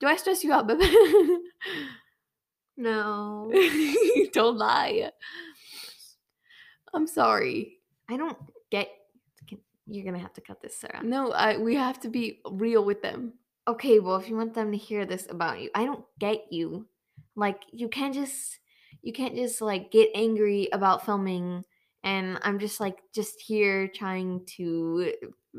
Do 0.00 0.06
I 0.06 0.16
stress 0.16 0.44
you 0.44 0.52
out, 0.52 0.66
Bebe? 0.66 0.84
No, 2.76 3.50
Don't 4.32 4.58
lie. 4.58 5.10
I'm 6.92 7.06
sorry. 7.06 7.78
I 8.08 8.16
don't 8.16 8.38
get. 8.70 8.88
You're 9.86 10.04
gonna 10.04 10.18
have 10.18 10.32
to 10.34 10.40
cut 10.40 10.60
this, 10.60 10.76
Sarah. 10.76 11.02
No, 11.02 11.32
I 11.32 11.58
we 11.58 11.74
have 11.76 12.00
to 12.00 12.08
be 12.08 12.40
real 12.50 12.84
with 12.84 13.02
them. 13.02 13.34
Okay, 13.68 13.98
well, 13.98 14.16
if 14.16 14.28
you 14.28 14.36
want 14.36 14.54
them 14.54 14.70
to 14.72 14.78
hear 14.78 15.06
this 15.06 15.26
about 15.28 15.60
you, 15.60 15.70
I 15.74 15.84
don't 15.84 16.04
get 16.20 16.44
you. 16.50 16.86
Like, 17.34 17.62
you 17.72 17.88
can't 17.88 18.14
just, 18.14 18.58
you 19.02 19.12
can't 19.12 19.34
just 19.34 19.60
like 19.60 19.90
get 19.90 20.10
angry 20.14 20.68
about 20.72 21.04
filming, 21.04 21.64
and 22.04 22.38
I'm 22.42 22.58
just 22.58 22.80
like 22.80 22.98
just 23.14 23.40
here 23.40 23.88
trying 23.88 24.46
to 24.56 25.12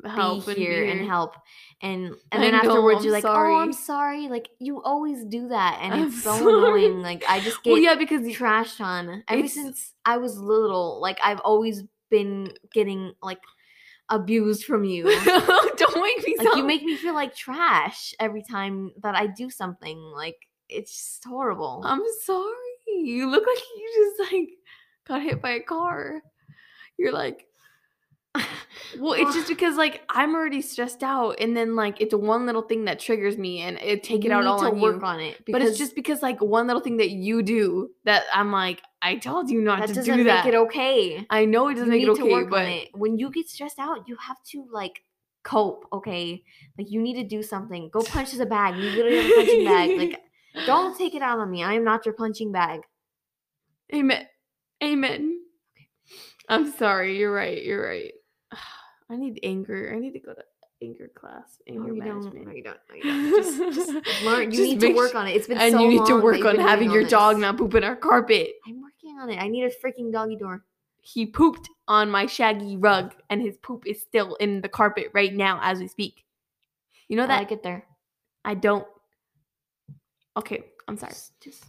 Help 0.06 0.46
be 0.46 0.52
and 0.52 0.60
here 0.62 0.86
and 0.86 1.00
here. 1.02 1.10
help, 1.10 1.34
and 1.82 2.14
and 2.32 2.44
then 2.44 2.54
afterwards 2.54 3.04
you're 3.04 3.14
like, 3.14 3.26
oh, 3.26 3.30
I'm 3.58 3.74
sorry." 3.74 4.24
sorry. 4.24 4.28
Like 4.30 4.50
you 4.60 4.82
always 4.84 5.24
do 5.26 5.48
that, 5.50 5.80
and 5.82 5.94
I'm 5.94 6.08
it's 6.08 6.24
so 6.24 6.38
sorry. 6.38 6.86
annoying. 6.86 7.02
Like 7.02 7.24
I 7.28 7.40
just 7.40 7.64
get 7.64 7.72
Well, 7.72 7.82
yeah, 7.82 7.96
because 7.96 8.28
you- 8.28 8.36
trashed 8.36 8.80
on 8.82 9.24
ever 9.28 9.48
since 9.48 9.94
I 10.06 10.18
was 10.18 10.38
little. 10.38 11.00
Like 11.02 11.18
I've 11.24 11.40
always 11.42 11.84
been 12.10 12.54
getting 12.74 13.14
like 13.22 13.40
abused 14.10 14.64
from 14.66 14.84
you. 14.86 15.04
don't 15.04 16.02
make 16.02 16.26
me 16.26 16.36
like 16.38 16.48
sound 16.48 16.58
you 16.58 16.64
make 16.64 16.84
me 16.84 16.96
feel 16.96 17.14
like 17.14 17.36
trash 17.36 18.14
every 18.20 18.44
time 18.44 18.92
that 19.02 19.16
I 19.16 19.28
do 19.28 19.50
something. 19.50 19.98
Like 19.98 20.38
it's 20.70 20.92
just 20.94 21.24
horrible. 21.26 21.82
I'm 21.86 22.02
sorry. 22.24 22.54
You 22.88 23.30
look 23.30 23.46
like 23.46 23.64
you 23.78 24.16
just 24.20 24.32
like 24.32 24.50
got 25.08 25.22
hit 25.24 25.42
by 25.42 25.52
a 25.52 25.60
car. 25.62 26.22
You're 26.98 27.12
like, 27.14 27.47
well, 29.00 29.14
it's 29.14 29.34
just 29.34 29.48
because 29.48 29.76
like 29.78 30.02
I'm 30.10 30.36
already 30.36 30.62
stressed 30.62 31.04
out, 31.04 31.38
and 31.40 31.56
then 31.58 31.76
like 31.76 32.00
it's 32.02 32.14
one 32.14 32.46
little 32.46 32.62
thing 32.62 32.86
that 32.86 33.00
triggers 33.00 33.38
me, 33.38 33.62
and 33.62 33.78
it 33.80 34.04
take 34.04 34.24
it 34.24 34.28
You 34.28 34.34
out 34.34 34.46
all 34.46 34.60
to 34.60 34.68
on 34.68 34.80
work 34.80 35.02
you. 35.02 35.08
on 35.08 35.20
it. 35.20 35.42
but 35.48 35.62
it's 35.62 35.78
just 35.78 35.96
because 35.96 36.22
like 36.22 36.42
one 36.42 36.68
little 36.68 36.82
thing 36.82 36.98
that 36.98 37.10
you 37.10 37.42
do 37.42 37.90
that 38.06 38.24
I'm 38.34 38.52
like, 38.52 38.82
I 39.02 39.16
told 39.18 39.50
you 39.50 39.62
not 39.62 39.80
that 39.80 39.88
to 39.90 39.94
doesn't 39.96 40.18
do 40.18 40.24
make 40.24 40.28
that. 40.28 40.46
it 40.48 40.56
okay. 40.56 41.26
I 41.30 41.46
know 41.46 41.70
it 41.70 41.76
doesn't 41.76 41.90
make 41.90 42.00
need 42.02 42.08
it 42.10 42.12
okay, 42.12 42.24
to 42.28 42.32
work 42.32 42.50
but 42.50 42.66
on 42.66 42.72
it. 42.72 42.90
When 42.94 43.18
you 43.18 43.30
get 43.32 43.50
stressed 43.50 43.80
out, 43.80 44.08
you 44.08 44.16
have 44.18 44.38
to 44.52 44.68
like 44.72 45.02
cope. 45.44 45.86
Okay, 45.92 46.44
like 46.78 46.92
you 46.92 47.02
need 47.02 47.16
to 47.16 47.24
do 47.24 47.42
something. 47.42 47.90
Go 47.92 48.02
punch 48.04 48.32
the 48.34 48.46
bag. 48.46 48.76
You 48.76 48.84
literally 48.90 49.18
have 49.18 49.32
a 49.32 49.36
punching 49.36 49.66
bag. 49.66 49.98
Like 49.98 50.22
don't 50.66 50.98
take 50.98 51.16
it 51.16 51.22
out 51.22 51.40
on 51.40 51.50
me. 51.50 51.64
I 51.64 51.74
am 51.74 51.84
not 51.84 52.06
your 52.06 52.14
punching 52.14 52.52
bag. 52.52 52.82
Amen. 53.94 54.28
Amen. 54.84 55.40
I'm 56.50 56.72
sorry. 56.74 57.18
You're 57.18 57.34
right. 57.34 57.64
You're 57.64 57.86
right. 57.86 58.12
I 59.10 59.16
need 59.16 59.40
anger. 59.44 59.92
I 59.96 60.00
need 60.00 60.12
to 60.14 60.20
go 60.20 60.34
to 60.34 60.44
anger 60.82 61.10
class. 61.16 61.60
Anger 61.68 61.80
No, 61.80 61.94
you 61.94 62.02
don't. 62.02 62.20
management. 62.24 62.46
No, 62.48 62.52
you 62.54 62.64
don't. 62.64 62.78
No, 62.90 62.96
you 62.96 63.04
don't. 63.04 63.44
Just, 63.74 63.76
just 63.90 64.22
learn. 64.24 64.52
You 64.52 64.58
Just 64.58 64.62
need 64.64 64.80
to 64.82 64.94
work 64.94 65.16
on 65.16 65.28
it. 65.28 65.36
It's 65.36 65.48
been 65.48 65.58
so 65.58 65.64
long. 65.64 65.68
and 65.68 65.74
so 65.74 65.82
you 65.82 66.00
need 66.00 66.06
to 66.08 66.22
work 66.22 66.46
on 66.46 66.56
having 66.58 66.92
your 66.92 67.04
dog 67.06 67.38
not 67.40 67.58
poop 67.58 67.74
in 67.76 67.84
our 67.84 67.96
carpet. 67.96 68.56
I'm 68.68 68.82
working 68.82 69.18
on 69.20 69.30
it. 69.30 69.38
I 69.38 69.48
need 69.48 69.64
a 69.64 69.70
freaking 69.70 70.12
doggy 70.12 70.36
door. 70.36 70.64
He 71.02 71.26
pooped 71.26 71.70
on 71.88 72.12
my 72.12 72.26
shaggy 72.26 72.76
rug, 72.76 73.14
and 73.30 73.42
his 73.42 73.56
poop 73.58 73.88
is 73.88 74.02
still 74.02 74.36
in 74.36 74.60
the 74.60 74.68
carpet 74.68 75.08
right 75.14 75.34
now 75.34 75.58
as 75.64 75.80
we 75.80 75.88
speak. 75.88 76.26
You 77.08 77.16
know 77.16 77.26
that 77.26 77.40
I 77.40 77.44
get 77.46 77.64
there. 77.64 77.86
I 78.44 78.56
don't. 78.56 78.86
Okay, 80.36 80.66
I'm 80.88 80.98
sorry. 80.98 81.14
Just, 81.14 81.40
just 81.42 81.64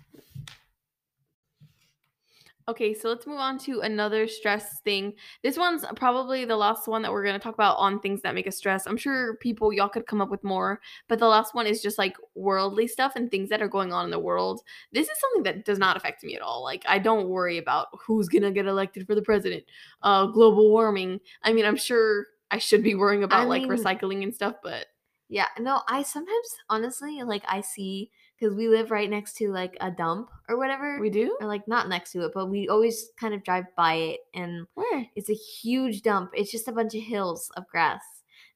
Okay, 2.69 2.93
so 2.93 3.09
let's 3.09 3.27
move 3.27 3.39
on 3.39 3.57
to 3.61 3.81
another 3.81 4.29
stress 4.29 4.81
thing. 4.81 5.15
This 5.43 5.57
one's 5.57 5.87
probably 5.97 6.45
the 6.45 6.57
last 6.57 6.87
one 6.87 7.01
that 7.01 7.11
we're 7.11 7.25
going 7.25 7.35
to 7.35 7.43
talk 7.43 7.55
about 7.55 7.79
on 7.79 7.99
things 7.99 8.21
that 8.21 8.35
make 8.35 8.47
us 8.47 8.59
stress. 8.59 8.87
I'm 8.87 8.99
sure 8.99 9.37
people, 9.37 9.73
y'all 9.73 9.89
could 9.89 10.07
come 10.07 10.21
up 10.21 10.29
with 10.29 10.45
more, 10.45 10.79
but 11.09 11.19
the 11.19 11.29
last 11.29 11.55
one 11.55 11.67
is 11.67 11.81
just 11.81 11.97
like 11.97 12.15
worldly 12.35 12.87
stuff 12.87 13.15
and 13.17 13.31
things 13.31 13.49
that 13.49 13.63
are 13.63 13.69
going 13.69 13.95
on 13.95 14.05
in 14.05 14.11
the 14.11 14.19
world. 14.19 14.61
This 14.93 15.09
is 15.09 15.19
something 15.19 15.45
that 15.45 15.65
does 15.65 15.79
not 15.79 15.97
affect 15.97 16.23
me 16.23 16.37
at 16.37 16.43
all. 16.43 16.63
Like, 16.63 16.85
I 16.87 16.99
don't 16.99 17.31
worry 17.31 17.57
about 17.57 17.87
who's 18.07 18.29
going 18.29 18.43
to 18.43 18.53
get 18.53 18.67
elected 18.67 19.07
for 19.07 19.15
the 19.15 19.23
president, 19.23 19.65
uh, 20.03 20.27
global 20.27 20.71
warming. 20.71 21.21
I 21.43 21.55
mean, 21.55 21.65
I'm 21.65 21.79
sure 21.79 22.27
I 22.51 22.59
should 22.59 22.83
be 22.83 22.95
worrying 22.95 23.25
about 23.25 23.49
like 23.49 23.63
mean- 23.63 23.71
recycling 23.71 24.23
and 24.23 24.35
stuff, 24.35 24.57
but 24.63 24.85
yeah. 25.31 25.47
No, 25.59 25.81
I 25.89 26.03
sometimes 26.03 26.55
honestly 26.69 27.23
like 27.23 27.45
I 27.49 27.63
see 27.63 28.11
because 28.39 28.55
we 28.55 28.69
live 28.69 28.91
right 28.91 29.11
next 29.11 29.37
to 29.39 29.49
like 29.51 29.77
a 29.81 29.91
dump 29.91 30.31
or 30.49 30.57
whatever. 30.57 30.99
We 31.01 31.11
do? 31.11 31.37
or 31.41 31.47
like 31.47 31.67
not 31.67 31.89
next 31.89 32.13
to 32.13 32.25
it, 32.25 32.33
but 32.35 32.47
we 32.47 32.69
always 32.69 33.11
kind 33.19 33.35
of 33.35 33.43
drive 33.45 33.65
by 33.77 33.95
it, 33.95 34.21
and 34.35 34.67
Where? 34.75 35.07
it's 35.17 35.31
a 35.31 35.35
huge 35.35 36.03
dump. 36.03 36.31
It's 36.35 36.51
just 36.51 36.69
a 36.69 36.73
bunch 36.73 36.95
of 36.95 37.03
hills 37.03 37.51
of 37.57 37.67
grass. 37.69 38.03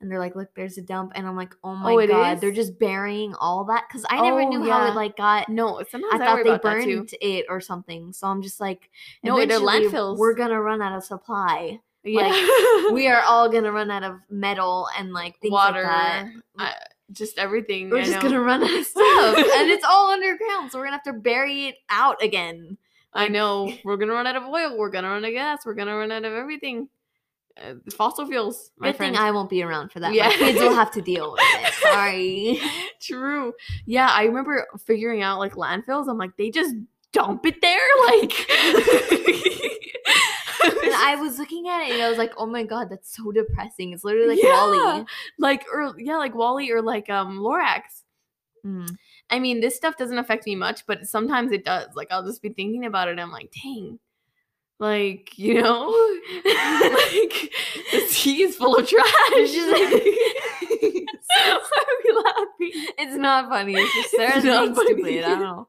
And 0.01 0.11
they're 0.11 0.19
like, 0.19 0.35
look, 0.35 0.49
there's 0.57 0.79
a 0.79 0.83
dump. 0.83 1.13
And 1.15 1.29
I'm 1.29 1.37
like, 1.37 1.55
oh, 1.63 1.71
oh 1.71 1.77
my 1.77 1.93
Oh, 1.93 2.07
God, 2.09 2.35
is? 2.35 2.41
they're 2.41 2.51
just 2.51 2.77
burying 2.77 3.35
all 3.37 3.65
that. 3.67 3.85
Cause 3.89 4.05
I 4.11 4.21
never 4.21 4.41
Oh, 4.41 4.49
knew 4.49 4.61
how 4.69 4.85
yeah. 4.85 4.91
it 4.91 4.97
like 4.97 5.17
got 5.17 5.49
No, 5.49 5.81
sometimes 5.89 6.15
I 6.15 6.17
I, 6.17 6.19
thought 6.27 6.35
worry 6.35 6.43
they 6.43 6.51
about 6.51 6.63
that 6.63 6.83
too. 6.85 6.97
burned 6.97 7.15
it 7.21 7.47
or 7.49 7.61
something. 7.61 8.13
So 8.13 8.27
I'm 8.27 8.43
just 8.43 8.61
like, 8.61 8.91
No, 9.23 9.37
they're 9.47 9.61
landfills. 9.61 10.19
We're 10.19 10.35
gonna 10.35 10.61
run 10.61 10.83
out 10.83 10.97
of 10.97 11.05
supply. 11.05 11.79
Yeah. 12.03 12.33
we 12.93 13.07
are 13.07 13.23
all 13.29 13.49
gonna 13.49 13.71
run 13.71 13.93
out 13.93 14.03
of 14.03 14.17
metal 14.29 14.89
and 14.99 15.13
like 15.13 15.39
things 15.39 15.53
water, 15.53 15.83
like 15.85 15.93
that. 15.93 16.27
I- 16.59 16.75
just 17.13 17.39
everything. 17.39 17.91
We're 17.91 17.99
I 17.99 18.05
just 18.05 18.15
know. 18.17 18.23
gonna 18.23 18.41
run 18.41 18.63
out 18.63 18.75
of 18.79 18.87
stuff, 18.87 19.37
and 19.37 19.71
it's 19.71 19.85
all 19.85 20.11
underground. 20.13 20.71
So 20.73 20.79
we're 20.79 20.85
gonna 20.87 20.97
have 20.97 21.15
to 21.15 21.21
bury 21.21 21.67
it 21.69 21.77
out 21.91 22.23
again. 22.23 22.77
I 23.13 23.29
know. 23.29 23.73
We're 23.85 23.97
gonna 23.99 24.13
run 24.15 24.27
out 24.27 24.37
of 24.37 24.45
oil. 24.45 24.77
We're 24.79 24.91
gonna 24.91 25.09
run 25.09 25.25
out 25.25 25.29
of 25.29 25.35
gas. 25.35 25.67
We're 25.67 25.75
gonna 25.75 25.97
run 25.97 26.11
out 26.13 26.25
of 26.25 26.33
everything. 26.33 26.89
Uh, 27.63 27.75
fossil 27.95 28.27
fuels, 28.27 28.71
my 28.79 28.89
Good 28.89 28.97
friend. 28.97 29.15
thing 29.15 29.23
I 29.23 29.31
won't 29.31 29.51
be 29.51 29.63
around 29.63 29.93
for 29.93 30.01
that. 30.01 30.15
Yeah. 30.15 30.29
My 30.29 30.35
kids 30.37 30.59
will 30.59 30.75
have 30.75 30.91
to 30.93 31.03
deal 31.03 31.33
with 31.33 31.41
it. 31.43 31.75
Sorry. 31.75 32.59
True. 33.03 33.53
Yeah, 33.85 34.09
I 34.11 34.25
remember 34.25 34.67
figuring 34.87 35.21
out 35.21 35.39
like 35.39 35.53
landfills. 35.53 36.09
I'm 36.09 36.17
like, 36.17 36.35
they 36.39 36.49
just 36.51 36.75
dump 37.13 37.45
it 37.45 37.61
there, 37.61 37.79
like. 38.07 38.33
And 40.65 40.95
I 40.95 41.17
was 41.21 41.39
looking 41.39 41.69
at 41.69 41.83
it 41.89 41.93
and 41.95 42.03
I 42.03 42.09
was 42.09 42.19
like, 42.19 42.33
oh 42.37 42.47
my 42.47 42.63
god, 42.65 42.89
that's 42.91 43.15
so 43.17 43.33
depressing. 43.33 43.93
It's 43.93 44.05
literally 44.05 44.29
like 44.37 44.43
Yeah. 44.43 44.51
WALL-E. 44.67 45.05
like 45.39 45.65
or 45.73 45.95
yeah, 45.99 46.17
like 46.17 46.35
WALL-E 46.35 46.71
or 46.73 46.83
like 46.83 47.09
um 47.11 47.39
Lorax. 47.39 48.03
Mm. 48.65 48.97
I 49.31 49.39
mean, 49.39 49.61
this 49.61 49.75
stuff 49.77 49.97
doesn't 49.97 50.19
affect 50.19 50.47
me 50.47 50.55
much, 50.55 50.87
but 50.87 51.07
sometimes 51.07 51.53
it 51.53 51.65
does. 51.65 51.89
Like 51.95 52.09
I'll 52.11 52.25
just 52.25 52.43
be 52.43 52.51
thinking 52.51 52.85
about 52.87 53.09
it. 53.09 53.13
And 53.13 53.21
I'm 53.21 53.33
like, 53.33 53.53
dang. 53.63 53.99
Like, 54.79 55.39
you 55.39 55.63
know, 55.63 55.89
like 56.45 57.53
the 57.93 58.07
sea 58.09 58.43
is 58.43 58.57
full 58.57 58.77
of 58.77 58.89
trash. 58.89 59.05
It's 59.35 59.53
just 59.53 59.69
like, 59.71 59.93
why 61.41 61.83
are 61.83 61.99
we 62.05 62.15
laughing? 62.25 62.87
It's 62.99 63.17
not 63.17 63.49
funny. 63.49 63.75
It's 63.77 63.95
just 63.95 64.11
Sarah's 64.17 64.43
being 64.43 64.75
funny. 64.75 64.93
stupid. 64.95 65.25
I 65.25 65.29
don't 65.29 65.41
know. 65.41 65.69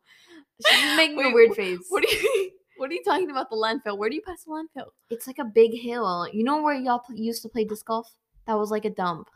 She's 0.68 0.98
making 0.98 1.24
a 1.26 1.32
weird 1.32 1.54
face. 1.56 1.80
What 1.90 2.04
are 2.06 2.10
you 2.12 2.52
what 2.78 2.90
are 2.90 2.94
you 2.94 3.04
talking 3.04 3.30
about 3.32 3.50
the 3.50 3.56
landfill? 3.56 3.98
Where 3.98 4.10
do 4.10 4.16
you 4.16 4.22
pass 4.22 4.44
the 4.44 4.52
landfill? 4.52 4.88
It's 5.10 5.28
like 5.28 5.40
a 5.40 5.46
big 5.46 5.72
hill. 5.80 6.28
You 6.32 6.44
know 6.44 6.62
where 6.62 6.74
y'all 6.76 7.00
pl- 7.00 7.16
used 7.16 7.42
to 7.44 7.50
play 7.50 7.66
disc 7.66 7.86
golf? 7.86 8.14
That 8.48 8.56
was 8.58 8.72
like 8.72 8.86
a 8.86 8.90
dump. 8.90 9.30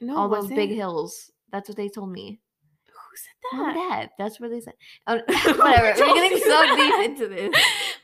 No, 0.00 0.16
All 0.16 0.28
those 0.28 0.48
big 0.48 0.70
hills. 0.70 1.30
That's 1.52 1.68
what 1.68 1.76
they 1.76 1.88
told 1.88 2.10
me. 2.12 2.38
Who 2.86 3.16
said 3.16 3.58
that? 3.66 3.74
dad. 3.74 4.10
That's 4.18 4.38
where 4.40 4.48
they 4.50 4.60
said. 4.60 4.74
Oh, 5.06 5.16
whatever. 5.28 5.94
We're 5.98 6.14
getting 6.14 6.38
so 6.38 6.76
deep 6.76 6.94
into 7.10 7.28
this. 7.28 7.54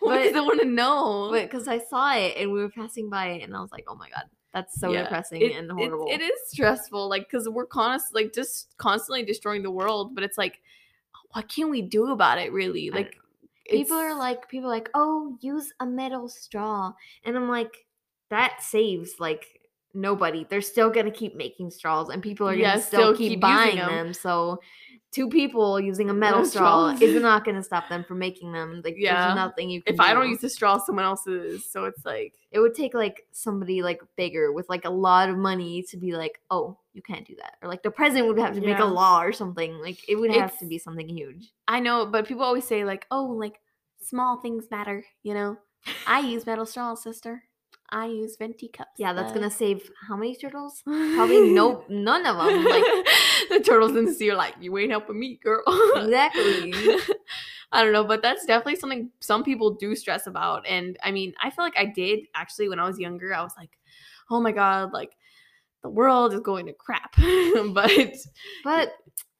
Why 0.01 0.31
But- 0.31 0.37
I 0.37 0.41
want 0.41 0.61
to 0.61 0.67
know? 0.67 1.29
But 1.31 1.51
because 1.51 1.69
I 1.69 1.79
saw 1.79 2.15
it 2.15 2.37
and 2.37 2.53
we 2.53 2.61
were 2.61 2.71
passing 2.71 3.09
by 3.11 3.27
it, 3.29 3.43
and 3.43 3.57
I 3.57 3.61
was 3.61 3.71
like, 3.73 3.85
oh 3.89 3.95
my 3.97 4.09
god, 4.11 4.25
that's 4.53 4.79
so 4.81 4.93
Yeah, 4.93 5.03
depressing 5.05 5.43
It- 5.43 5.57
and 5.57 5.71
it- 5.71 5.75
horrible. 5.75 6.07
it 6.11 6.21
is 6.21 6.33
stressful, 6.49 7.09
like 7.09 7.29
because 7.31 7.49
we're 7.49 7.67
const 7.67 8.15
like 8.15 8.33
just 8.35 8.75
constantly 8.79 9.25
destroying 9.25 9.63
the 9.63 9.71
world. 9.71 10.15
But 10.15 10.25
it's 10.25 10.39
like, 10.39 10.61
what 11.33 11.49
can 11.49 11.71
we 11.71 11.83
do 11.83 12.11
about 12.13 12.39
it? 12.39 12.53
Really, 12.53 12.91
like 12.91 13.17
people 13.69 13.97
are 13.97 14.17
like 14.17 14.49
people 14.49 14.69
are 14.69 14.75
like 14.75 14.91
oh 14.95 15.37
use 15.41 15.73
a 15.81 15.87
metal 15.87 16.29
straw 16.29 16.93
and 17.25 17.37
i'm 17.37 17.49
like 17.49 17.87
that 18.31 18.63
saves 18.63 19.15
like 19.19 19.47
nobody 19.95 20.45
they're 20.51 20.61
still 20.61 20.91
gonna 20.91 21.11
keep 21.11 21.37
making 21.37 21.71
straws 21.71 22.09
and 22.09 22.23
people 22.23 22.49
are 22.49 22.57
gonna 22.57 22.81
still, 22.81 23.15
still 23.15 23.17
keep, 23.17 23.31
keep 23.33 23.41
buying 23.41 23.79
'em. 23.79 23.89
them 23.89 24.15
so 24.15 24.61
two 25.15 25.29
people 25.29 25.79
using 25.81 26.11
a 26.11 26.15
metal 26.15 26.41
Metal 26.41 26.51
straw 26.51 26.89
straws. 26.97 27.03
is 27.03 27.23
not 27.23 27.45
gonna 27.45 27.63
stop 27.63 27.89
them 27.89 28.03
from 28.03 28.19
making 28.19 28.51
them 28.53 28.83
like 28.85 28.97
Yeah. 28.99 29.27
there's 29.27 29.37
nothing 29.37 29.71
you 29.71 29.81
can 29.83 29.95
if 29.95 30.01
I 30.01 30.13
don't 30.13 30.29
use 30.29 30.41
the 30.41 30.49
straw, 30.49 30.79
someone 30.79 31.05
else 31.05 31.27
is. 31.29 31.65
So 31.71 31.85
it's 31.85 32.05
like, 32.05 32.35
it 32.51 32.59
would 32.59 32.75
take 32.75 32.95
like 32.95 33.27
somebody 33.31 33.81
like 33.83 34.01
bigger 34.17 34.53
with 34.53 34.69
like 34.69 34.85
a 34.85 34.91
lot 34.91 35.29
of 35.31 35.37
money 35.37 35.83
to 35.91 35.97
be 35.97 36.13
like 36.17 36.41
oh 36.51 36.77
you 36.93 37.03
can't 37.03 37.27
do 37.27 37.35
that 37.37 37.55
or 37.63 37.69
like 37.69 37.83
the 37.83 37.91
president 37.91 38.27
would 38.29 38.39
have 38.39 38.55
to 38.55 38.61
make 38.61 38.79
a 38.79 38.85
law 38.85 39.23
or 39.23 39.33
something 39.33 39.79
like 39.81 39.99
it 40.09 40.17
would 40.17 40.33
have 40.35 40.59
to 40.59 40.67
be 40.67 40.79
something 40.79 41.09
huge 41.09 41.53
I 41.69 41.79
know, 41.81 42.07
but 42.07 42.27
people 42.27 42.45
always 42.45 42.67
say 42.67 42.85
like, 42.85 43.07
oh, 43.11 43.25
like 43.25 43.61
small 44.03 44.41
things 44.41 44.67
matter. 44.71 45.05
You 45.23 45.35
know, 45.35 45.57
I 46.07 46.21
use 46.21 46.45
metal 46.47 46.67
straws, 46.67 47.03
sister. 47.03 47.45
I 47.91 48.07
use 48.07 48.37
venti 48.37 48.69
cups. 48.69 48.91
yeah 48.99 49.13
that's 49.13 49.31
but- 49.33 49.39
gonna 49.39 49.51
save 49.51 49.91
how 50.09 50.17
many 50.17 50.35
turtles 50.35 50.83
probably 50.85 51.53
no 51.53 51.85
none 51.89 52.25
of 52.27 52.37
them 52.39 52.65
like 52.65 52.85
the 53.51 53.61
turtles 53.61 53.97
in 53.97 54.05
the 54.05 54.13
sea 54.13 54.31
are 54.31 54.37
like, 54.37 54.55
you 54.61 54.77
ain't 54.79 54.91
helping 54.91 55.19
me, 55.19 55.39
girl. 55.43 55.63
Exactly. 55.97 56.73
I 57.73 57.83
don't 57.83 57.93
know, 57.93 58.05
but 58.05 58.23
that's 58.23 58.47
definitely 58.47 58.77
something 58.77 59.11
some 59.21 59.43
people 59.43 59.71
do 59.71 59.97
stress 59.97 60.27
about. 60.27 60.65
And 60.67 60.97
I 61.03 61.11
mean, 61.11 61.35
I 61.43 61.51
feel 61.51 61.65
like 61.65 61.77
I 61.77 61.87
did 61.87 62.21
actually 62.35 62.69
when 62.69 62.79
I 62.79 62.87
was 62.87 62.99
younger. 62.99 63.35
I 63.35 63.43
was 63.43 63.55
like, 63.59 63.71
oh 64.31 64.41
my 64.41 64.53
God, 64.53 64.93
like 64.93 65.17
the 65.83 65.91
world 65.91 66.33
is 66.33 66.41
going 66.41 66.67
to 66.67 66.73
crap. 66.73 67.15
but 67.73 67.91
But 68.63 68.93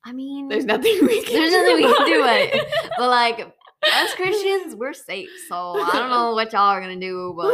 I 0.05 0.13
mean, 0.13 0.49
there's 0.49 0.65
nothing 0.65 0.99
we 1.03 1.23
can 1.23 1.35
There's 1.35 1.53
nothing 1.53 1.77
we 1.77 1.83
can 1.85 2.07
do 2.07 2.25
it. 2.27 2.67
but 2.99 3.09
like 3.09 3.41
us 3.41 4.15
Christians, 4.15 4.75
we're 4.75 4.93
safe. 4.93 5.31
So 5.49 5.81
I 5.81 5.91
don't 5.93 6.11
know 6.11 6.33
what 6.33 6.53
y'all 6.53 6.63
are 6.63 6.81
gonna 6.81 6.97
do, 6.97 7.35
but 7.37 7.53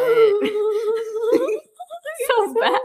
so 2.26 2.54
bad. 2.54 2.80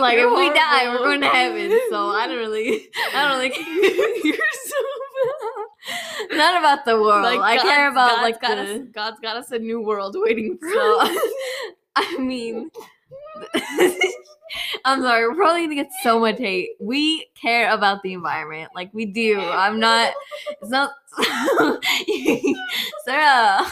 Like 0.00 0.16
You're 0.18 0.32
if 0.32 0.38
we 0.38 0.58
die, 0.58 0.88
we're 0.88 0.98
going 0.98 1.20
to 1.20 1.28
heaven. 1.28 1.78
So 1.90 2.08
I 2.08 2.26
don't 2.26 2.36
really, 2.36 2.88
I 3.14 3.28
don't 3.28 3.38
really. 3.38 4.20
You're 4.24 4.36
so 4.64 4.76
bad. 6.28 6.36
Not 6.36 6.58
about 6.58 6.84
the 6.84 7.00
world. 7.00 7.24
Like 7.24 7.40
I 7.40 7.58
care 7.58 7.90
about 7.90 8.10
God's 8.10 8.22
like 8.22 8.40
got 8.40 8.54
the. 8.56 8.74
us, 8.74 8.80
God's 8.92 9.20
got 9.20 9.36
us 9.36 9.50
a 9.50 9.58
new 9.58 9.80
world 9.80 10.16
waiting 10.18 10.58
for 10.58 10.70
So 10.70 11.00
us. 11.00 11.18
I 11.96 12.18
mean, 12.18 12.70
I'm 14.84 15.02
sorry. 15.02 15.28
We're 15.28 15.34
probably 15.34 15.62
gonna 15.62 15.74
get 15.74 15.90
so 16.02 16.20
much 16.20 16.38
hate. 16.38 16.70
We 16.80 17.26
care 17.40 17.70
about 17.70 18.02
the 18.02 18.12
environment, 18.12 18.70
like 18.74 18.92
we 18.92 19.06
do. 19.06 19.40
I'm 19.40 19.80
not. 19.80 20.12
It's 20.60 20.70
not. 20.70 20.92
Sarah. 23.04 23.66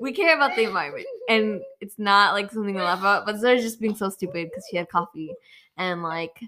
We 0.00 0.12
care 0.12 0.36
about 0.36 0.56
the 0.56 0.64
environment, 0.64 1.06
and 1.28 1.60
it's 1.80 1.98
not 1.98 2.34
like 2.34 2.50
something 2.52 2.74
to 2.74 2.82
laugh 2.82 3.00
about. 3.00 3.24
But 3.26 3.40
Sarah's 3.40 3.62
just 3.62 3.80
being 3.80 3.94
so 3.96 4.10
stupid 4.10 4.50
because 4.50 4.64
she 4.70 4.76
had 4.76 4.88
coffee, 4.88 5.34
and 5.76 6.02
like, 6.02 6.38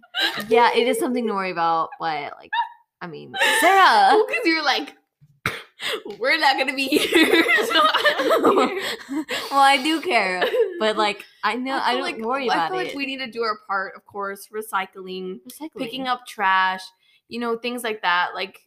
yeah, 0.48 0.70
it 0.74 0.86
is 0.86 0.98
something 0.98 1.26
to 1.26 1.32
worry 1.32 1.50
about. 1.50 1.90
But 1.98 2.34
like, 2.38 2.50
I 3.00 3.06
mean, 3.06 3.34
Sarah. 3.60 4.22
because 4.28 4.44
you're 4.44 4.64
like, 4.64 4.94
we're 6.18 6.38
not 6.38 6.58
gonna 6.58 6.74
be 6.74 6.88
here. 6.88 7.44
so 7.66 7.80
I 7.82 8.14
don't 8.42 9.26
well, 9.50 9.60
I 9.60 9.80
do 9.82 10.00
care, 10.00 10.44
but 10.78 10.96
like, 10.96 11.24
I 11.44 11.54
know 11.56 11.78
I, 11.80 11.92
feel 11.92 11.94
don't 11.94 12.02
like, 12.02 12.18
worry 12.24 12.50
I 12.50 12.54
about 12.54 12.70
feel 12.70 12.80
it. 12.80 12.84
like 12.88 12.94
we 12.94 13.06
need 13.06 13.18
to 13.18 13.30
do 13.30 13.42
our 13.42 13.58
part, 13.66 13.94
of 13.96 14.04
course, 14.04 14.48
recycling, 14.52 15.40
Recycling. 15.48 15.78
picking 15.78 16.06
up 16.06 16.26
trash, 16.26 16.82
you 17.28 17.40
know, 17.40 17.56
things 17.56 17.82
like 17.82 18.02
that. 18.02 18.30
Like 18.34 18.60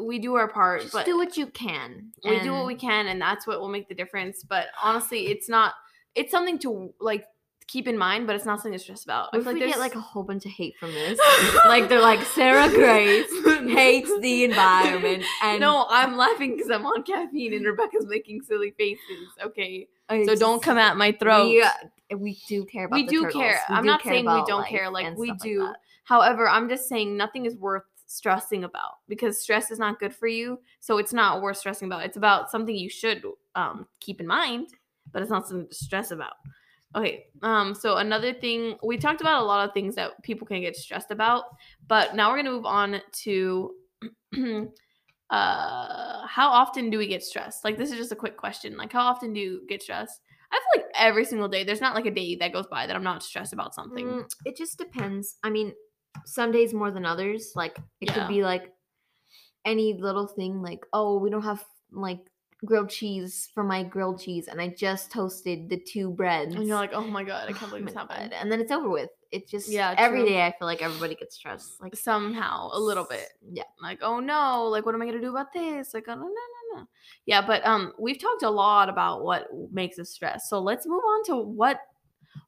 we 0.00 0.18
do 0.18 0.34
our 0.34 0.48
part, 0.48 0.82
Just 0.82 0.92
but 0.92 1.06
do 1.06 1.16
what 1.16 1.36
you 1.36 1.46
can. 1.46 2.12
we 2.24 2.40
do 2.40 2.52
what 2.52 2.66
we 2.66 2.74
can, 2.74 3.06
and 3.06 3.20
that's 3.20 3.46
what 3.46 3.60
will 3.60 3.68
make 3.68 3.88
the 3.88 3.94
difference. 3.94 4.42
But 4.42 4.66
honestly, 4.82 5.26
it's 5.28 5.48
not. 5.48 5.74
It's 6.14 6.30
something 6.30 6.58
to 6.60 6.92
like 7.00 7.24
keep 7.66 7.88
in 7.88 7.96
mind, 7.96 8.26
but 8.26 8.36
it's 8.36 8.44
not 8.44 8.58
something 8.58 8.72
to 8.72 8.78
stress 8.78 9.04
about. 9.04 9.32
What 9.32 9.38
if 9.40 9.44
feel 9.44 9.54
we 9.54 9.60
get 9.60 9.78
like 9.78 9.94
a 9.94 10.00
whole 10.00 10.22
bunch 10.22 10.44
of 10.44 10.52
hate 10.52 10.74
from 10.78 10.92
this? 10.92 11.18
like 11.66 11.88
they're 11.88 12.00
like 12.00 12.22
Sarah 12.22 12.68
Grace 12.68 13.30
hates 13.68 14.10
the 14.20 14.44
environment, 14.50 15.24
and 15.42 15.60
no, 15.60 15.86
I'm 15.88 16.16
laughing 16.16 16.56
because 16.56 16.70
I'm 16.70 16.86
on 16.86 17.02
caffeine 17.04 17.54
and 17.54 17.64
Rebecca's 17.64 18.06
making 18.06 18.42
silly 18.42 18.72
faces. 18.76 19.28
Okay, 19.44 19.88
I 20.08 20.24
so 20.24 20.32
just- 20.32 20.40
don't 20.40 20.62
come 20.62 20.78
at 20.78 20.96
my 20.96 21.12
throat. 21.12 21.46
We, 21.48 21.62
uh, 21.62 21.70
we 22.18 22.38
do 22.48 22.64
care 22.64 22.84
about. 22.86 22.96
we 22.96 23.06
do 23.06 23.22
turtles. 23.22 23.42
care. 23.42 23.60
We 23.68 23.74
I'm 23.76 23.82
do 23.82 23.86
not 23.88 24.02
care 24.02 24.12
saying 24.12 24.24
we 24.26 24.44
don't 24.46 24.66
care. 24.66 24.90
Like 24.90 25.16
we 25.16 25.32
do. 25.42 25.60
that. 25.60 25.76
However, 26.04 26.46
I'm 26.48 26.68
just 26.68 26.86
saying 26.88 27.16
nothing 27.16 27.46
is 27.46 27.56
worth 27.56 27.84
stressing 28.14 28.64
about 28.64 28.98
because 29.08 29.40
stress 29.40 29.70
is 29.70 29.78
not 29.78 29.98
good 29.98 30.14
for 30.14 30.26
you. 30.26 30.58
So 30.80 30.98
it's 30.98 31.12
not 31.12 31.42
worth 31.42 31.58
stressing 31.58 31.86
about. 31.86 32.04
It's 32.04 32.16
about 32.16 32.50
something 32.50 32.74
you 32.74 32.88
should 32.88 33.24
um, 33.54 33.86
keep 34.00 34.20
in 34.20 34.26
mind, 34.26 34.68
but 35.12 35.22
it's 35.22 35.30
not 35.30 35.46
something 35.46 35.68
to 35.68 35.74
stress 35.74 36.10
about. 36.10 36.34
Okay. 36.96 37.26
Um. 37.42 37.74
So 37.74 37.96
another 37.96 38.32
thing 38.32 38.76
we 38.82 38.96
talked 38.96 39.20
about 39.20 39.42
a 39.42 39.44
lot 39.44 39.68
of 39.68 39.74
things 39.74 39.96
that 39.96 40.22
people 40.22 40.46
can 40.46 40.60
get 40.60 40.76
stressed 40.76 41.10
about, 41.10 41.44
but 41.88 42.14
now 42.14 42.30
we're 42.30 42.38
gonna 42.38 42.50
move 42.52 42.66
on 42.66 43.00
to. 43.24 43.74
uh 45.30 46.26
how 46.26 46.50
often 46.50 46.90
do 46.90 46.98
we 46.98 47.06
get 47.06 47.22
stressed 47.22 47.64
like 47.64 47.78
this 47.78 47.90
is 47.90 47.96
just 47.96 48.12
a 48.12 48.16
quick 48.16 48.36
question 48.36 48.76
like 48.76 48.92
how 48.92 49.00
often 49.00 49.32
do 49.32 49.40
you 49.40 49.62
get 49.66 49.82
stressed 49.82 50.20
i 50.52 50.60
feel 50.60 50.82
like 50.82 50.92
every 50.94 51.24
single 51.24 51.48
day 51.48 51.64
there's 51.64 51.80
not 51.80 51.94
like 51.94 52.04
a 52.04 52.10
day 52.10 52.36
that 52.36 52.52
goes 52.52 52.66
by 52.66 52.86
that 52.86 52.94
i'm 52.94 53.02
not 53.02 53.22
stressed 53.22 53.54
about 53.54 53.74
something 53.74 54.06
Mm, 54.06 54.24
it 54.44 54.54
just 54.54 54.76
depends. 54.76 55.36
I 55.42 55.48
mean, 55.48 55.72
some 56.24 56.52
days 56.52 56.72
more 56.74 56.90
than 56.90 57.04
others. 57.06 57.52
Like 57.54 57.78
it 58.00 58.08
Yeah. 58.08 58.14
could 58.14 58.28
be 58.28 58.42
like 58.42 58.72
any 59.64 59.94
little 59.94 60.26
thing, 60.26 60.62
like 60.62 60.84
oh, 60.92 61.18
we 61.18 61.30
don't 61.30 61.42
have 61.42 61.64
like 61.90 62.20
grilled 62.64 62.88
cheese 62.88 63.50
for 63.52 63.62
my 63.62 63.82
grilled 63.82 64.18
cheese 64.20 64.48
and 64.48 64.58
I 64.60 64.68
just 64.68 65.10
toasted 65.12 65.68
the 65.68 65.78
two 65.78 66.10
breads. 66.10 66.54
And 66.54 66.66
you're 66.66 66.76
like, 66.76 66.92
oh 66.94 67.06
my 67.06 67.22
god, 67.24 67.48
I 67.48 67.52
can't 67.52 67.64
Oh 67.64 67.68
believe 67.68 67.84
my 67.84 67.90
this 67.90 67.94
happened. 67.94 68.32
And 68.32 68.50
then 68.50 68.60
it's 68.60 68.72
over 68.72 68.88
with. 68.88 69.10
It 69.32 69.48
just 69.48 69.68
Yeah, 69.68 69.94
every 69.98 70.20
true. 70.20 70.28
day 70.28 70.46
I 70.46 70.54
feel 70.58 70.66
like 70.66 70.80
everybody 70.80 71.14
gets 71.14 71.34
stressed. 71.36 71.80
Like 71.82 71.96
Somehow, 71.96 72.70
a 72.72 72.78
little 72.78 73.04
bit. 73.04 73.28
Yeah. 73.52 73.64
Like, 73.82 73.98
oh 74.02 74.20
no, 74.20 74.64
like 74.64 74.86
what 74.86 74.94
am 74.94 75.02
I 75.02 75.06
gonna 75.06 75.20
do 75.20 75.30
about 75.30 75.52
this? 75.52 75.92
Like, 75.92 76.04
oh 76.08 76.14
no, 76.14 76.20
no, 76.22 76.26
no, 76.28 76.80
no. 76.80 76.86
Yeah, 77.26 77.44
but 77.46 77.66
um, 77.66 77.92
we've 77.98 78.18
talked 78.20 78.42
a 78.44 78.50
lot 78.50 78.88
about 78.88 79.24
what 79.24 79.48
makes 79.72 79.98
us 79.98 80.10
stress. 80.10 80.48
So 80.48 80.58
let's 80.60 80.86
move 80.86 81.02
on 81.04 81.24
to 81.24 81.36
what 81.36 81.80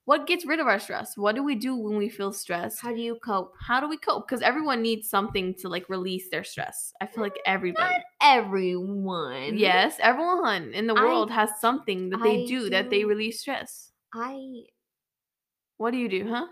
what 0.05 0.27
gets 0.27 0.47
rid 0.47 0.61
of 0.61 0.67
our 0.67 0.79
stress. 0.79 1.17
What 1.17 1.35
do 1.35 1.43
we 1.43 1.55
do 1.55 1.77
when 1.77 1.97
we 1.97 2.09
feel 2.09 2.33
stressed? 2.33 2.81
How 2.81 2.93
do 2.93 3.01
you 3.01 3.17
cope? 3.25 3.55
How 3.61 3.81
do 3.81 3.89
we 3.89 3.97
cope? 3.97 4.27
Because 4.27 4.43
everyone 4.43 4.83
needs 4.83 5.09
something 5.09 5.55
to 5.57 5.69
like 5.69 5.89
release 5.89 6.29
their 6.31 6.45
stress. 6.45 6.93
I 7.01 7.07
feel 7.07 7.23
like 7.23 7.39
everybody. 7.45 7.93
Not 7.93 8.03
Everyone. 8.21 9.59
Yes, 9.59 9.97
everyone 10.01 10.73
in 10.75 10.87
the 10.87 10.95
I- 10.95 11.03
world 11.05 11.31
has 11.31 11.51
something 11.61 12.11
that 12.11 12.23
they 12.23 12.45
I 12.45 12.47
do, 12.47 12.71
that 12.71 12.91
they 12.91 13.05
release 13.05 13.41
stress. 13.41 13.93
I 14.15 14.67
What 15.79 15.91
do 15.93 15.99
you 15.99 16.09
do, 16.09 16.29
huh? 16.29 16.47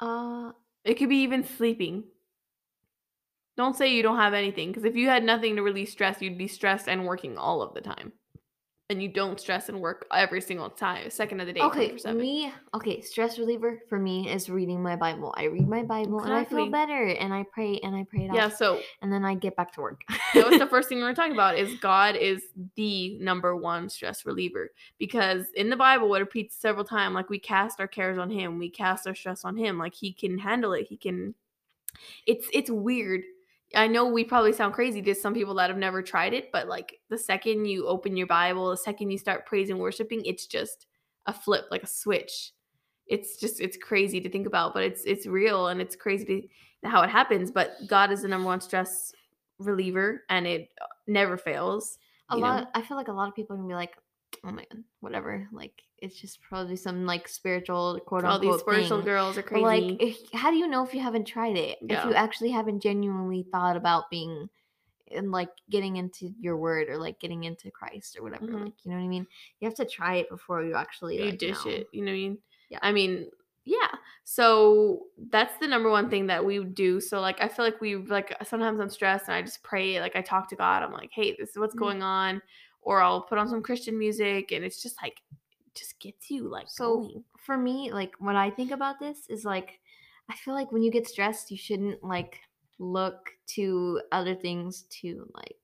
uh 0.00 0.52
It 0.84 0.94
could 0.94 1.08
be 1.08 1.22
even 1.22 1.44
sleeping. 1.44 2.04
Don't 3.56 3.76
say 3.76 3.94
you 3.94 4.02
don't 4.02 4.16
have 4.16 4.34
anything, 4.34 4.70
because 4.70 4.84
if 4.84 4.96
you 4.96 5.08
had 5.08 5.24
nothing 5.24 5.56
to 5.56 5.62
release 5.62 5.92
stress, 5.92 6.20
you'd 6.22 6.38
be 6.38 6.48
stressed 6.48 6.88
and 6.88 7.04
working 7.06 7.36
all 7.38 7.62
of 7.62 7.74
the 7.74 7.80
time. 7.80 8.12
And 8.92 9.02
you 9.02 9.08
don't 9.08 9.40
stress 9.40 9.70
and 9.70 9.80
work 9.80 10.06
every 10.12 10.42
single 10.42 10.68
time, 10.68 11.08
second 11.08 11.40
of 11.40 11.46
the 11.46 11.54
day. 11.54 11.60
okay, 11.60 11.96
me 12.12 12.52
okay, 12.74 13.00
stress 13.00 13.38
reliever 13.38 13.80
for 13.88 13.98
me 13.98 14.30
is 14.30 14.50
reading 14.50 14.82
my 14.82 14.96
Bible. 14.96 15.32
I 15.34 15.44
read 15.44 15.66
my 15.66 15.82
Bible 15.82 16.20
and 16.20 16.30
I 16.30 16.44
feel 16.44 16.70
better 16.70 17.06
and 17.06 17.32
I 17.32 17.44
pray 17.50 17.80
and 17.82 17.96
I 17.96 18.04
pray 18.04 18.26
it 18.26 18.34
Yeah, 18.34 18.46
off 18.46 18.56
so 18.56 18.80
and 19.00 19.10
then 19.10 19.24
I 19.24 19.34
get 19.34 19.56
back 19.56 19.72
to 19.72 19.80
work. 19.80 20.02
that 20.34 20.46
was 20.46 20.58
the 20.58 20.66
first 20.66 20.90
thing 20.90 20.98
we 20.98 21.04
were 21.04 21.14
talking 21.14 21.32
about 21.32 21.56
is 21.56 21.74
God 21.80 22.16
is 22.16 22.42
the 22.76 23.16
number 23.18 23.56
one 23.56 23.88
stress 23.88 24.26
reliever 24.26 24.72
because 24.98 25.46
in 25.56 25.70
the 25.70 25.76
Bible 25.76 26.14
it 26.14 26.20
repeats 26.20 26.54
several 26.54 26.84
times 26.84 27.14
like 27.14 27.30
we 27.30 27.38
cast 27.38 27.80
our 27.80 27.88
cares 27.88 28.18
on 28.18 28.28
him, 28.28 28.58
we 28.58 28.68
cast 28.68 29.06
our 29.06 29.14
stress 29.14 29.42
on 29.42 29.56
him, 29.56 29.78
like 29.78 29.94
he 29.94 30.12
can 30.12 30.36
handle 30.36 30.74
it. 30.74 30.86
He 30.86 30.98
can 30.98 31.34
it's 32.26 32.46
it's 32.52 32.70
weird. 32.70 33.22
I 33.74 33.86
know 33.86 34.06
we 34.06 34.24
probably 34.24 34.52
sound 34.52 34.74
crazy 34.74 35.02
to 35.02 35.14
some 35.14 35.34
people 35.34 35.54
that 35.54 35.70
have 35.70 35.78
never 35.78 36.02
tried 36.02 36.34
it, 36.34 36.50
but 36.52 36.68
like 36.68 36.98
the 37.08 37.18
second 37.18 37.66
you 37.66 37.86
open 37.86 38.16
your 38.16 38.26
Bible, 38.26 38.70
the 38.70 38.76
second 38.76 39.10
you 39.10 39.18
start 39.18 39.46
praising 39.46 39.78
worshiping, 39.78 40.22
it's 40.24 40.46
just 40.46 40.86
a 41.26 41.32
flip, 41.32 41.66
like 41.70 41.82
a 41.82 41.86
switch. 41.86 42.52
It's 43.06 43.36
just 43.38 43.60
it's 43.60 43.76
crazy 43.76 44.20
to 44.20 44.28
think 44.28 44.46
about, 44.46 44.74
but 44.74 44.82
it's 44.82 45.04
it's 45.04 45.26
real 45.26 45.68
and 45.68 45.80
it's 45.80 45.96
crazy 45.96 46.48
to, 46.82 46.88
how 46.88 47.02
it 47.02 47.10
happens. 47.10 47.50
But 47.50 47.72
God 47.86 48.10
is 48.12 48.22
the 48.22 48.28
number 48.28 48.46
one 48.46 48.60
stress 48.60 49.12
reliever, 49.58 50.22
and 50.28 50.46
it 50.46 50.68
uh, 50.80 50.86
never 51.06 51.36
fails. 51.36 51.98
a 52.30 52.36
you 52.36 52.42
know? 52.42 52.48
lot 52.48 52.70
I 52.74 52.82
feel 52.82 52.96
like 52.96 53.08
a 53.08 53.12
lot 53.12 53.28
of 53.28 53.34
people 53.34 53.54
are 53.54 53.58
gonna 53.58 53.68
be 53.68 53.74
like, 53.74 53.96
oh 54.44 54.52
my 54.52 54.64
god, 54.72 54.82
whatever. 55.00 55.48
Like 55.52 55.82
it's 56.02 56.20
just 56.20 56.40
probably 56.42 56.76
some 56.76 57.06
like 57.06 57.28
spiritual 57.28 57.98
quote 58.06 58.24
All 58.24 58.32
unquote 58.32 58.50
All 58.50 58.54
these 58.56 58.60
spiritual 58.60 58.98
thing. 58.98 59.04
girls 59.06 59.38
are 59.38 59.42
But 59.42 59.48
crazy. 59.48 59.64
like, 59.64 60.02
if, 60.02 60.18
how 60.32 60.50
do 60.50 60.56
you 60.56 60.66
know 60.68 60.84
if 60.84 60.92
you 60.92 61.00
haven't 61.00 61.24
tried 61.24 61.56
it? 61.56 61.78
If 61.80 62.04
you 62.04 62.12
actually 62.14 62.50
haven't 62.50 62.80
genuinely 62.80 63.46
thought 63.50 63.76
about 63.76 64.10
being 64.10 64.48
and 65.10 65.30
like 65.30 65.50
getting 65.70 65.96
into 65.96 66.32
your 66.40 66.56
word 66.56 66.88
or 66.88 66.96
like 66.98 67.20
getting 67.20 67.44
into 67.44 67.70
Christ 67.70 68.16
or 68.18 68.22
whatever, 68.22 68.46
Mhm. 68.46 68.64
like 68.64 68.72
you 68.84 68.90
know 68.90 68.96
what 68.98 69.04
I 69.04 69.08
mean? 69.08 69.26
You 69.60 69.66
have 69.68 69.76
to 69.76 69.84
try 69.84 70.16
it 70.16 70.28
before 70.28 70.64
you 70.64 70.74
actually 70.74 71.18
you 71.18 71.30
like, 71.30 71.38
dish 71.38 71.64
know. 71.64 71.70
it. 71.70 71.88
You 71.92 72.00
know 72.02 72.10
what 72.10 72.16
I 72.16 72.18
mean? 72.18 72.38
Yeah. 72.70 72.78
I 72.82 72.92
mean, 72.92 73.30
yeah. 73.64 73.88
So 74.24 75.02
that's 75.30 75.56
the 75.58 75.68
number 75.68 75.90
one 75.90 76.08
thing 76.10 76.26
that 76.28 76.44
we 76.44 76.64
do. 76.64 77.00
So 77.00 77.20
like 77.20 77.40
I 77.42 77.48
feel 77.48 77.64
like 77.64 77.80
we 77.80 77.96
like 77.96 78.34
sometimes 78.44 78.80
I'm 78.80 78.88
stressed 78.90 79.28
and 79.28 79.34
I 79.36 79.42
just 79.42 79.62
pray, 79.62 80.00
like 80.00 80.16
I 80.16 80.22
talk 80.22 80.48
to 80.48 80.56
God. 80.56 80.82
I'm 80.82 80.92
like, 80.92 81.10
hey, 81.12 81.36
this 81.38 81.50
is 81.50 81.58
what's 81.58 81.74
Mhm. 81.76 81.78
going 81.78 82.02
on. 82.02 82.42
Or 82.80 83.00
I'll 83.02 83.20
put 83.22 83.38
on 83.38 83.48
some 83.48 83.62
Christian 83.62 83.96
music 83.98 84.50
and 84.50 84.64
it's 84.64 84.82
just 84.82 85.00
like 85.02 85.20
just 85.74 85.98
gets 86.00 86.30
you 86.30 86.48
like 86.48 86.68
So 86.68 86.96
going. 87.00 87.24
for 87.38 87.56
me, 87.56 87.92
like 87.92 88.14
when 88.18 88.36
I 88.36 88.50
think 88.50 88.70
about 88.70 88.98
this 89.00 89.26
is 89.28 89.44
like 89.44 89.80
I 90.30 90.34
feel 90.36 90.54
like 90.54 90.72
when 90.72 90.82
you 90.82 90.90
get 90.90 91.08
stressed, 91.08 91.50
you 91.50 91.56
shouldn't 91.56 92.02
like 92.02 92.40
look 92.78 93.30
to 93.48 94.00
other 94.12 94.34
things 94.34 94.82
to 95.00 95.28
like 95.34 95.56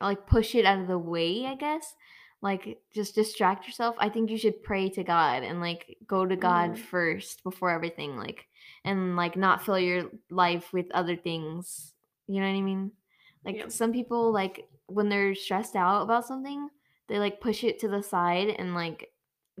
like 0.00 0.26
push 0.26 0.54
it 0.54 0.64
out 0.66 0.80
of 0.80 0.88
the 0.88 0.98
way, 0.98 1.46
I 1.46 1.54
guess. 1.54 1.94
Like 2.40 2.80
just 2.92 3.14
distract 3.14 3.66
yourself. 3.66 3.94
I 3.98 4.08
think 4.08 4.28
you 4.30 4.36
should 4.36 4.64
pray 4.64 4.88
to 4.90 5.04
God 5.04 5.44
and 5.44 5.60
like 5.60 5.96
go 6.06 6.26
to 6.26 6.34
God 6.36 6.72
Mhm. 6.72 6.78
first 6.78 7.44
before 7.44 7.70
everything 7.70 8.16
like 8.16 8.46
and 8.84 9.14
like 9.14 9.36
not 9.36 9.62
fill 9.64 9.78
your 9.78 10.10
life 10.28 10.72
with 10.72 10.90
other 10.90 11.14
things. 11.16 11.94
You 12.26 12.40
know 12.40 12.48
what 12.50 12.56
I 12.58 12.62
mean? 12.62 12.90
Like 13.44 13.56
Yeah. 13.56 13.68
some 13.68 13.92
people 13.92 14.32
like 14.32 14.68
when 14.86 15.08
they're 15.08 15.34
stressed 15.36 15.76
out 15.76 16.02
about 16.02 16.26
something, 16.26 16.68
they 17.08 17.18
like 17.18 17.40
push 17.40 17.64
it 17.64 17.78
to 17.80 17.88
the 17.88 18.02
side 18.02 18.48
and 18.48 18.74
like 18.74 19.08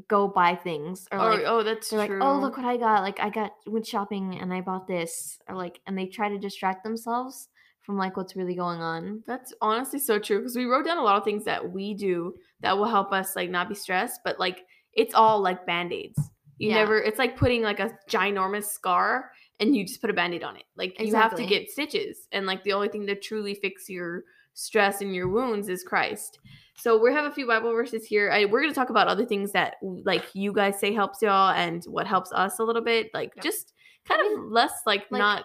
go 0.08 0.26
buy 0.26 0.54
things 0.54 1.06
or 1.12 1.18
like 1.18 1.40
oh, 1.46 1.58
oh 1.58 1.62
that's 1.62 1.90
they're 1.90 2.06
true. 2.06 2.18
like, 2.18 2.26
oh 2.26 2.40
look 2.40 2.56
what 2.56 2.66
I 2.66 2.76
got! 2.76 3.02
Like 3.02 3.20
I 3.20 3.30
got 3.30 3.52
went 3.66 3.86
shopping 3.86 4.38
and 4.40 4.52
I 4.52 4.60
bought 4.60 4.86
this, 4.86 5.38
or 5.48 5.54
like, 5.54 5.80
and 5.86 5.96
they 5.96 6.06
try 6.06 6.28
to 6.28 6.38
distract 6.38 6.82
themselves 6.84 7.48
from 7.82 7.98
like 7.98 8.16
what's 8.16 8.36
really 8.36 8.54
going 8.54 8.80
on. 8.80 9.22
That's 9.26 9.52
honestly 9.60 9.98
so 9.98 10.18
true 10.18 10.38
because 10.38 10.56
we 10.56 10.64
wrote 10.64 10.84
down 10.86 10.98
a 10.98 11.02
lot 11.02 11.16
of 11.16 11.24
things 11.24 11.44
that 11.44 11.72
we 11.72 11.94
do 11.94 12.34
that 12.60 12.76
will 12.76 12.86
help 12.86 13.12
us 13.12 13.36
like 13.36 13.50
not 13.50 13.68
be 13.68 13.74
stressed, 13.74 14.20
but 14.24 14.38
like 14.38 14.64
it's 14.92 15.14
all 15.14 15.40
like 15.40 15.66
band-aids. 15.66 16.18
You 16.58 16.70
Yeah. 16.70 16.76
never 16.76 16.98
it's 16.98 17.18
like 17.18 17.36
putting 17.36 17.62
like 17.62 17.80
a 17.80 17.90
ginormous 18.08 18.64
scar 18.64 19.32
and 19.58 19.74
you 19.76 19.84
just 19.84 20.00
put 20.00 20.10
a 20.10 20.14
band-aid 20.14 20.44
on 20.44 20.56
it. 20.56 20.64
Like 20.76 20.98
you 21.00 21.14
have 21.14 21.34
to 21.36 21.46
get 21.46 21.70
stitches 21.70 22.28
and 22.30 22.46
like 22.46 22.62
the 22.62 22.72
only 22.72 22.88
thing 22.88 23.06
to 23.08 23.16
truly 23.16 23.54
fix 23.54 23.88
your 23.88 24.24
stress 24.54 25.00
and 25.00 25.14
your 25.14 25.28
wounds 25.28 25.68
is 25.68 25.82
Christ. 25.82 26.38
So 26.76 26.98
we 27.00 27.12
have 27.12 27.24
a 27.24 27.34
few 27.34 27.46
Bible 27.46 27.72
verses 27.72 28.04
here. 28.04 28.30
I, 28.30 28.44
we're 28.46 28.60
going 28.62 28.72
to 28.72 28.74
talk 28.74 28.90
about 28.90 29.06
other 29.08 29.24
things 29.26 29.52
that 29.52 29.76
like 29.82 30.24
you 30.34 30.52
guys 30.52 30.80
say 30.80 30.92
helps 30.92 31.22
y'all 31.22 31.50
and 31.50 31.84
what 31.84 32.06
helps 32.06 32.32
us 32.32 32.58
a 32.58 32.64
little 32.64 32.82
bit. 32.82 33.10
Like 33.14 33.32
Yeah. 33.36 33.42
just 33.42 33.72
kind 34.08 34.20
I 34.22 34.32
of 34.34 34.50
less 34.50 34.72
like, 34.86 35.06
like, 35.10 35.18
not 35.20 35.44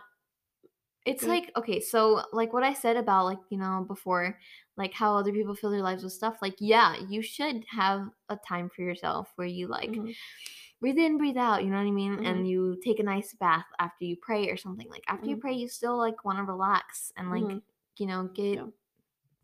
It's 1.06 1.24
Go 1.24 1.32
ahead. 1.32 1.44
like 1.44 1.58
okay, 1.58 1.80
so 1.80 2.22
like 2.34 2.52
what 2.54 2.64
I 2.64 2.74
said 2.74 2.98
about 2.98 3.26
like 3.26 3.38
you 3.50 3.58
know 3.58 3.86
before, 3.88 4.38
like 4.78 4.94
how 4.94 5.16
other 5.16 5.32
people 5.32 5.56
fill 5.56 5.72
their 5.72 5.82
lives 5.82 6.04
with 6.04 6.12
stuff. 6.14 6.38
Like 6.42 6.56
yeah, 6.60 6.96
you 7.08 7.22
should 7.22 7.64
have 7.70 8.10
a 8.30 8.38
time 8.48 8.70
for 8.76 8.82
yourself 8.82 9.32
where 9.36 9.48
you 9.48 9.68
like 9.68 9.92
Mhm. 9.92 10.14
breathe 10.82 10.98
in, 10.98 11.18
breathe 11.18 11.38
out. 11.38 11.64
You 11.64 11.70
know 11.70 11.78
what 11.78 11.88
I 11.88 11.92
mean? 11.92 12.18
Mhm. 12.18 12.26
And 12.28 12.50
you 12.50 12.78
take 12.84 13.00
a 13.00 13.04
nice 13.04 13.34
bath 13.40 13.66
after 13.80 14.04
you 14.06 14.18
pray 14.22 14.50
or 14.50 14.58
something. 14.58 14.90
Like 14.90 15.04
after 15.08 15.28
you 15.30 15.38
Mhm. 15.38 15.42
pray, 15.42 15.54
you 15.54 15.70
still 15.70 15.98
like 15.98 16.26
want 16.26 16.40
to 16.40 16.44
relax 16.44 17.12
and 17.16 17.32
like 17.32 17.44
Mhm. 17.44 17.62
you 18.00 18.06
know 18.08 18.24
get 18.34 18.56
Yeah. 18.56 18.66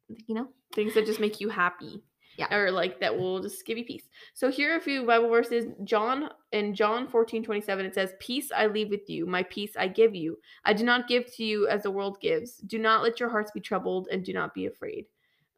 You 0.07 0.35
know 0.35 0.47
things 0.73 0.93
that 0.93 1.05
just 1.05 1.19
make 1.19 1.39
you 1.39 1.49
happy. 1.49 2.03
Yeah. 2.37 2.53
Or 2.53 2.71
like 2.71 2.99
that 2.99 3.15
will 3.15 3.41
just 3.41 3.65
give 3.65 3.77
you 3.77 3.85
peace. 3.85 4.09
So 4.33 4.49
here 4.49 4.73
are 4.73 4.77
a 4.77 4.81
few 4.81 5.05
Bible 5.05 5.29
verses. 5.29 5.65
John 5.83 6.29
in 6.51 6.73
John 6.73 7.07
14, 7.07 7.43
27, 7.43 7.85
it 7.85 7.93
says, 7.93 8.13
Peace 8.19 8.51
I 8.55 8.65
leave 8.67 8.89
with 8.89 9.07
you, 9.07 9.25
my 9.27 9.43
peace 9.43 9.73
I 9.77 9.87
give 9.87 10.15
you. 10.15 10.37
I 10.65 10.73
do 10.73 10.83
not 10.83 11.07
give 11.07 11.31
to 11.35 11.43
you 11.43 11.67
as 11.67 11.83
the 11.83 11.91
world 11.91 12.19
gives. 12.21 12.57
Do 12.57 12.79
not 12.79 13.03
let 13.03 13.19
your 13.19 13.29
hearts 13.29 13.51
be 13.51 13.59
troubled 13.59 14.07
and 14.11 14.23
do 14.23 14.33
not 14.33 14.55
be 14.55 14.65
afraid. 14.65 15.05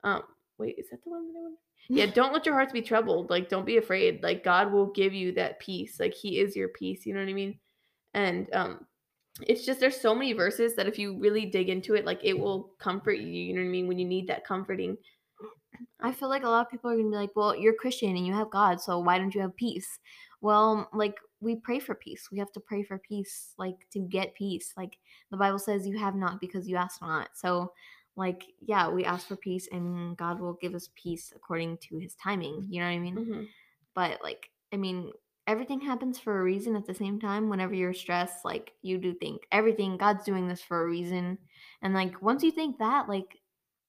Um, 0.04 0.24
wait, 0.58 0.76
is 0.78 0.89
that 0.89 1.02
the 1.04 1.10
one 1.10 1.28
that 1.28 1.39
I 1.39 1.41
want? 1.41 1.56
Yeah, 1.88 2.08
don't 2.08 2.34
let 2.34 2.48
your 2.48 2.56
hearts 2.56 2.74
be 2.74 2.82
troubled. 2.82 3.30
Like, 3.30 3.48
don't 3.48 3.66
be 3.66 3.78
afraid. 3.78 4.24
Like, 4.24 4.43
God 4.43 4.72
will 4.72 4.88
give 4.88 5.14
you 5.14 5.34
that 5.34 5.60
peace. 5.60 6.00
Like, 6.00 6.16
He 6.16 6.39
is 6.39 6.56
your 6.56 6.70
peace. 6.70 7.06
You 7.06 7.14
know 7.14 7.20
what 7.20 7.30
I 7.30 7.34
mean? 7.34 7.60
And 8.16 8.50
um, 8.54 8.88
it's 9.41 9.65
just 9.65 9.79
there's 9.79 9.99
so 9.99 10.15
many 10.15 10.33
verses 10.33 10.75
that 10.75 10.88
if 10.88 10.97
you 10.97 11.17
really 11.19 11.45
dig 11.45 11.69
into 11.69 11.95
it, 11.95 12.05
like 12.05 12.19
it 12.23 12.38
will 12.38 12.71
comfort 12.79 13.19
you. 13.19 13.27
You 13.27 13.53
know 13.53 13.61
what 13.61 13.67
I 13.67 13.71
mean? 13.71 13.88
When 13.88 13.99
you 13.99 14.05
need 14.05 14.27
that 14.27 14.45
comforting. 14.45 14.97
I 15.99 16.11
feel 16.13 16.29
like 16.29 16.43
a 16.43 16.49
lot 16.49 16.65
of 16.65 16.71
people 16.71 16.89
are 16.89 16.95
gonna 16.95 17.09
be 17.09 17.15
like, 17.15 17.36
"Well, 17.36 17.55
you're 17.55 17.73
Christian 17.73 18.15
and 18.15 18.25
you 18.25 18.33
have 18.33 18.49
God, 18.49 18.79
so 18.79 18.99
why 18.99 19.17
don't 19.17 19.33
you 19.36 19.41
have 19.41 19.55
peace?" 19.55 19.99
Well, 20.41 20.89
like 20.93 21.15
we 21.41 21.57
pray 21.57 21.79
for 21.79 21.95
peace. 21.95 22.29
We 22.31 22.39
have 22.39 22.51
to 22.53 22.59
pray 22.59 22.83
for 22.83 22.97
peace, 22.99 23.53
like 23.57 23.88
to 23.91 23.99
get 23.99 24.36
peace. 24.36 24.73
Like 24.77 24.97
the 25.31 25.38
Bible 25.38 25.59
says, 25.59 25.88
"You 25.88 25.97
have 25.97 26.15
not 26.15 26.39
because 26.39 26.67
you 26.67 26.77
ask 26.77 27.01
not." 27.01 27.29
So, 27.36 27.73
like, 28.15 28.43
yeah, 28.61 28.89
we 28.89 29.03
ask 29.05 29.27
for 29.27 29.36
peace, 29.36 29.67
and 29.71 30.15
God 30.17 30.39
will 30.39 30.53
give 30.53 30.75
us 30.75 30.89
peace 30.95 31.33
according 31.36 31.77
to 31.89 31.97
His 31.97 32.15
timing. 32.15 32.65
You 32.69 32.79
know 32.81 32.88
what 32.88 32.93
I 32.93 32.99
mean? 32.99 33.15
Mhm. 33.17 33.47
But 33.93 34.21
like, 34.23 34.49
I 34.71 34.77
mean, 34.77 35.11
everything 35.48 35.82
happens 35.82 36.20
for 36.20 36.39
a 36.39 36.43
reason. 36.43 36.76
At 36.76 36.86
the 36.86 36.93
same 36.93 37.20
time, 37.20 37.50
whenever 37.50 37.74
you're 37.74 37.93
stressed, 37.93 38.46
like 38.46 38.74
you 38.82 38.98
do 38.98 39.14
think 39.14 39.43
everything 39.52 39.98
God's 39.98 40.24
doing 40.24 40.48
this 40.48 40.62
for 40.62 40.82
a 40.84 40.89
reason, 40.89 41.38
and 41.82 41.93
like 41.93 42.22
once 42.22 42.43
you 42.43 42.52
think 42.52 42.78
that, 42.80 43.08
like 43.10 43.38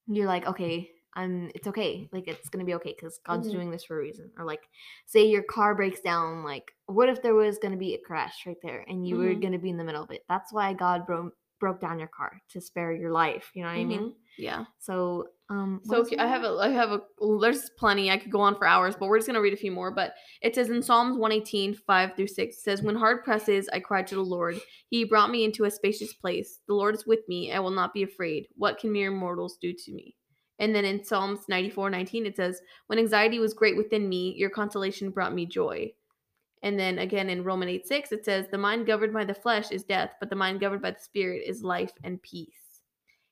you're 0.06 0.26
like, 0.26 0.46
okay, 0.46 0.90
I'm 1.14 1.50
it's 1.54 1.66
okay. 1.66 2.08
Like 2.12 2.28
it's 2.28 2.48
gonna 2.50 2.64
be 2.64 2.74
okay 2.74 2.94
because 2.94 3.18
God's 3.24 3.48
Mhm. 3.48 3.52
doing 3.52 3.70
this 3.70 3.84
for 3.84 3.96
a 3.98 4.02
reason. 4.02 4.30
Or 4.38 4.44
like 4.44 4.68
say 5.06 5.26
your 5.26 5.42
car 5.44 5.74
breaks 5.74 6.00
down, 6.00 6.44
like 6.44 6.70
what 6.86 7.08
if 7.08 7.22
there 7.22 7.34
was 7.34 7.58
gonna 7.58 7.76
be 7.76 7.94
a 7.94 7.98
crash 7.98 8.46
right 8.46 8.60
there 8.62 8.84
and 8.88 9.06
you 9.08 9.16
were 9.16 9.34
Mhm. 9.34 9.40
gonna 9.42 9.58
be 9.58 9.70
in 9.70 9.78
the 9.78 9.84
middle 9.84 10.02
of 10.04 10.10
it? 10.10 10.24
That's 10.28 10.52
why 10.52 10.72
God 10.74 11.06
broke 11.06 11.34
broke 11.58 11.80
down 11.80 11.98
your 11.98 12.08
car 12.08 12.42
to 12.50 12.60
spare 12.60 12.92
your 12.92 13.10
life. 13.10 13.50
You 13.54 13.62
know 13.62 13.68
what 13.68 13.78
I 13.78 13.84
mean? 13.84 14.10
Mhm. 14.10 14.14
Yeah. 14.36 14.64
So 14.78 15.30
um 15.48 15.80
So 15.84 16.04
I 16.18 16.26
have 16.26 16.42
a 16.42 16.56
I 16.60 16.70
have 16.70 16.90
a 16.90 17.00
there's 17.40 17.70
plenty. 17.78 18.10
I 18.10 18.18
could 18.18 18.32
go 18.32 18.40
on 18.40 18.56
for 18.56 18.66
hours, 18.66 18.96
but 18.98 19.06
we're 19.08 19.18
just 19.18 19.28
gonna 19.28 19.40
read 19.40 19.52
a 19.52 19.56
few 19.56 19.70
more. 19.70 19.90
But 19.90 20.14
it 20.42 20.54
says 20.54 20.70
in 20.70 20.82
Psalms 20.82 21.16
118, 21.16 21.74
5 21.74 22.16
through 22.16 22.26
6, 22.26 22.56
it 22.56 22.60
says, 22.60 22.82
When 22.82 22.96
hard 22.96 23.22
presses, 23.22 23.68
I 23.72 23.80
cried 23.80 24.06
to 24.08 24.16
the 24.16 24.22
Lord. 24.22 24.60
He 24.88 25.04
brought 25.04 25.30
me 25.30 25.44
into 25.44 25.64
a 25.64 25.70
spacious 25.70 26.12
place. 26.12 26.60
The 26.66 26.74
Lord 26.74 26.94
is 26.94 27.06
with 27.06 27.20
me, 27.28 27.52
I 27.52 27.60
will 27.60 27.70
not 27.70 27.94
be 27.94 28.02
afraid. 28.02 28.48
What 28.56 28.78
can 28.78 28.92
mere 28.92 29.10
mortals 29.10 29.56
do 29.60 29.72
to 29.72 29.92
me? 29.92 30.16
And 30.58 30.74
then 30.74 30.84
in 30.84 31.04
Psalms 31.04 31.40
94 31.48 31.90
19, 31.90 32.26
it 32.26 32.36
says, 32.36 32.60
When 32.88 32.98
anxiety 32.98 33.38
was 33.38 33.54
great 33.54 33.76
within 33.76 34.08
me, 34.08 34.34
your 34.36 34.50
consolation 34.50 35.10
brought 35.10 35.34
me 35.34 35.46
joy. 35.46 35.92
And 36.62 36.78
then 36.78 36.98
again 36.98 37.30
in 37.30 37.44
Romans 37.44 37.70
8 37.70 37.86
6, 37.86 38.12
it 38.12 38.24
says, 38.24 38.46
The 38.50 38.58
mind 38.58 38.86
governed 38.86 39.12
by 39.12 39.24
the 39.24 39.34
flesh 39.34 39.70
is 39.70 39.84
death, 39.84 40.10
but 40.18 40.30
the 40.30 40.36
mind 40.36 40.58
governed 40.58 40.82
by 40.82 40.90
the 40.90 41.00
spirit 41.00 41.42
is 41.46 41.62
life 41.62 41.92
and 42.02 42.20
peace. 42.20 42.65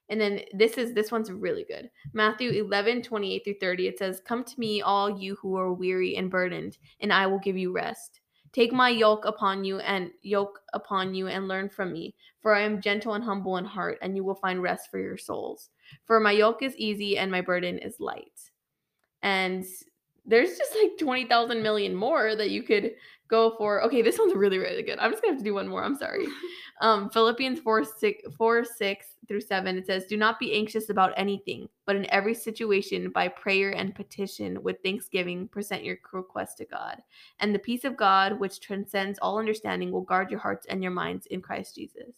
And 0.08 0.20
then 0.20 0.40
this 0.52 0.76
is 0.76 0.92
this 0.92 1.10
one's 1.10 1.30
really 1.30 1.64
good. 1.64 1.90
Matthew 2.12 2.50
11, 2.50 3.02
28 3.02 3.44
through 3.44 3.58
30. 3.60 3.88
It 3.88 3.98
says, 3.98 4.20
Come 4.26 4.44
to 4.44 4.60
me, 4.60 4.82
all 4.82 5.18
you 5.18 5.36
who 5.36 5.56
are 5.56 5.72
weary 5.72 6.16
and 6.16 6.30
burdened, 6.30 6.78
and 7.00 7.12
I 7.12 7.26
will 7.26 7.38
give 7.38 7.56
you 7.56 7.72
rest. 7.72 8.20
Take 8.52 8.72
my 8.72 8.88
yoke 8.88 9.24
upon 9.24 9.64
you 9.64 9.80
and 9.80 10.10
yoke 10.22 10.60
upon 10.74 11.12
you 11.14 11.26
and 11.26 11.48
learn 11.48 11.68
from 11.68 11.92
me, 11.92 12.14
for 12.40 12.54
I 12.54 12.60
am 12.60 12.80
gentle 12.80 13.14
and 13.14 13.24
humble 13.24 13.56
in 13.56 13.64
heart, 13.64 13.98
and 14.00 14.14
you 14.14 14.22
will 14.22 14.36
find 14.36 14.62
rest 14.62 14.90
for 14.90 15.00
your 15.00 15.16
souls. 15.16 15.70
For 16.04 16.20
my 16.20 16.30
yoke 16.30 16.62
is 16.62 16.76
easy 16.76 17.18
and 17.18 17.32
my 17.32 17.40
burden 17.40 17.78
is 17.78 17.98
light. 17.98 18.50
And 19.22 19.64
there's 20.24 20.56
just 20.56 20.74
like 20.80 20.98
20,000 20.98 21.62
million 21.62 21.94
more 21.94 22.36
that 22.36 22.50
you 22.50 22.62
could 22.62 22.92
go 23.28 23.54
for. 23.56 23.82
Okay, 23.84 24.02
this 24.02 24.18
one's 24.18 24.34
really, 24.34 24.58
really 24.58 24.82
good. 24.82 24.98
I'm 24.98 25.10
just 25.10 25.22
gonna 25.22 25.34
have 25.34 25.40
to 25.40 25.44
do 25.44 25.54
one 25.54 25.68
more. 25.68 25.84
I'm 25.84 25.96
sorry. 25.96 26.26
Um, 26.80 27.08
Philippians 27.08 27.60
4 27.60 27.84
6, 27.84 28.22
4 28.36 28.64
6 28.64 29.06
through 29.28 29.40
7, 29.40 29.78
it 29.78 29.86
says, 29.86 30.06
Do 30.06 30.16
not 30.16 30.40
be 30.40 30.52
anxious 30.54 30.90
about 30.90 31.12
anything, 31.16 31.68
but 31.86 31.96
in 31.96 32.10
every 32.10 32.34
situation, 32.34 33.10
by 33.10 33.28
prayer 33.28 33.70
and 33.70 33.94
petition, 33.94 34.60
with 34.62 34.82
thanksgiving, 34.82 35.46
present 35.48 35.84
your 35.84 35.96
request 36.12 36.58
to 36.58 36.64
God. 36.64 37.00
And 37.40 37.54
the 37.54 37.60
peace 37.60 37.84
of 37.84 37.96
God, 37.96 38.38
which 38.38 38.60
transcends 38.60 39.18
all 39.20 39.38
understanding, 39.38 39.92
will 39.92 40.02
guard 40.02 40.30
your 40.30 40.40
hearts 40.40 40.66
and 40.66 40.82
your 40.82 40.92
minds 40.92 41.26
in 41.26 41.40
Christ 41.40 41.76
Jesus. 41.76 42.12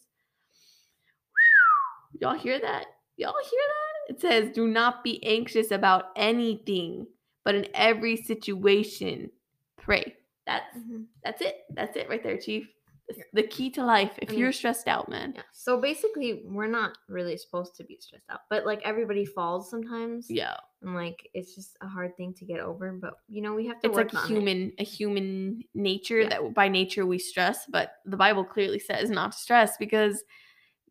Y'all 2.19 2.33
hear 2.33 2.59
that? 2.59 2.87
Y'all 3.17 3.35
hear 3.49 3.61
that? 3.67 4.15
It 4.15 4.21
says, 4.21 4.53
Do 4.53 4.67
not 4.67 5.03
be 5.03 5.23
anxious 5.23 5.71
about 5.71 6.05
anything, 6.15 7.07
but 7.45 7.55
in 7.55 7.67
every 7.73 8.17
situation, 8.17 9.29
pray. 9.77 10.16
That's 10.47 10.75
Mhm. 10.75 11.05
that's 11.23 11.41
it. 11.41 11.57
That's 11.75 11.95
it 11.95 12.09
right 12.09 12.23
there, 12.23 12.37
Chief. 12.37 12.67
It's 13.09 13.19
the 13.31 13.43
key 13.43 13.69
to 13.71 13.85
life. 13.85 14.11
If 14.17 14.29
I 14.29 14.31
mean- 14.31 14.39
you're 14.41 14.51
stressed 14.51 14.87
out, 14.89 15.07
man. 15.07 15.31
Yeah. 15.35 15.43
So 15.53 15.79
basically, 15.79 16.41
we're 16.45 16.67
not 16.67 16.97
really 17.07 17.37
supposed 17.37 17.75
to 17.75 17.83
be 17.85 17.97
stressed 18.01 18.25
out, 18.29 18.41
but 18.49 18.65
like 18.65 18.81
everybody 18.83 19.23
falls 19.25 19.69
sometimes. 19.69 20.27
Yeah. 20.29 20.57
And 20.81 20.93
like 20.93 21.29
it's 21.33 21.55
just 21.55 21.77
a 21.81 21.87
hard 21.87 22.17
thing 22.17 22.33
to 22.33 22.45
get 22.45 22.59
over, 22.59 22.91
but 22.93 23.13
you 23.29 23.41
know 23.41 23.53
we 23.53 23.65
have 23.67 23.79
to 23.81 23.87
It's 23.87 23.95
work 23.95 24.13
like 24.13 24.23
on 24.25 24.29
it. 24.31 24.33
human 24.35 24.73
a 24.79 24.83
human 24.83 25.63
nature 25.73 26.21
Yeah. 26.21 26.29
that 26.29 26.53
by 26.53 26.67
nature 26.67 27.05
we 27.05 27.17
stress, 27.19 27.65
but 27.67 27.91
the 28.05 28.17
Bible 28.17 28.43
clearly 28.43 28.79
says 28.79 29.09
not 29.09 29.31
to 29.33 29.37
stress 29.37 29.77
because 29.77 30.23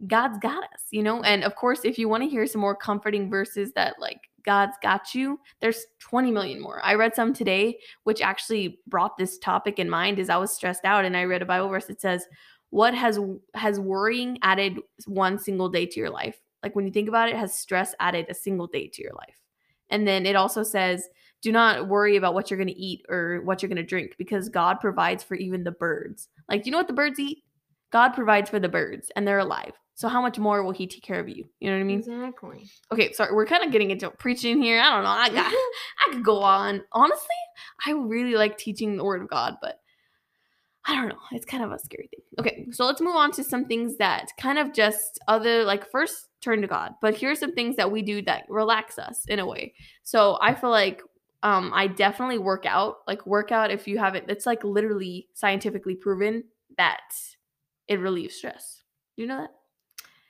God's 0.06 0.38
got 0.38 0.62
us, 0.64 0.82
you 0.90 1.02
know? 1.02 1.22
And 1.22 1.42
of 1.44 1.54
course, 1.56 1.80
if 1.84 1.98
you 1.98 2.06
want 2.08 2.22
to 2.22 2.28
hear 2.28 2.46
some 2.46 2.60
more 2.60 2.76
comforting 2.76 3.30
verses 3.30 3.72
that 3.74 3.96
like 3.98 4.20
God's 4.46 4.76
got 4.82 5.14
you, 5.14 5.38
there's 5.60 5.84
20 5.98 6.30
million 6.30 6.60
more. 6.60 6.80
I 6.82 6.94
read 6.94 7.14
some 7.14 7.34
today 7.34 7.78
which 8.04 8.22
actually 8.22 8.80
brought 8.86 9.18
this 9.18 9.38
topic 9.38 9.78
in 9.78 9.90
mind 9.90 10.18
as 10.18 10.30
I 10.30 10.36
was 10.36 10.54
stressed 10.54 10.84
out 10.84 11.04
and 11.04 11.16
I 11.16 11.24
read 11.24 11.42
a 11.42 11.46
Bible 11.46 11.68
verse 11.68 11.86
that 11.86 12.00
says, 12.00 12.26
"What 12.70 12.94
has 12.94 13.18
has 13.54 13.78
worrying 13.78 14.38
added 14.42 14.80
one 15.06 15.38
single 15.38 15.68
day 15.68 15.86
to 15.86 16.00
your 16.00 16.10
life?" 16.10 16.40
Like 16.62 16.74
when 16.74 16.86
you 16.86 16.92
think 16.92 17.08
about 17.08 17.28
it, 17.28 17.36
has 17.36 17.54
stress 17.54 17.94
added 18.00 18.26
a 18.28 18.34
single 18.34 18.66
day 18.66 18.88
to 18.88 19.02
your 19.02 19.12
life? 19.12 19.40
And 19.90 20.06
then 20.06 20.26
it 20.26 20.34
also 20.34 20.62
says, 20.62 21.08
do 21.42 21.52
not 21.52 21.86
worry 21.88 22.16
about 22.16 22.34
what 22.34 22.50
you're 22.50 22.58
going 22.58 22.66
to 22.66 22.76
eat 22.76 23.04
or 23.08 23.40
what 23.44 23.62
you're 23.62 23.68
going 23.68 23.76
to 23.76 23.82
drink 23.82 24.16
because 24.18 24.48
God 24.48 24.80
provides 24.80 25.22
for 25.22 25.34
even 25.36 25.62
the 25.62 25.70
birds. 25.70 26.28
Like, 26.48 26.62
do 26.62 26.66
you 26.66 26.72
know 26.72 26.78
what 26.78 26.88
the 26.88 26.92
birds 26.92 27.20
eat? 27.20 27.44
God 27.92 28.10
provides 28.10 28.50
for 28.50 28.58
the 28.58 28.68
birds 28.68 29.12
and 29.14 29.26
they're 29.26 29.38
alive. 29.38 29.74
So, 29.96 30.08
how 30.08 30.20
much 30.20 30.38
more 30.38 30.62
will 30.62 30.72
He 30.72 30.86
take 30.86 31.02
care 31.02 31.18
of 31.18 31.28
you? 31.28 31.48
You 31.58 31.70
know 31.70 31.76
what 31.76 31.80
I 31.80 31.84
mean? 31.84 31.98
Exactly. 32.00 32.68
Okay, 32.92 33.12
sorry, 33.12 33.34
we're 33.34 33.46
kind 33.46 33.64
of 33.64 33.72
getting 33.72 33.90
into 33.90 34.10
preaching 34.10 34.60
here. 34.62 34.78
I 34.78 34.94
don't 34.94 35.04
know. 35.04 35.08
I 35.08 35.30
got, 35.30 35.50
I 36.06 36.12
could 36.12 36.22
go 36.22 36.42
on. 36.42 36.82
Honestly, 36.92 37.26
I 37.86 37.92
really 37.92 38.34
like 38.34 38.58
teaching 38.58 38.98
the 38.98 39.04
Word 39.04 39.22
of 39.22 39.30
God, 39.30 39.56
but 39.62 39.80
I 40.84 40.94
don't 40.94 41.08
know. 41.08 41.18
It's 41.32 41.46
kind 41.46 41.64
of 41.64 41.72
a 41.72 41.78
scary 41.78 42.10
thing. 42.10 42.20
Okay, 42.38 42.66
so 42.72 42.84
let's 42.84 43.00
move 43.00 43.16
on 43.16 43.32
to 43.32 43.42
some 43.42 43.64
things 43.64 43.96
that 43.96 44.28
kind 44.38 44.58
of 44.58 44.74
just 44.74 45.18
other 45.28 45.64
like 45.64 45.90
first 45.90 46.28
turn 46.42 46.60
to 46.60 46.68
God. 46.68 46.92
But 47.00 47.16
here's 47.16 47.40
some 47.40 47.54
things 47.54 47.76
that 47.76 47.90
we 47.90 48.02
do 48.02 48.20
that 48.22 48.44
relax 48.50 48.98
us 48.98 49.24
in 49.28 49.38
a 49.38 49.46
way. 49.46 49.72
So 50.02 50.38
I 50.42 50.54
feel 50.54 50.70
like 50.70 51.02
um 51.42 51.72
I 51.74 51.86
definitely 51.86 52.38
work 52.38 52.66
out. 52.66 52.98
Like 53.08 53.26
workout 53.26 53.70
if 53.70 53.88
you 53.88 53.98
haven't 53.98 54.30
it's 54.30 54.46
like 54.46 54.62
literally 54.62 55.26
scientifically 55.32 55.94
proven 55.94 56.44
that 56.76 57.00
it 57.88 57.98
relieves 57.98 58.34
stress. 58.36 58.82
Do 59.16 59.22
you 59.22 59.28
know 59.28 59.38
that? 59.38 59.50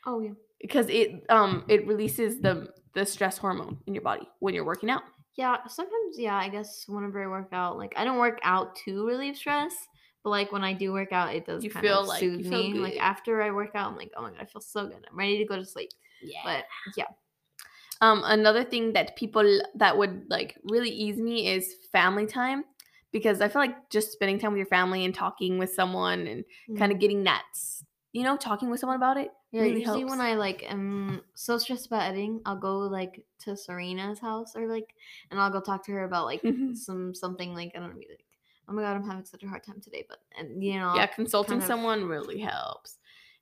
Oh 0.07 0.21
yeah. 0.21 0.33
Because 0.61 0.89
it 0.89 1.25
um 1.29 1.65
it 1.69 1.87
releases 1.87 2.41
the 2.41 2.73
the 2.95 3.05
stress 3.05 3.37
hormone 3.37 3.79
in 3.87 3.95
your 3.95 4.03
body 4.03 4.27
when 4.39 4.55
you're 4.55 4.65
working 4.65 4.89
out. 4.91 5.03
Yeah, 5.37 5.59
sometimes 5.69 6.19
yeah, 6.19 6.35
I 6.37 6.49
guess 6.49 6.85
whenever 6.89 7.23
I 7.23 7.27
work 7.27 7.49
out, 7.53 7.77
like 7.77 7.93
I 7.97 8.05
don't 8.05 8.19
work 8.19 8.39
out 8.43 8.75
to 8.87 9.07
relieve 9.07 9.37
stress, 9.37 9.75
but 10.25 10.31
like 10.31 10.51
when 10.51 10.65
I 10.65 10.73
do 10.73 10.93
work 10.93 11.13
out, 11.13 11.35
it 11.35 11.45
does 11.45 11.63
You 11.63 11.71
kind 11.71 11.85
feel 11.85 12.01
of 12.01 12.07
like- 12.07 12.21
soothe 12.21 12.41
you 12.41 12.51
feel 12.51 12.71
me. 12.71 12.79
Like 12.79 12.97
after 12.99 13.43
I 13.43 13.51
work 13.51 13.73
out, 13.75 13.91
I'm 13.91 13.97
like, 13.99 14.13
oh 14.17 14.23
my 14.23 14.31
god, 14.31 14.41
I 14.41 14.47
feel 14.47 14.63
so 14.63 14.87
good. 14.87 15.05
I'm 15.11 15.19
ready 15.19 15.37
to 15.39 15.45
go 15.45 15.57
to 15.57 15.65
sleep. 15.65 15.91
Yeah. 16.23 16.41
But 16.43 16.65
yeah, 16.97 17.05
Um, 18.01 18.23
another 18.25 18.65
thing 18.65 18.93
that 18.95 19.17
people 19.17 19.61
that 19.75 19.97
would 19.99 20.25
like 20.31 20.57
really 20.65 20.91
ease 20.91 21.19
me 21.19 21.49
is 21.49 21.75
family 21.93 22.27
time 22.27 22.65
because 23.13 23.41
I 23.43 23.49
feel 23.49 23.61
like 23.61 23.91
just 23.91 24.13
spending 24.13 24.39
time 24.39 24.53
with 24.53 24.59
your 24.59 24.67
family 24.67 25.05
and 25.05 25.15
talking 25.15 25.59
with 25.59 25.73
someone 25.75 26.27
and 26.27 26.45
kind 26.79 26.93
of 26.93 26.99
getting 26.99 27.25
that, 27.25 27.45
you 28.13 28.23
know, 28.23 28.37
talking 28.37 28.71
with 28.71 28.81
someone 28.81 28.97
about 28.97 29.17
it 29.19 29.31
yeah. 29.53 29.63
really 29.63 29.81
usually 29.81 30.01
helps. 30.01 30.11
when 30.11 30.21
I 30.21 30.35
like 30.35 30.65
am 30.69 31.23
so 31.35 31.59
stressed 31.59 31.87
about 31.87 32.03
editing, 32.03 32.41
I'll 32.45 32.59
go 32.59 32.79
like 32.79 33.25
to 33.41 33.57
Serena's 33.57 34.19
house 34.19 34.55
or 34.57 34.67
like, 34.67 34.95
and 35.31 35.41
I'll 35.41 35.51
go 35.51 35.61
talk 35.61 35.85
to 35.87 35.93
her 35.93 36.05
about 36.05 36.25
like 36.27 36.43
some 36.75 37.15
something 37.15 37.55
like 37.55 37.73
I 37.75 37.81
don't 37.81 37.91
know, 37.91 37.97
like, 37.97 38.25
oh 38.69 38.73
my 38.73 38.83
god, 38.83 38.97
I'm 38.97 39.07
having 39.07 39.25
such 39.25 39.43
a 39.43 39.49
hard 39.49 39.65
time 39.65 39.81
today, 39.81 40.05
but 40.09 40.19
and 40.39 40.63
you 40.63 40.79
know, 40.79 40.95
yeah, 40.95 41.07
consulting 41.07 41.61
kind 41.61 41.63
of- 41.63 41.67
someone 41.67 42.05
really 42.05 42.41
helps. 42.41 42.99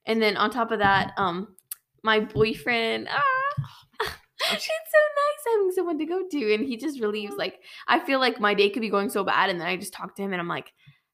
And 0.06 0.20
then 0.20 0.36
on 0.36 0.50
top 0.50 0.70
of 0.70 0.80
that, 0.80 1.12
um, 1.16 1.56
my 2.02 2.20
boyfriend, 2.20 3.08
ah, 3.10 3.64
it's 4.52 4.66
so 4.66 4.70
nice 4.70 5.54
having 5.54 5.72
someone 5.72 5.98
to 5.98 6.04
go 6.04 6.22
to, 6.30 6.54
and 6.54 6.64
he 6.66 6.76
just 6.76 7.00
relieves. 7.00 7.34
Like 7.36 7.60
I 7.88 8.00
feel 8.00 8.20
like 8.20 8.38
my 8.38 8.52
day 8.52 8.68
could 8.68 8.82
be 8.82 8.90
going 8.90 9.08
so 9.08 9.24
bad, 9.24 9.48
and 9.48 9.58
then 9.60 9.66
I 9.66 9.76
just 9.76 9.94
talk 9.94 10.14
to 10.16 10.22
him, 10.22 10.32
and 10.32 10.40
I'm 10.40 10.48
like, 10.48 10.72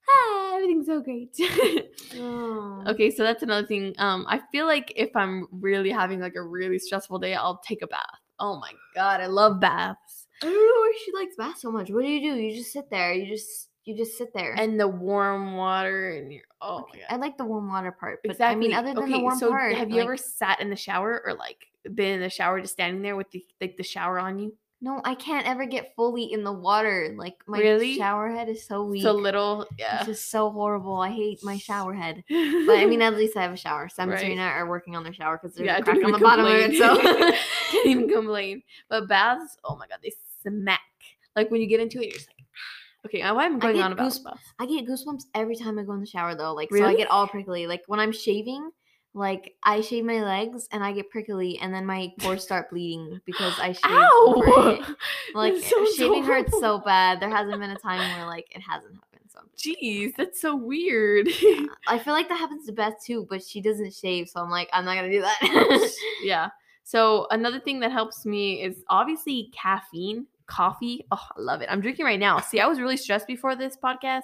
ah, 0.08 0.54
everything's 0.56 0.86
so 0.86 1.00
great. 1.00 1.36
Oh. 2.18 2.82
Okay, 2.88 3.10
so 3.10 3.22
that's 3.22 3.42
another 3.44 3.66
thing. 3.66 3.94
Um, 3.98 4.26
I 4.28 4.40
feel 4.50 4.66
like 4.66 4.92
if 4.96 5.14
I'm 5.14 5.46
really 5.52 5.90
having 5.90 6.18
like 6.18 6.34
a 6.34 6.42
really 6.42 6.78
stressful 6.78 7.20
day, 7.20 7.34
I'll 7.34 7.58
take 7.58 7.82
a 7.82 7.86
bath. 7.86 8.04
Oh 8.40 8.58
my 8.58 8.72
god, 8.94 9.20
I 9.20 9.26
love 9.26 9.60
baths. 9.60 10.26
I 10.42 10.46
don't 10.46 10.54
know 10.54 10.58
why 10.80 10.98
she 11.04 11.12
likes 11.12 11.36
baths 11.36 11.62
so 11.62 11.70
much. 11.70 11.90
What 11.90 12.02
do 12.02 12.08
you 12.08 12.20
do? 12.32 12.36
You 12.40 12.56
just 12.56 12.72
sit 12.72 12.90
there. 12.90 13.12
You 13.12 13.26
just 13.26 13.68
you 13.84 13.96
just 13.96 14.18
sit 14.18 14.34
there. 14.34 14.54
And 14.54 14.78
the 14.78 14.88
warm 14.88 15.54
water 15.56 16.10
and 16.10 16.32
your 16.32 16.42
oh 16.60 16.80
Okay, 16.80 17.02
I 17.08 17.16
like 17.16 17.38
the 17.38 17.44
warm 17.44 17.68
water 17.68 17.92
part, 17.92 18.20
but 18.24 18.32
Exactly. 18.32 18.66
I 18.66 18.68
mean, 18.68 18.76
other 18.76 18.94
than 18.94 19.04
okay, 19.04 19.12
the 19.12 19.20
warm 19.20 19.38
so 19.38 19.50
part, 19.50 19.74
have 19.76 19.90
you 19.90 19.96
like- 19.96 20.04
ever 20.04 20.16
sat 20.16 20.60
in 20.60 20.68
the 20.68 20.76
shower 20.76 21.22
or 21.24 21.34
like 21.34 21.66
been 21.94 22.14
in 22.14 22.20
the 22.20 22.30
shower 22.30 22.60
just 22.60 22.72
standing 22.72 23.02
there 23.02 23.16
with 23.16 23.30
the 23.30 23.44
like 23.60 23.76
the 23.76 23.84
shower 23.84 24.18
on 24.18 24.38
you? 24.38 24.56
No, 24.82 25.02
I 25.04 25.14
can't 25.14 25.46
ever 25.46 25.66
get 25.66 25.94
fully 25.94 26.32
in 26.32 26.42
the 26.42 26.52
water. 26.52 27.14
Like 27.18 27.34
my 27.46 27.58
Really? 27.58 27.96
shower 27.96 28.30
head 28.30 28.48
is 28.48 28.66
so 28.66 28.82
weak. 28.84 29.02
So 29.02 29.12
little, 29.12 29.66
yeah. 29.78 29.98
It's 29.98 30.06
just 30.06 30.30
so 30.30 30.50
horrible. 30.50 30.96
I 30.96 31.10
hate 31.10 31.44
my 31.44 31.58
shower 31.58 31.92
head. 31.92 32.24
But 32.28 32.78
I 32.78 32.86
mean, 32.86 33.02
at 33.08 33.14
least 33.14 33.36
I 33.36 33.42
have 33.42 33.52
a 33.52 33.56
shower. 33.58 33.90
Sam 33.90 34.08
Right. 34.08 34.14
and 34.14 34.20
Serena 34.22 34.42
are 34.42 34.66
working 34.68 34.96
on 34.96 35.02
their 35.04 35.12
shower 35.12 35.38
because 35.40 35.54
there's 35.56 35.66
yeah, 35.66 35.76
a 35.76 35.78
I 35.78 35.82
crack 35.82 35.96
on 35.96 36.02
the 36.02 36.08
even 36.08 36.20
bottom 36.22 36.46
of 36.46 36.52
it. 36.52 36.70
complain. 36.78 36.78
So 36.78 37.00
can't 37.72 37.86
even 37.86 38.08
complain. 38.16 38.62
But 38.88 39.06
baths, 39.06 39.56
oh 39.64 39.76
my 39.76 39.86
god, 39.86 39.98
they 40.02 40.12
smack. 40.42 40.80
Like 41.36 41.50
when 41.50 41.60
you 41.60 41.66
get 41.66 41.80
into 41.80 41.98
it, 42.00 42.04
you're 42.06 42.14
just 42.14 42.28
like, 42.30 42.46
okay, 43.06 43.20
why 43.34 43.44
am 43.44 43.56
I 43.56 43.58
going 43.58 43.74
get 43.76 43.84
on 43.84 43.92
about 43.92 44.04
goose- 44.04 44.18
baths? 44.20 44.40
I 44.58 44.64
get 44.64 44.86
goosebumps 44.86 45.24
every 45.34 45.56
time 45.56 45.78
I 45.78 45.82
go 45.82 45.92
in 45.92 46.00
the 46.00 46.06
shower 46.06 46.34
though. 46.34 46.54
Like 46.54 46.70
so 46.74 46.84
I 46.86 46.94
get 46.96 47.10
all 47.10 47.28
prickly. 47.28 47.66
Like 47.66 47.82
when 47.86 48.00
I'm 48.00 48.12
shaving, 48.12 48.70
like 49.12 49.54
I 49.64 49.80
shave 49.80 50.04
my 50.04 50.22
legs 50.22 50.68
and 50.72 50.84
I 50.84 50.92
get 50.92 51.10
prickly 51.10 51.58
and 51.58 51.74
then 51.74 51.84
my 51.84 52.12
pores 52.20 52.42
start 52.42 52.70
bleeding 52.70 53.20
because 53.24 53.54
I 53.58 53.72
shave. 53.72 53.80
Ow! 53.84 54.94
Like 55.34 55.54
sounds 55.62 55.94
shaving 55.94 56.24
hurts 56.24 56.58
so 56.60 56.78
bad. 56.78 57.20
There 57.20 57.30
hasn't 57.30 57.58
been 57.60 57.70
a 57.70 57.76
time 57.76 57.98
where 58.18 58.26
like 58.26 58.48
it 58.54 58.60
hasn't 58.60 58.94
happened. 58.94 59.30
So 59.30 59.40
Jeez, 59.56 60.14
that's 60.16 60.40
so 60.40 60.56
weird. 60.56 61.28
yeah. 61.40 61.66
I 61.86 61.98
feel 61.98 62.14
like 62.14 62.28
that 62.28 62.38
happens 62.38 62.66
to 62.66 62.72
Beth 62.72 62.94
too, 63.04 63.26
but 63.30 63.42
she 63.44 63.60
doesn't 63.60 63.94
shave, 63.94 64.28
so 64.28 64.40
I'm 64.40 64.50
like, 64.50 64.68
I'm 64.72 64.84
not 64.84 64.96
gonna 64.96 65.10
do 65.10 65.20
that. 65.20 65.90
yeah. 66.22 66.48
So 66.82 67.28
another 67.30 67.60
thing 67.60 67.78
that 67.80 67.92
helps 67.92 68.26
me 68.26 68.62
is 68.62 68.82
obviously 68.88 69.52
caffeine, 69.54 70.26
coffee. 70.48 71.04
Oh, 71.12 71.24
I 71.36 71.40
love 71.40 71.60
it. 71.62 71.68
I'm 71.70 71.80
drinking 71.80 72.04
right 72.04 72.18
now. 72.18 72.40
See, 72.40 72.58
I 72.58 72.66
was 72.66 72.80
really 72.80 72.96
stressed 72.96 73.28
before 73.28 73.54
this 73.54 73.76
podcast, 73.76 74.22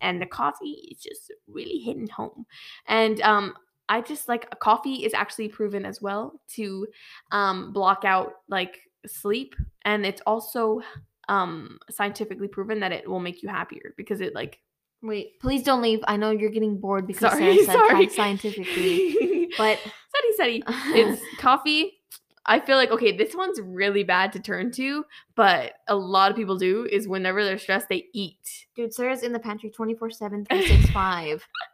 and 0.00 0.22
the 0.22 0.26
coffee 0.26 0.88
is 0.92 0.98
just 0.98 1.32
really 1.48 1.78
hitting 1.80 2.06
home. 2.08 2.46
And 2.86 3.20
um, 3.22 3.54
I 3.88 4.00
just 4.00 4.28
like 4.28 4.58
coffee 4.60 5.04
is 5.04 5.14
actually 5.14 5.48
proven 5.48 5.84
as 5.84 6.00
well 6.00 6.40
to 6.54 6.86
um 7.32 7.72
block 7.72 8.04
out 8.04 8.32
like 8.48 8.78
sleep, 9.06 9.54
and 9.84 10.06
it's 10.06 10.22
also 10.26 10.80
um 11.28 11.78
scientifically 11.90 12.48
proven 12.48 12.80
that 12.80 12.92
it 12.92 13.08
will 13.08 13.20
make 13.20 13.42
you 13.42 13.48
happier 13.48 13.94
because 13.96 14.20
it 14.20 14.34
like 14.34 14.60
Wait, 15.02 15.38
please 15.38 15.62
don't 15.62 15.82
leave. 15.82 16.00
I 16.08 16.16
know 16.16 16.30
you're 16.30 16.48
getting 16.48 16.80
bored 16.80 17.06
because 17.06 17.32
sorry 17.32 17.62
Sarah 17.62 17.64
said 17.66 17.72
sorry 17.74 18.08
scientifically, 18.08 19.50
but 19.58 19.78
study 19.78 20.32
study 20.32 20.62
it's 20.66 21.20
coffee 21.38 21.98
I 22.46 22.60
feel 22.60 22.76
like 22.76 22.90
okay, 22.90 23.16
this 23.16 23.34
one's 23.34 23.60
really 23.60 24.04
bad 24.04 24.32
to 24.32 24.40
turn 24.40 24.70
to, 24.72 25.04
but 25.34 25.74
a 25.88 25.96
lot 25.96 26.30
of 26.30 26.36
people 26.36 26.58
do 26.58 26.86
is 26.90 27.08
whenever 27.08 27.42
they're 27.42 27.58
stressed, 27.58 27.88
they 27.88 28.06
eat. 28.12 28.66
Dude, 28.76 28.92
Sarah's 28.92 29.22
in 29.22 29.32
the 29.32 29.38
pantry 29.38 29.70
24 29.70 30.10
7, 30.10 30.44
365. 30.44 31.46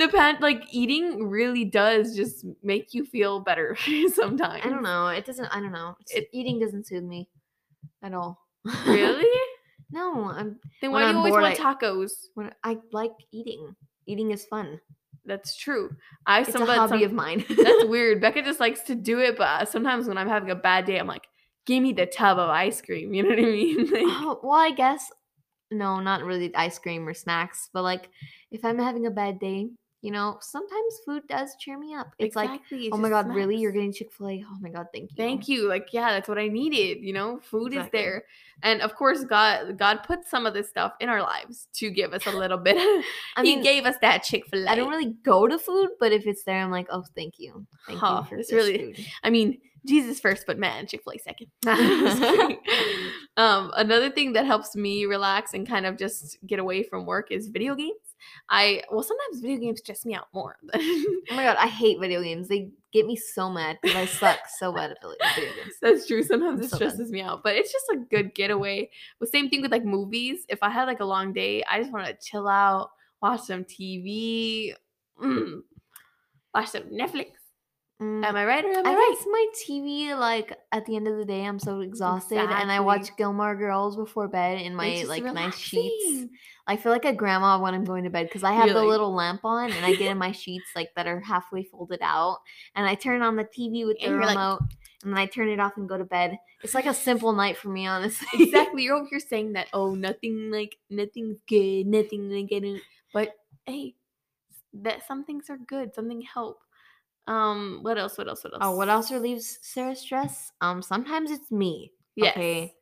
the 0.00 0.08
pan 0.08 0.36
like 0.40 0.64
eating 0.72 1.28
really 1.28 1.64
does 1.64 2.16
just 2.16 2.44
make 2.62 2.92
you 2.94 3.04
feel 3.04 3.38
better 3.40 3.76
sometimes. 4.14 4.62
I 4.64 4.68
don't 4.68 4.82
know. 4.82 5.06
It 5.08 5.24
doesn't, 5.24 5.46
I 5.46 5.60
don't 5.60 5.72
know. 5.72 5.96
It- 6.08 6.28
eating 6.32 6.58
doesn't 6.58 6.86
soothe 6.86 7.04
me 7.04 7.28
at 8.02 8.12
all. 8.14 8.40
Really? 8.86 9.30
no, 9.92 10.30
I'm, 10.30 10.58
Then 10.80 10.90
why 10.92 11.00
do 11.00 11.04
you 11.04 11.10
I'm 11.10 11.16
always 11.18 11.32
bored, 11.32 11.42
want 11.42 11.60
I- 11.60 11.74
tacos? 11.74 12.12
when 12.34 12.50
I 12.64 12.78
like 12.92 13.12
eating. 13.32 13.74
Eating 14.06 14.32
is 14.32 14.44
fun. 14.46 14.80
That's 15.26 15.54
true. 15.56 15.90
I 16.26 16.40
It's 16.40 16.52
some, 16.52 16.62
a 16.62 16.66
hobby 16.74 16.98
some- 16.98 17.02
of 17.04 17.12
mine. 17.12 17.44
That's 17.48 17.84
weird. 17.84 18.20
Becca 18.20 18.42
just 18.42 18.58
likes 18.58 18.80
to 18.82 18.94
do 18.94 19.20
it, 19.20 19.36
but 19.38 19.68
sometimes 19.68 20.08
when 20.08 20.18
I'm 20.18 20.28
having 20.28 20.50
a 20.50 20.56
bad 20.56 20.86
day, 20.86 20.98
I'm 20.98 21.06
like, 21.06 21.26
give 21.66 21.82
me 21.82 21.92
the 21.92 22.06
tub 22.06 22.38
of 22.38 22.48
ice 22.48 22.80
cream. 22.82 23.12
You 23.14 23.22
know 23.22 23.28
what 23.30 23.38
I 23.38 23.42
mean? 23.42 23.78
Like, 23.90 24.02
Oh, 24.06 24.40
well, 24.42 24.58
I 24.58 24.70
guess 24.72 25.10
no, 25.70 26.00
not 26.00 26.24
really 26.24 26.52
ice 26.56 26.78
cream 26.80 27.06
or 27.06 27.14
snacks, 27.14 27.68
but 27.72 27.82
like 27.82 28.08
if 28.50 28.64
I'm 28.64 28.78
having 28.78 29.06
a 29.06 29.10
bad 29.10 29.38
day, 29.38 29.68
you 30.02 30.10
know, 30.10 30.38
sometimes 30.40 31.00
food 31.04 31.22
does 31.28 31.54
cheer 31.58 31.78
me 31.78 31.94
up. 31.94 32.14
It's 32.18 32.34
like, 32.36 32.50
exactly, 32.50 32.86
it's 32.86 32.94
oh 32.94 32.98
my 32.98 33.08
god, 33.08 33.28
really? 33.28 33.56
You're 33.56 33.72
getting 33.72 33.92
Chick 33.92 34.12
Fil 34.12 34.28
A? 34.28 34.44
Oh 34.48 34.56
my 34.60 34.70
god, 34.70 34.86
thank 34.94 35.10
you. 35.10 35.16
Thank 35.16 35.48
you. 35.48 35.68
Like, 35.68 35.88
yeah, 35.92 36.10
that's 36.12 36.28
what 36.28 36.38
I 36.38 36.48
needed. 36.48 37.02
You 37.02 37.12
know, 37.12 37.38
food 37.42 37.74
is 37.74 37.86
there, 37.92 38.24
and 38.62 38.80
of 38.82 38.94
course, 38.94 39.24
God, 39.24 39.76
God 39.78 40.02
put 40.04 40.26
some 40.26 40.46
of 40.46 40.54
this 40.54 40.68
stuff 40.68 40.92
in 41.00 41.08
our 41.08 41.22
lives 41.22 41.68
to 41.74 41.90
give 41.90 42.12
us 42.12 42.26
a 42.26 42.32
little 42.32 42.58
bit. 42.58 42.76
I 43.36 43.42
he 43.42 43.56
mean, 43.56 43.62
gave 43.62 43.84
us 43.84 43.96
that 44.00 44.22
Chick 44.22 44.46
Fil 44.46 44.66
A. 44.66 44.70
I 44.70 44.74
don't 44.74 44.88
really 44.90 45.14
go 45.22 45.46
to 45.46 45.58
food, 45.58 45.90
but 46.00 46.12
if 46.12 46.26
it's 46.26 46.44
there, 46.44 46.62
I'm 46.62 46.70
like, 46.70 46.86
oh, 46.90 47.04
thank 47.14 47.34
you, 47.38 47.66
thank 47.86 47.98
Huh, 47.98 48.22
you 48.24 48.28
for 48.28 48.36
it's 48.36 48.50
this 48.50 48.54
really- 48.56 48.94
food. 48.94 49.06
I 49.22 49.30
mean, 49.30 49.58
Jesus 49.86 50.20
first, 50.20 50.44
but 50.46 50.58
man, 50.58 50.86
Chick 50.86 51.02
Fil 51.04 51.14
A 51.14 51.18
second. 51.18 51.48
Um, 53.36 53.70
another 53.76 54.10
thing 54.10 54.34
that 54.34 54.44
helps 54.44 54.76
me 54.76 55.06
relax 55.06 55.54
and 55.54 55.66
kind 55.66 55.86
of 55.86 55.96
just 55.96 56.36
get 56.46 56.58
away 56.58 56.82
from 56.82 57.06
work 57.06 57.30
is 57.30 57.48
video 57.48 57.74
games. 57.74 57.94
I 58.48 58.82
well, 58.90 59.02
sometimes 59.02 59.40
video 59.40 59.58
games 59.58 59.80
stress 59.80 60.04
me 60.04 60.14
out 60.14 60.28
more. 60.32 60.56
Oh 61.32 61.36
my 61.36 61.44
god, 61.44 61.58
I 61.60 61.68
hate 61.68 62.00
video 62.00 62.22
games. 62.22 62.48
They 62.48 62.70
get 62.92 63.06
me 63.06 63.14
so 63.14 63.48
mad 63.48 63.78
because 63.80 63.96
I 63.96 64.04
suck 64.06 64.40
so 64.58 64.72
bad 64.72 64.90
at 64.90 64.96
video 65.00 65.52
games. 65.54 65.74
That's 65.80 66.06
true. 66.08 66.24
Sometimes 66.24 66.58
I'm 66.58 66.64
it 66.64 66.70
so 66.70 66.78
bad. 66.78 66.90
stresses 66.90 67.12
me 67.12 67.20
out, 67.20 67.42
but 67.44 67.54
it's 67.54 67.72
just 67.72 67.86
a 67.92 67.98
good 68.10 68.34
getaway. 68.34 68.90
The 69.20 69.28
same 69.28 69.48
thing 69.48 69.62
with 69.62 69.70
like 69.70 69.84
movies. 69.84 70.44
If 70.48 70.60
I 70.62 70.70
had 70.70 70.84
like 70.88 70.98
a 70.98 71.04
long 71.04 71.32
day, 71.32 71.62
I 71.70 71.78
just 71.78 71.92
want 71.92 72.06
to 72.06 72.14
chill 72.20 72.48
out, 72.48 72.90
watch 73.22 73.42
some 73.42 73.64
TV, 73.64 74.74
mm, 75.22 75.60
watch 76.52 76.68
some 76.68 76.82
Netflix. 76.84 77.26
Mm, 78.00 78.24
Am 78.24 78.34
I 78.34 78.46
right 78.46 78.64
or 78.64 78.70
am 78.70 78.86
I, 78.86 78.90
I 78.90 78.94
right? 78.94 79.14
my 79.26 79.46
TV, 79.54 80.18
like 80.18 80.56
at 80.72 80.86
the 80.86 80.96
end 80.96 81.06
of 81.06 81.18
the 81.18 81.24
day, 81.26 81.44
I'm 81.44 81.58
so 81.58 81.80
exhausted, 81.80 82.38
and 82.38 82.72
I 82.72 82.80
watch 82.80 83.14
Gilmore 83.18 83.54
Girls 83.54 83.94
before 83.94 84.26
bed 84.26 84.58
in 84.62 84.74
my 84.74 85.04
like 85.06 85.22
nice 85.22 85.58
sheets. 85.58 86.30
I 86.66 86.76
feel 86.76 86.92
like 86.92 87.04
a 87.04 87.12
grandma 87.12 87.60
when 87.60 87.74
I'm 87.74 87.84
going 87.84 88.04
to 88.04 88.10
bed 88.10 88.26
because 88.26 88.42
I 88.42 88.52
have 88.52 88.70
the 88.70 88.82
little 88.82 89.14
lamp 89.14 89.42
on, 89.44 89.70
and 89.70 89.84
I 89.84 89.94
get 89.96 90.10
in 90.10 90.16
my 90.16 90.32
sheets 90.32 90.64
like 90.74 90.88
that 90.96 91.06
are 91.06 91.20
halfway 91.20 91.64
folded 91.64 91.98
out, 92.00 92.38
and 92.74 92.86
I 92.86 92.94
turn 92.94 93.20
on 93.20 93.36
the 93.36 93.44
TV 93.44 93.86
with 93.86 93.98
the 93.98 94.06
And 94.06 94.20
like- 94.20 94.30
remote, 94.30 94.60
and 95.02 95.12
then 95.12 95.18
I 95.18 95.26
turn 95.26 95.50
it 95.50 95.60
off 95.60 95.76
and 95.76 95.86
go 95.88 95.98
to 95.98 96.04
bed. 96.04 96.38
It's 96.62 96.74
like 96.74 96.86
a 96.86 96.94
simple 96.94 97.34
night 97.34 97.58
for 97.58 97.68
me, 97.68 97.86
honestly. 97.86 98.28
exactly. 98.44 98.82
You're 98.84 98.96
over 98.96 99.08
here 99.10 99.20
saying 99.20 99.52
that, 99.54 99.66
oh, 99.74 99.94
nothing 99.94 100.50
like 100.50 100.76
nothing's 100.88 101.40
good, 101.46 101.86
nothing 101.86 102.30
like 102.30 102.50
it. 102.50 102.82
But 103.12 103.34
hey, 103.66 103.94
that 104.72 105.06
some 105.06 105.24
things 105.24 105.50
are 105.50 105.58
good, 105.58 105.94
something 105.94 106.22
help. 106.22 106.60
Um, 107.30 107.78
what 107.82 107.96
else? 107.96 108.18
What 108.18 108.28
else? 108.28 108.42
What 108.42 108.54
else? 108.54 108.62
Oh, 108.62 108.76
what 108.76 108.88
else 108.88 109.12
relieves 109.12 109.60
Sarah's 109.62 110.00
stress? 110.00 110.50
Um, 110.60 110.82
sometimes 110.82 111.30
it's 111.30 111.50
me. 111.52 111.92
Yes. 112.16 112.32
Okay. 112.36 112.74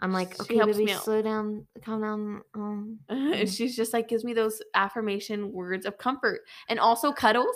I'm 0.00 0.12
like, 0.12 0.38
okay, 0.40 0.58
baby, 0.58 0.86
me 0.86 0.92
slow 0.92 1.22
down, 1.22 1.64
calm 1.84 2.02
down. 2.02 2.42
Um, 2.54 2.98
And 3.08 3.48
she's 3.48 3.76
just 3.76 3.92
like 3.92 4.08
gives 4.08 4.24
me 4.24 4.34
those 4.34 4.60
affirmation 4.74 5.52
words 5.52 5.86
of 5.86 5.96
comfort. 5.96 6.40
And 6.68 6.80
also 6.80 7.12
cuddles 7.12 7.54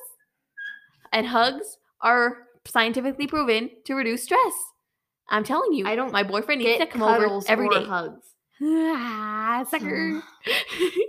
and 1.13 1.27
hugs 1.27 1.79
are 2.01 2.47
scientifically 2.65 3.27
proven 3.27 3.71
to 3.87 3.95
reduce 3.95 4.23
stress. 4.23 4.55
I'm 5.29 5.43
telling 5.43 5.73
you. 5.73 5.89
I 5.89 5.97
don't 5.97 6.13
my 6.13 6.23
boyfriend 6.23 6.63
needs 6.63 6.79
to 6.79 6.87
come 6.87 7.03
over 7.03 7.41
every 7.49 7.69
day. 7.69 7.85
hugs. 7.85 8.35
Ah, 8.63 9.65
sucker. 9.69 10.23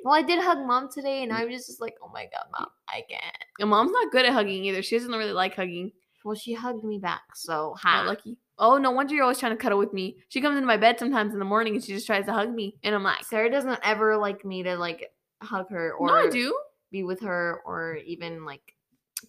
Well, 0.03 0.13
I 0.13 0.21
did 0.21 0.39
hug 0.39 0.59
mom 0.65 0.89
today, 0.91 1.23
and 1.23 1.31
I 1.31 1.45
was 1.45 1.65
just 1.67 1.81
like, 1.81 1.95
oh 2.03 2.09
my 2.13 2.23
god, 2.23 2.45
mom, 2.57 2.67
I 2.87 3.03
can't. 3.09 3.23
And 3.59 3.69
mom's 3.69 3.91
not 3.91 4.11
good 4.11 4.25
at 4.25 4.33
hugging 4.33 4.65
either. 4.65 4.81
She 4.81 4.97
doesn't 4.97 5.11
really 5.11 5.33
like 5.33 5.55
hugging. 5.55 5.91
Well, 6.25 6.35
she 6.35 6.53
hugged 6.53 6.83
me 6.83 6.97
back, 6.99 7.21
so 7.35 7.75
Not 7.83 8.05
lucky. 8.07 8.37
Oh, 8.57 8.77
no 8.77 8.91
wonder 8.91 9.13
you're 9.13 9.23
always 9.23 9.39
trying 9.39 9.53
to 9.53 9.57
cuddle 9.61 9.77
with 9.77 9.93
me. 9.93 10.17
She 10.27 10.41
comes 10.41 10.55
into 10.57 10.67
my 10.67 10.77
bed 10.77 10.99
sometimes 10.99 11.33
in 11.33 11.39
the 11.39 11.45
morning 11.45 11.75
and 11.75 11.83
she 11.83 11.93
just 11.93 12.05
tries 12.07 12.25
to 12.25 12.33
hug 12.33 12.53
me. 12.53 12.75
And 12.83 12.93
I'm 12.93 13.03
like, 13.03 13.23
Sarah 13.23 13.49
doesn't 13.49 13.79
ever 13.83 14.17
like 14.17 14.43
me 14.43 14.63
to 14.63 14.75
like 14.75 15.11
hug 15.41 15.69
her 15.69 15.93
or 15.93 16.07
no, 16.07 16.13
I 16.13 16.29
do. 16.29 16.53
be 16.91 17.03
with 17.03 17.21
her 17.21 17.61
or 17.65 17.95
even 18.05 18.43
like 18.45 18.75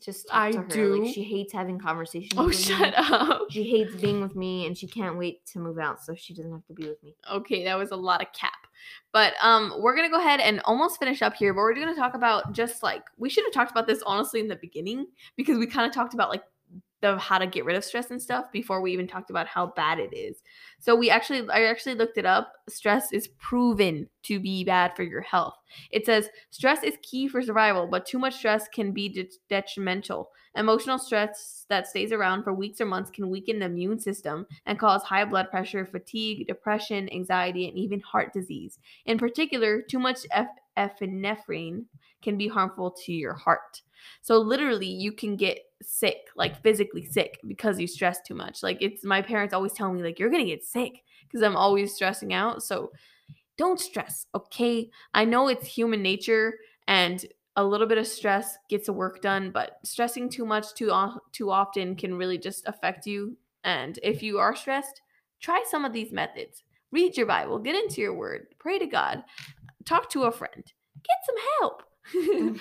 just 0.02 0.26
I 0.32 0.52
to 0.52 0.58
her. 0.58 0.64
do. 0.64 1.04
Like 1.04 1.14
she 1.14 1.22
hates 1.22 1.52
having 1.52 1.78
conversations. 1.78 2.34
Oh, 2.36 2.50
shut 2.50 2.90
me. 2.90 2.94
up. 2.96 3.42
She 3.50 3.64
hates 3.64 3.94
being 3.96 4.20
with 4.20 4.36
me, 4.36 4.66
and 4.66 4.76
she 4.76 4.86
can't 4.86 5.16
wait 5.16 5.44
to 5.46 5.58
move 5.58 5.78
out, 5.78 6.02
so 6.02 6.14
she 6.14 6.34
doesn't 6.34 6.52
have 6.52 6.64
to 6.66 6.72
be 6.72 6.86
with 6.88 7.02
me. 7.02 7.14
Okay, 7.32 7.64
that 7.64 7.76
was 7.76 7.90
a 7.90 7.96
lot 7.96 8.22
of 8.22 8.32
cap. 8.32 8.52
But 9.12 9.34
um 9.42 9.74
we're 9.78 9.94
to 10.08 10.14
go 10.14 10.20
ahead 10.20 10.40
and 10.40 10.60
almost 10.64 10.98
finish 10.98 11.22
up 11.22 11.34
here, 11.34 11.52
but 11.52 11.60
we're 11.60 11.74
to 11.88 12.00
talk 12.00 12.14
about 12.14 12.52
just 12.52 12.82
like 12.82 13.04
we 13.18 13.28
should 13.28 13.44
have 13.44 13.52
talked 13.52 13.70
about 13.70 13.86
this 13.86 14.02
honestly 14.06 14.40
in 14.40 14.48
the 14.48 14.56
beginning 14.56 15.06
because 15.36 15.58
we 15.58 15.66
kind 15.66 15.86
of 15.86 15.92
talked 15.92 16.14
about 16.14 16.30
like 16.30 16.42
the 17.00 17.18
how 17.18 17.38
to 17.38 17.46
get 17.46 17.64
rid 17.64 17.76
of 17.76 17.84
stress 17.84 18.10
and 18.10 18.20
stuff 18.20 18.46
before 18.52 18.80
we 18.80 18.92
even 18.92 19.06
talked 19.06 19.30
about 19.30 19.46
how 19.46 19.68
bad 19.76 19.98
it 19.98 20.14
is. 20.14 20.42
So 20.78 20.94
we 20.94 21.10
actually 21.10 21.48
I 21.50 21.64
actually 21.64 21.94
looked 21.94 22.18
it 22.18 22.26
up. 22.26 22.52
Stress 22.68 23.12
is 23.12 23.28
proven 23.38 24.08
to 24.24 24.38
be 24.38 24.64
bad 24.64 24.94
for 24.94 25.02
your 25.02 25.22
health. 25.22 25.54
It 25.90 26.04
says 26.06 26.28
stress 26.50 26.82
is 26.82 26.96
key 27.02 27.28
for 27.28 27.42
survival, 27.42 27.86
but 27.86 28.06
too 28.06 28.18
much 28.18 28.36
stress 28.36 28.68
can 28.68 28.92
be 28.92 29.08
de- 29.08 29.30
detrimental. 29.48 30.30
Emotional 30.56 30.98
stress 30.98 31.64
that 31.68 31.86
stays 31.86 32.10
around 32.10 32.42
for 32.42 32.52
weeks 32.52 32.80
or 32.80 32.86
months 32.86 33.10
can 33.10 33.30
weaken 33.30 33.60
the 33.60 33.66
immune 33.66 34.00
system 34.00 34.46
and 34.66 34.78
cause 34.80 35.02
high 35.02 35.24
blood 35.24 35.48
pressure, 35.48 35.86
fatigue, 35.86 36.46
depression, 36.48 37.08
anxiety, 37.12 37.68
and 37.68 37.78
even 37.78 38.00
heart 38.00 38.32
disease. 38.32 38.78
In 39.06 39.16
particular, 39.16 39.80
too 39.80 40.00
much 40.00 40.18
epinephrine 40.76 41.84
can 42.20 42.36
be 42.36 42.48
harmful 42.48 42.90
to 42.90 43.12
your 43.12 43.34
heart. 43.34 43.82
So 44.22 44.38
literally, 44.38 44.86
you 44.86 45.12
can 45.12 45.36
get 45.36 45.60
sick, 45.82 46.28
like 46.36 46.62
physically 46.62 47.04
sick, 47.04 47.40
because 47.46 47.80
you 47.80 47.86
stress 47.86 48.20
too 48.22 48.34
much. 48.34 48.62
Like 48.62 48.78
it's 48.80 49.04
my 49.04 49.22
parents 49.22 49.54
always 49.54 49.72
tell 49.72 49.92
me, 49.92 50.02
like 50.02 50.18
you're 50.18 50.30
gonna 50.30 50.44
get 50.44 50.64
sick 50.64 51.02
because 51.26 51.42
I'm 51.42 51.56
always 51.56 51.94
stressing 51.94 52.32
out. 52.32 52.62
So 52.62 52.92
don't 53.56 53.80
stress, 53.80 54.26
okay? 54.34 54.90
I 55.14 55.24
know 55.24 55.48
it's 55.48 55.66
human 55.66 56.02
nature, 56.02 56.54
and 56.88 57.24
a 57.56 57.64
little 57.64 57.86
bit 57.86 57.98
of 57.98 58.06
stress 58.06 58.56
gets 58.68 58.86
the 58.86 58.92
work 58.92 59.20
done, 59.20 59.50
but 59.50 59.78
stressing 59.84 60.30
too 60.30 60.46
much 60.46 60.72
too 60.74 60.92
too 61.32 61.50
often 61.50 61.94
can 61.96 62.14
really 62.14 62.38
just 62.38 62.66
affect 62.66 63.06
you. 63.06 63.36
And 63.64 63.98
if 64.02 64.22
you 64.22 64.38
are 64.38 64.56
stressed, 64.56 65.02
try 65.40 65.62
some 65.68 65.84
of 65.84 65.92
these 65.92 66.12
methods. 66.12 66.62
Read 66.92 67.16
your 67.16 67.26
Bible, 67.26 67.58
get 67.58 67.74
into 67.74 68.00
your 68.00 68.14
word, 68.14 68.46
pray 68.58 68.78
to 68.78 68.86
God, 68.86 69.22
talk 69.84 70.08
to 70.10 70.24
a 70.24 70.32
friend, 70.32 70.64
get 70.64 71.16
some 71.26 71.36
help. 71.60 71.82
Eat 72.14 72.58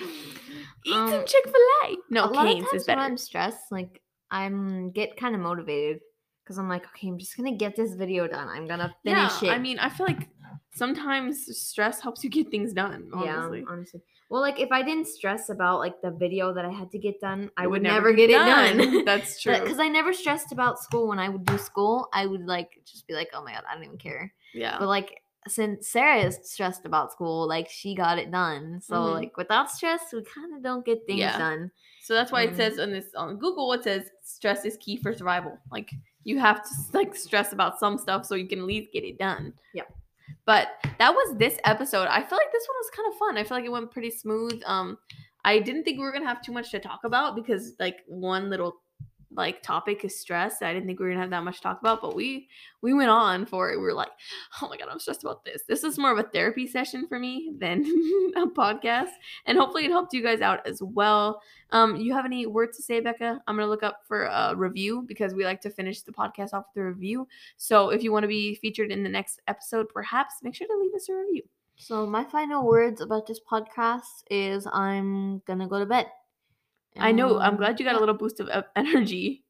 some 0.84 1.20
Um, 1.20 1.24
Chick 1.26 1.44
Fil 1.44 1.54
A. 1.84 1.96
No, 2.10 2.24
a 2.24 2.26
lot 2.26 2.46
of 2.46 2.52
Canes 2.54 2.68
times 2.70 2.82
is 2.82 2.88
when. 2.88 2.98
I'm 2.98 3.16
stressed, 3.16 3.70
like 3.70 4.00
I'm 4.30 4.90
get 4.90 5.16
kind 5.16 5.34
of 5.34 5.40
motivated 5.40 6.00
because 6.44 6.58
I'm 6.58 6.68
like, 6.68 6.84
okay, 6.86 7.08
I'm 7.08 7.18
just 7.18 7.36
gonna 7.36 7.56
get 7.56 7.76
this 7.76 7.94
video 7.94 8.26
done. 8.26 8.48
I'm 8.48 8.66
gonna 8.66 8.94
finish 9.04 9.42
yeah, 9.42 9.50
it. 9.50 9.52
I 9.52 9.58
mean, 9.58 9.78
I 9.78 9.88
feel 9.88 10.06
like 10.06 10.28
sometimes 10.74 11.46
stress 11.56 12.00
helps 12.00 12.24
you 12.24 12.30
get 12.30 12.50
things 12.50 12.72
done. 12.72 13.10
Honestly, 13.12 13.60
Yeah, 13.60 13.64
honestly. 13.68 14.00
Well, 14.30 14.40
like 14.40 14.60
if 14.60 14.70
I 14.70 14.82
didn't 14.82 15.08
stress 15.08 15.48
about 15.48 15.80
like 15.80 16.00
the 16.02 16.12
video 16.12 16.54
that 16.54 16.64
I 16.64 16.70
had 16.70 16.90
to 16.92 16.98
get 16.98 17.20
done, 17.20 17.50
I 17.56 17.64
It 17.64 17.70
would, 17.70 17.82
never 17.82 18.12
get, 18.12 18.30
it 18.30 18.34
done. 18.34 19.04
That's 19.04 19.42
true. 19.42 19.58
Because 19.58 19.80
I 19.80 19.88
never 19.88 20.12
stressed 20.12 20.52
about 20.52 20.78
school. 20.78 21.08
When 21.08 21.18
I 21.18 21.28
would 21.28 21.44
do 21.44 21.58
school, 21.58 22.08
I 22.12 22.26
would 22.26 22.46
like 22.46 22.80
just 22.84 23.08
be 23.08 23.14
like, 23.14 23.30
oh 23.34 23.42
my 23.42 23.52
god, 23.52 23.64
I 23.68 23.74
don't 23.74 23.84
even 23.84 23.98
care. 23.98 24.32
yeah, 24.54 24.76
But 24.78 24.86
like 24.86 25.20
since 25.48 25.88
Sarah 25.88 26.18
is 26.18 26.38
stressed 26.42 26.84
about 26.84 27.12
school, 27.12 27.48
like 27.48 27.68
she 27.68 27.94
got 27.94 28.18
it 28.18 28.30
done. 28.30 28.80
So 28.80 28.94
Mhm. 28.94 29.14
like 29.14 29.36
without 29.36 29.70
stress, 29.70 30.12
we 30.12 30.22
kind 30.22 30.54
of 30.54 30.62
don't 30.62 30.84
get 30.84 31.06
things 31.06 31.20
Yeah. 31.20 31.38
done. 31.38 31.70
so 32.02 32.14
that's 32.14 32.32
why 32.32 32.42
it 32.42 32.50
um, 32.50 32.56
says 32.56 32.78
on 32.78 32.90
this 32.90 33.14
on 33.14 33.36
Google 33.36 33.72
it 33.72 33.84
says 33.84 34.10
stress 34.22 34.64
is 34.64 34.76
key 34.78 34.96
for 34.96 35.12
survival. 35.12 35.58
Like 35.70 35.90
you 36.24 36.38
have 36.38 36.62
to 36.62 36.70
like 36.92 37.14
stress 37.16 37.52
about 37.52 37.78
some 37.78 37.96
stuff 37.98 38.26
so 38.26 38.34
you 38.34 38.48
can 38.48 38.60
at 38.60 38.64
least 38.66 38.92
get 38.92 39.04
it 39.04 39.18
done. 39.18 39.52
Yeah. 39.74 39.84
But 40.44 40.68
that 40.98 41.14
was 41.14 41.36
this 41.36 41.58
episode. 41.64 42.06
I 42.08 42.22
feel 42.22 42.38
like 42.38 42.52
this 42.52 42.66
one 42.68 42.76
was 42.78 42.90
kind 42.96 43.08
of 43.12 43.18
fun. 43.18 43.36
I 43.38 43.44
feel 43.44 43.56
like 43.56 43.64
it 43.64 43.72
went 43.72 43.90
pretty 43.90 44.10
smooth. 44.10 44.62
Um, 44.66 44.98
I 45.44 45.58
didn't 45.58 45.84
think 45.84 45.98
we 45.98 46.04
were 46.04 46.12
gonna 46.12 46.26
have 46.26 46.42
too 46.42 46.52
much 46.52 46.70
to 46.72 46.78
talk 46.80 47.04
about 47.04 47.34
because 47.34 47.74
like 47.78 47.98
one 48.06 48.50
little 48.50 48.76
like 49.32 49.62
topic 49.62 50.04
is 50.04 50.18
stress. 50.18 50.62
I 50.62 50.72
didn't 50.72 50.86
think 50.86 50.98
we 50.98 51.06
were 51.06 51.12
gonna 51.12 51.20
have 51.20 51.30
that 51.30 51.44
much 51.44 51.56
to 51.56 51.62
talk 51.62 51.80
about, 51.80 52.02
but 52.02 52.16
we 52.16 52.48
we 52.82 52.94
went 52.94 53.10
on 53.10 53.46
for 53.46 53.70
it. 53.70 53.76
We 53.76 53.82
were 53.82 53.94
like, 53.94 54.10
oh 54.60 54.68
my 54.68 54.76
god, 54.76 54.88
I'm 54.90 54.98
stressed 54.98 55.22
about 55.22 55.44
this. 55.44 55.62
This 55.68 55.84
is 55.84 55.98
more 55.98 56.12
of 56.12 56.18
a 56.18 56.28
therapy 56.28 56.66
session 56.66 57.06
for 57.06 57.18
me 57.18 57.52
than 57.58 57.80
a 58.36 58.46
podcast, 58.46 59.10
and 59.46 59.56
hopefully 59.56 59.84
it 59.84 59.90
helped 59.90 60.12
you 60.12 60.22
guys 60.22 60.40
out 60.40 60.66
as 60.66 60.82
well. 60.82 61.40
Um, 61.70 61.96
you 61.96 62.12
have 62.12 62.24
any 62.24 62.46
words 62.46 62.76
to 62.78 62.82
say, 62.82 63.00
Becca? 63.00 63.40
I'm 63.46 63.56
gonna 63.56 63.68
look 63.68 63.82
up 63.82 64.00
for 64.06 64.24
a 64.24 64.54
review 64.56 65.04
because 65.06 65.34
we 65.34 65.44
like 65.44 65.60
to 65.62 65.70
finish 65.70 66.02
the 66.02 66.12
podcast 66.12 66.52
off 66.52 66.64
with 66.74 66.82
a 66.82 66.86
review. 66.86 67.28
So 67.56 67.90
if 67.90 68.02
you 68.02 68.12
want 68.12 68.24
to 68.24 68.28
be 68.28 68.56
featured 68.56 68.90
in 68.90 69.02
the 69.02 69.08
next 69.08 69.40
episode, 69.46 69.88
perhaps 69.88 70.34
make 70.42 70.54
sure 70.54 70.66
to 70.66 70.78
leave 70.80 70.94
us 70.94 71.08
a 71.08 71.14
review. 71.14 71.42
So 71.76 72.06
my 72.06 72.24
final 72.24 72.66
words 72.66 73.00
about 73.00 73.26
this 73.26 73.40
podcast 73.40 74.24
is 74.30 74.66
I'm 74.70 75.38
gonna 75.46 75.68
go 75.68 75.78
to 75.78 75.86
bed. 75.86 76.06
I 76.96 77.12
know. 77.12 77.38
I'm 77.38 77.52
Um, 77.52 77.56
glad 77.56 77.78
you 77.78 77.86
got 77.86 77.96
a 77.96 78.00
little 78.00 78.14
boost 78.16 78.40
of 78.40 78.64
energy 78.76 79.44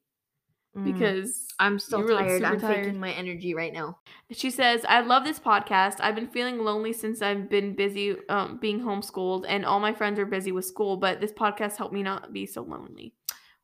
Mm, 0.77 0.85
because 0.85 1.49
I'm 1.59 1.81
still 1.81 2.07
tired. 2.07 2.45
I'm 2.45 2.61
tired. 2.61 2.85
faking 2.85 3.01
my 3.01 3.11
energy 3.11 3.55
right 3.55 3.73
now. 3.73 3.99
She 4.31 4.51
says, 4.51 4.85
I 4.89 5.01
love 5.01 5.25
this 5.25 5.41
podcast. 5.41 5.97
I've 5.99 6.15
been 6.15 6.29
feeling 6.29 6.59
lonely 6.61 6.93
since 6.93 7.23
I've 7.23 7.51
been 7.51 7.75
busy 7.75 8.15
um, 8.29 8.59
being 8.61 8.81
homeschooled, 8.81 9.47
and 9.49 9.65
all 9.67 9.81
my 9.81 9.93
friends 9.93 10.21
are 10.21 10.27
busy 10.27 10.53
with 10.53 10.65
school, 10.65 10.97
but 10.97 11.21
this 11.21 11.33
podcast 11.33 11.77
helped 11.77 11.93
me 11.93 12.05
not 12.05 12.33
be 12.33 12.47
so 12.47 12.63
lonely. 12.63 13.15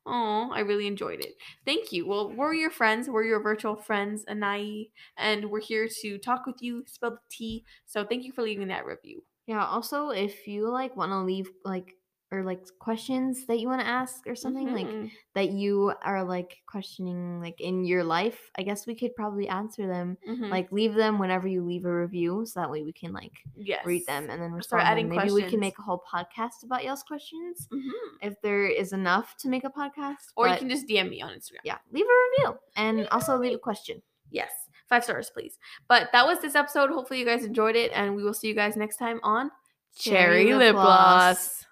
Oh, 0.05 0.49
I 0.53 0.59
really 0.61 0.87
enjoyed 0.87 1.19
it. 1.21 1.35
Thank 1.65 1.91
you. 1.93 2.07
Well, 2.07 2.33
we're 2.33 2.53
your 2.53 2.71
friends. 2.71 3.09
We're 3.09 3.23
your 3.25 3.41
virtual 3.41 3.75
friends, 3.75 4.25
Anahi, 4.25 4.89
and 5.17 5.49
we're 5.49 5.61
here 5.61 5.87
to 6.01 6.17
talk 6.17 6.45
with 6.45 6.57
you, 6.61 6.83
spill 6.87 7.11
the 7.11 7.17
tea. 7.29 7.63
So 7.85 8.03
thank 8.05 8.23
you 8.25 8.31
for 8.33 8.41
leaving 8.41 8.67
that 8.69 8.85
review. 8.85 9.23
Yeah. 9.47 9.65
Also, 9.65 10.09
if 10.09 10.47
you 10.47 10.69
like 10.69 10.95
want 10.97 11.11
to 11.11 11.19
leave 11.19 11.49
like 11.65 11.93
or 12.31 12.43
like 12.43 12.59
questions 12.79 13.45
that 13.45 13.59
you 13.59 13.67
want 13.69 13.79
to 13.79 13.87
ask 13.87 14.27
or 14.27 14.35
something 14.35 14.73
like 14.73 14.85
Mhm. 14.87 15.11
that 15.33 15.49
you 15.51 15.93
are 16.03 16.23
like 16.25 16.57
questioning 16.65 17.39
like 17.39 17.61
in 17.61 17.85
your 17.85 18.03
life, 18.03 18.51
I 18.57 18.63
guess 18.63 18.85
we 18.85 18.95
could 18.95 19.15
probably 19.15 19.47
answer 19.47 19.87
them. 19.87 20.17
Mhm. 20.27 20.49
Like 20.49 20.69
leave 20.71 20.93
them 20.93 21.19
whenever 21.19 21.47
you 21.47 21.63
leave 21.63 21.85
a 21.85 21.93
review, 22.01 22.45
so 22.45 22.59
that 22.59 22.69
way 22.69 22.83
we 22.83 22.91
can 22.91 23.13
like 23.13 23.31
yes. 23.55 23.85
read 23.85 24.05
them 24.07 24.29
and 24.29 24.41
then 24.41 24.51
respond. 24.51 24.81
them. 24.81 24.87
adding 24.91 25.07
Maybe 25.09 25.31
we 25.31 25.43
can 25.43 25.59
make 25.61 25.79
a 25.79 25.81
whole 25.83 26.03
podcast 26.11 26.63
about 26.63 26.83
y'all's 26.83 27.03
questions 27.03 27.67
Mhm. 27.71 27.91
if 28.21 28.41
there 28.41 28.65
is 28.67 28.91
enough 28.91 29.37
to 29.37 29.47
make 29.47 29.63
a 29.63 29.69
podcast. 29.69 30.31
Or 30.35 30.49
you 30.49 30.57
can 30.57 30.69
just 30.69 30.85
DM 30.87 31.09
me 31.09 31.21
on 31.21 31.31
Instagram. 31.33 31.61
yeah, 31.63 31.77
leave 31.91 32.05
a 32.05 32.43
review 32.43 32.59
and 32.75 32.99
a 33.01 33.13
also 33.13 33.37
leave 33.37 33.55
a 33.55 33.59
question. 33.59 34.01
Yes. 34.31 34.51
Five 34.89 35.03
stars, 35.03 35.29
please. 35.29 35.57
But 35.87 36.11
that 36.13 36.25
was 36.25 36.39
this 36.41 36.55
episode. 36.55 36.89
Hopefully, 36.89 37.19
you 37.19 37.25
guys 37.25 37.43
enjoyed 37.45 37.75
it, 37.75 37.91
and 37.93 38.15
we 38.15 38.23
will 38.23 38.33
see 38.33 38.47
you 38.47 38.53
guys 38.53 38.75
next 38.77 38.97
time 38.97 39.19
on 39.23 39.51
Cherry 39.95 40.53
Lip 40.53 40.75
Gloss. 40.75 41.65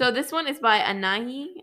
So, 0.00 0.10
this 0.10 0.32
one 0.32 0.48
is 0.48 0.58
by 0.58 0.78
Anahi. 0.80 1.62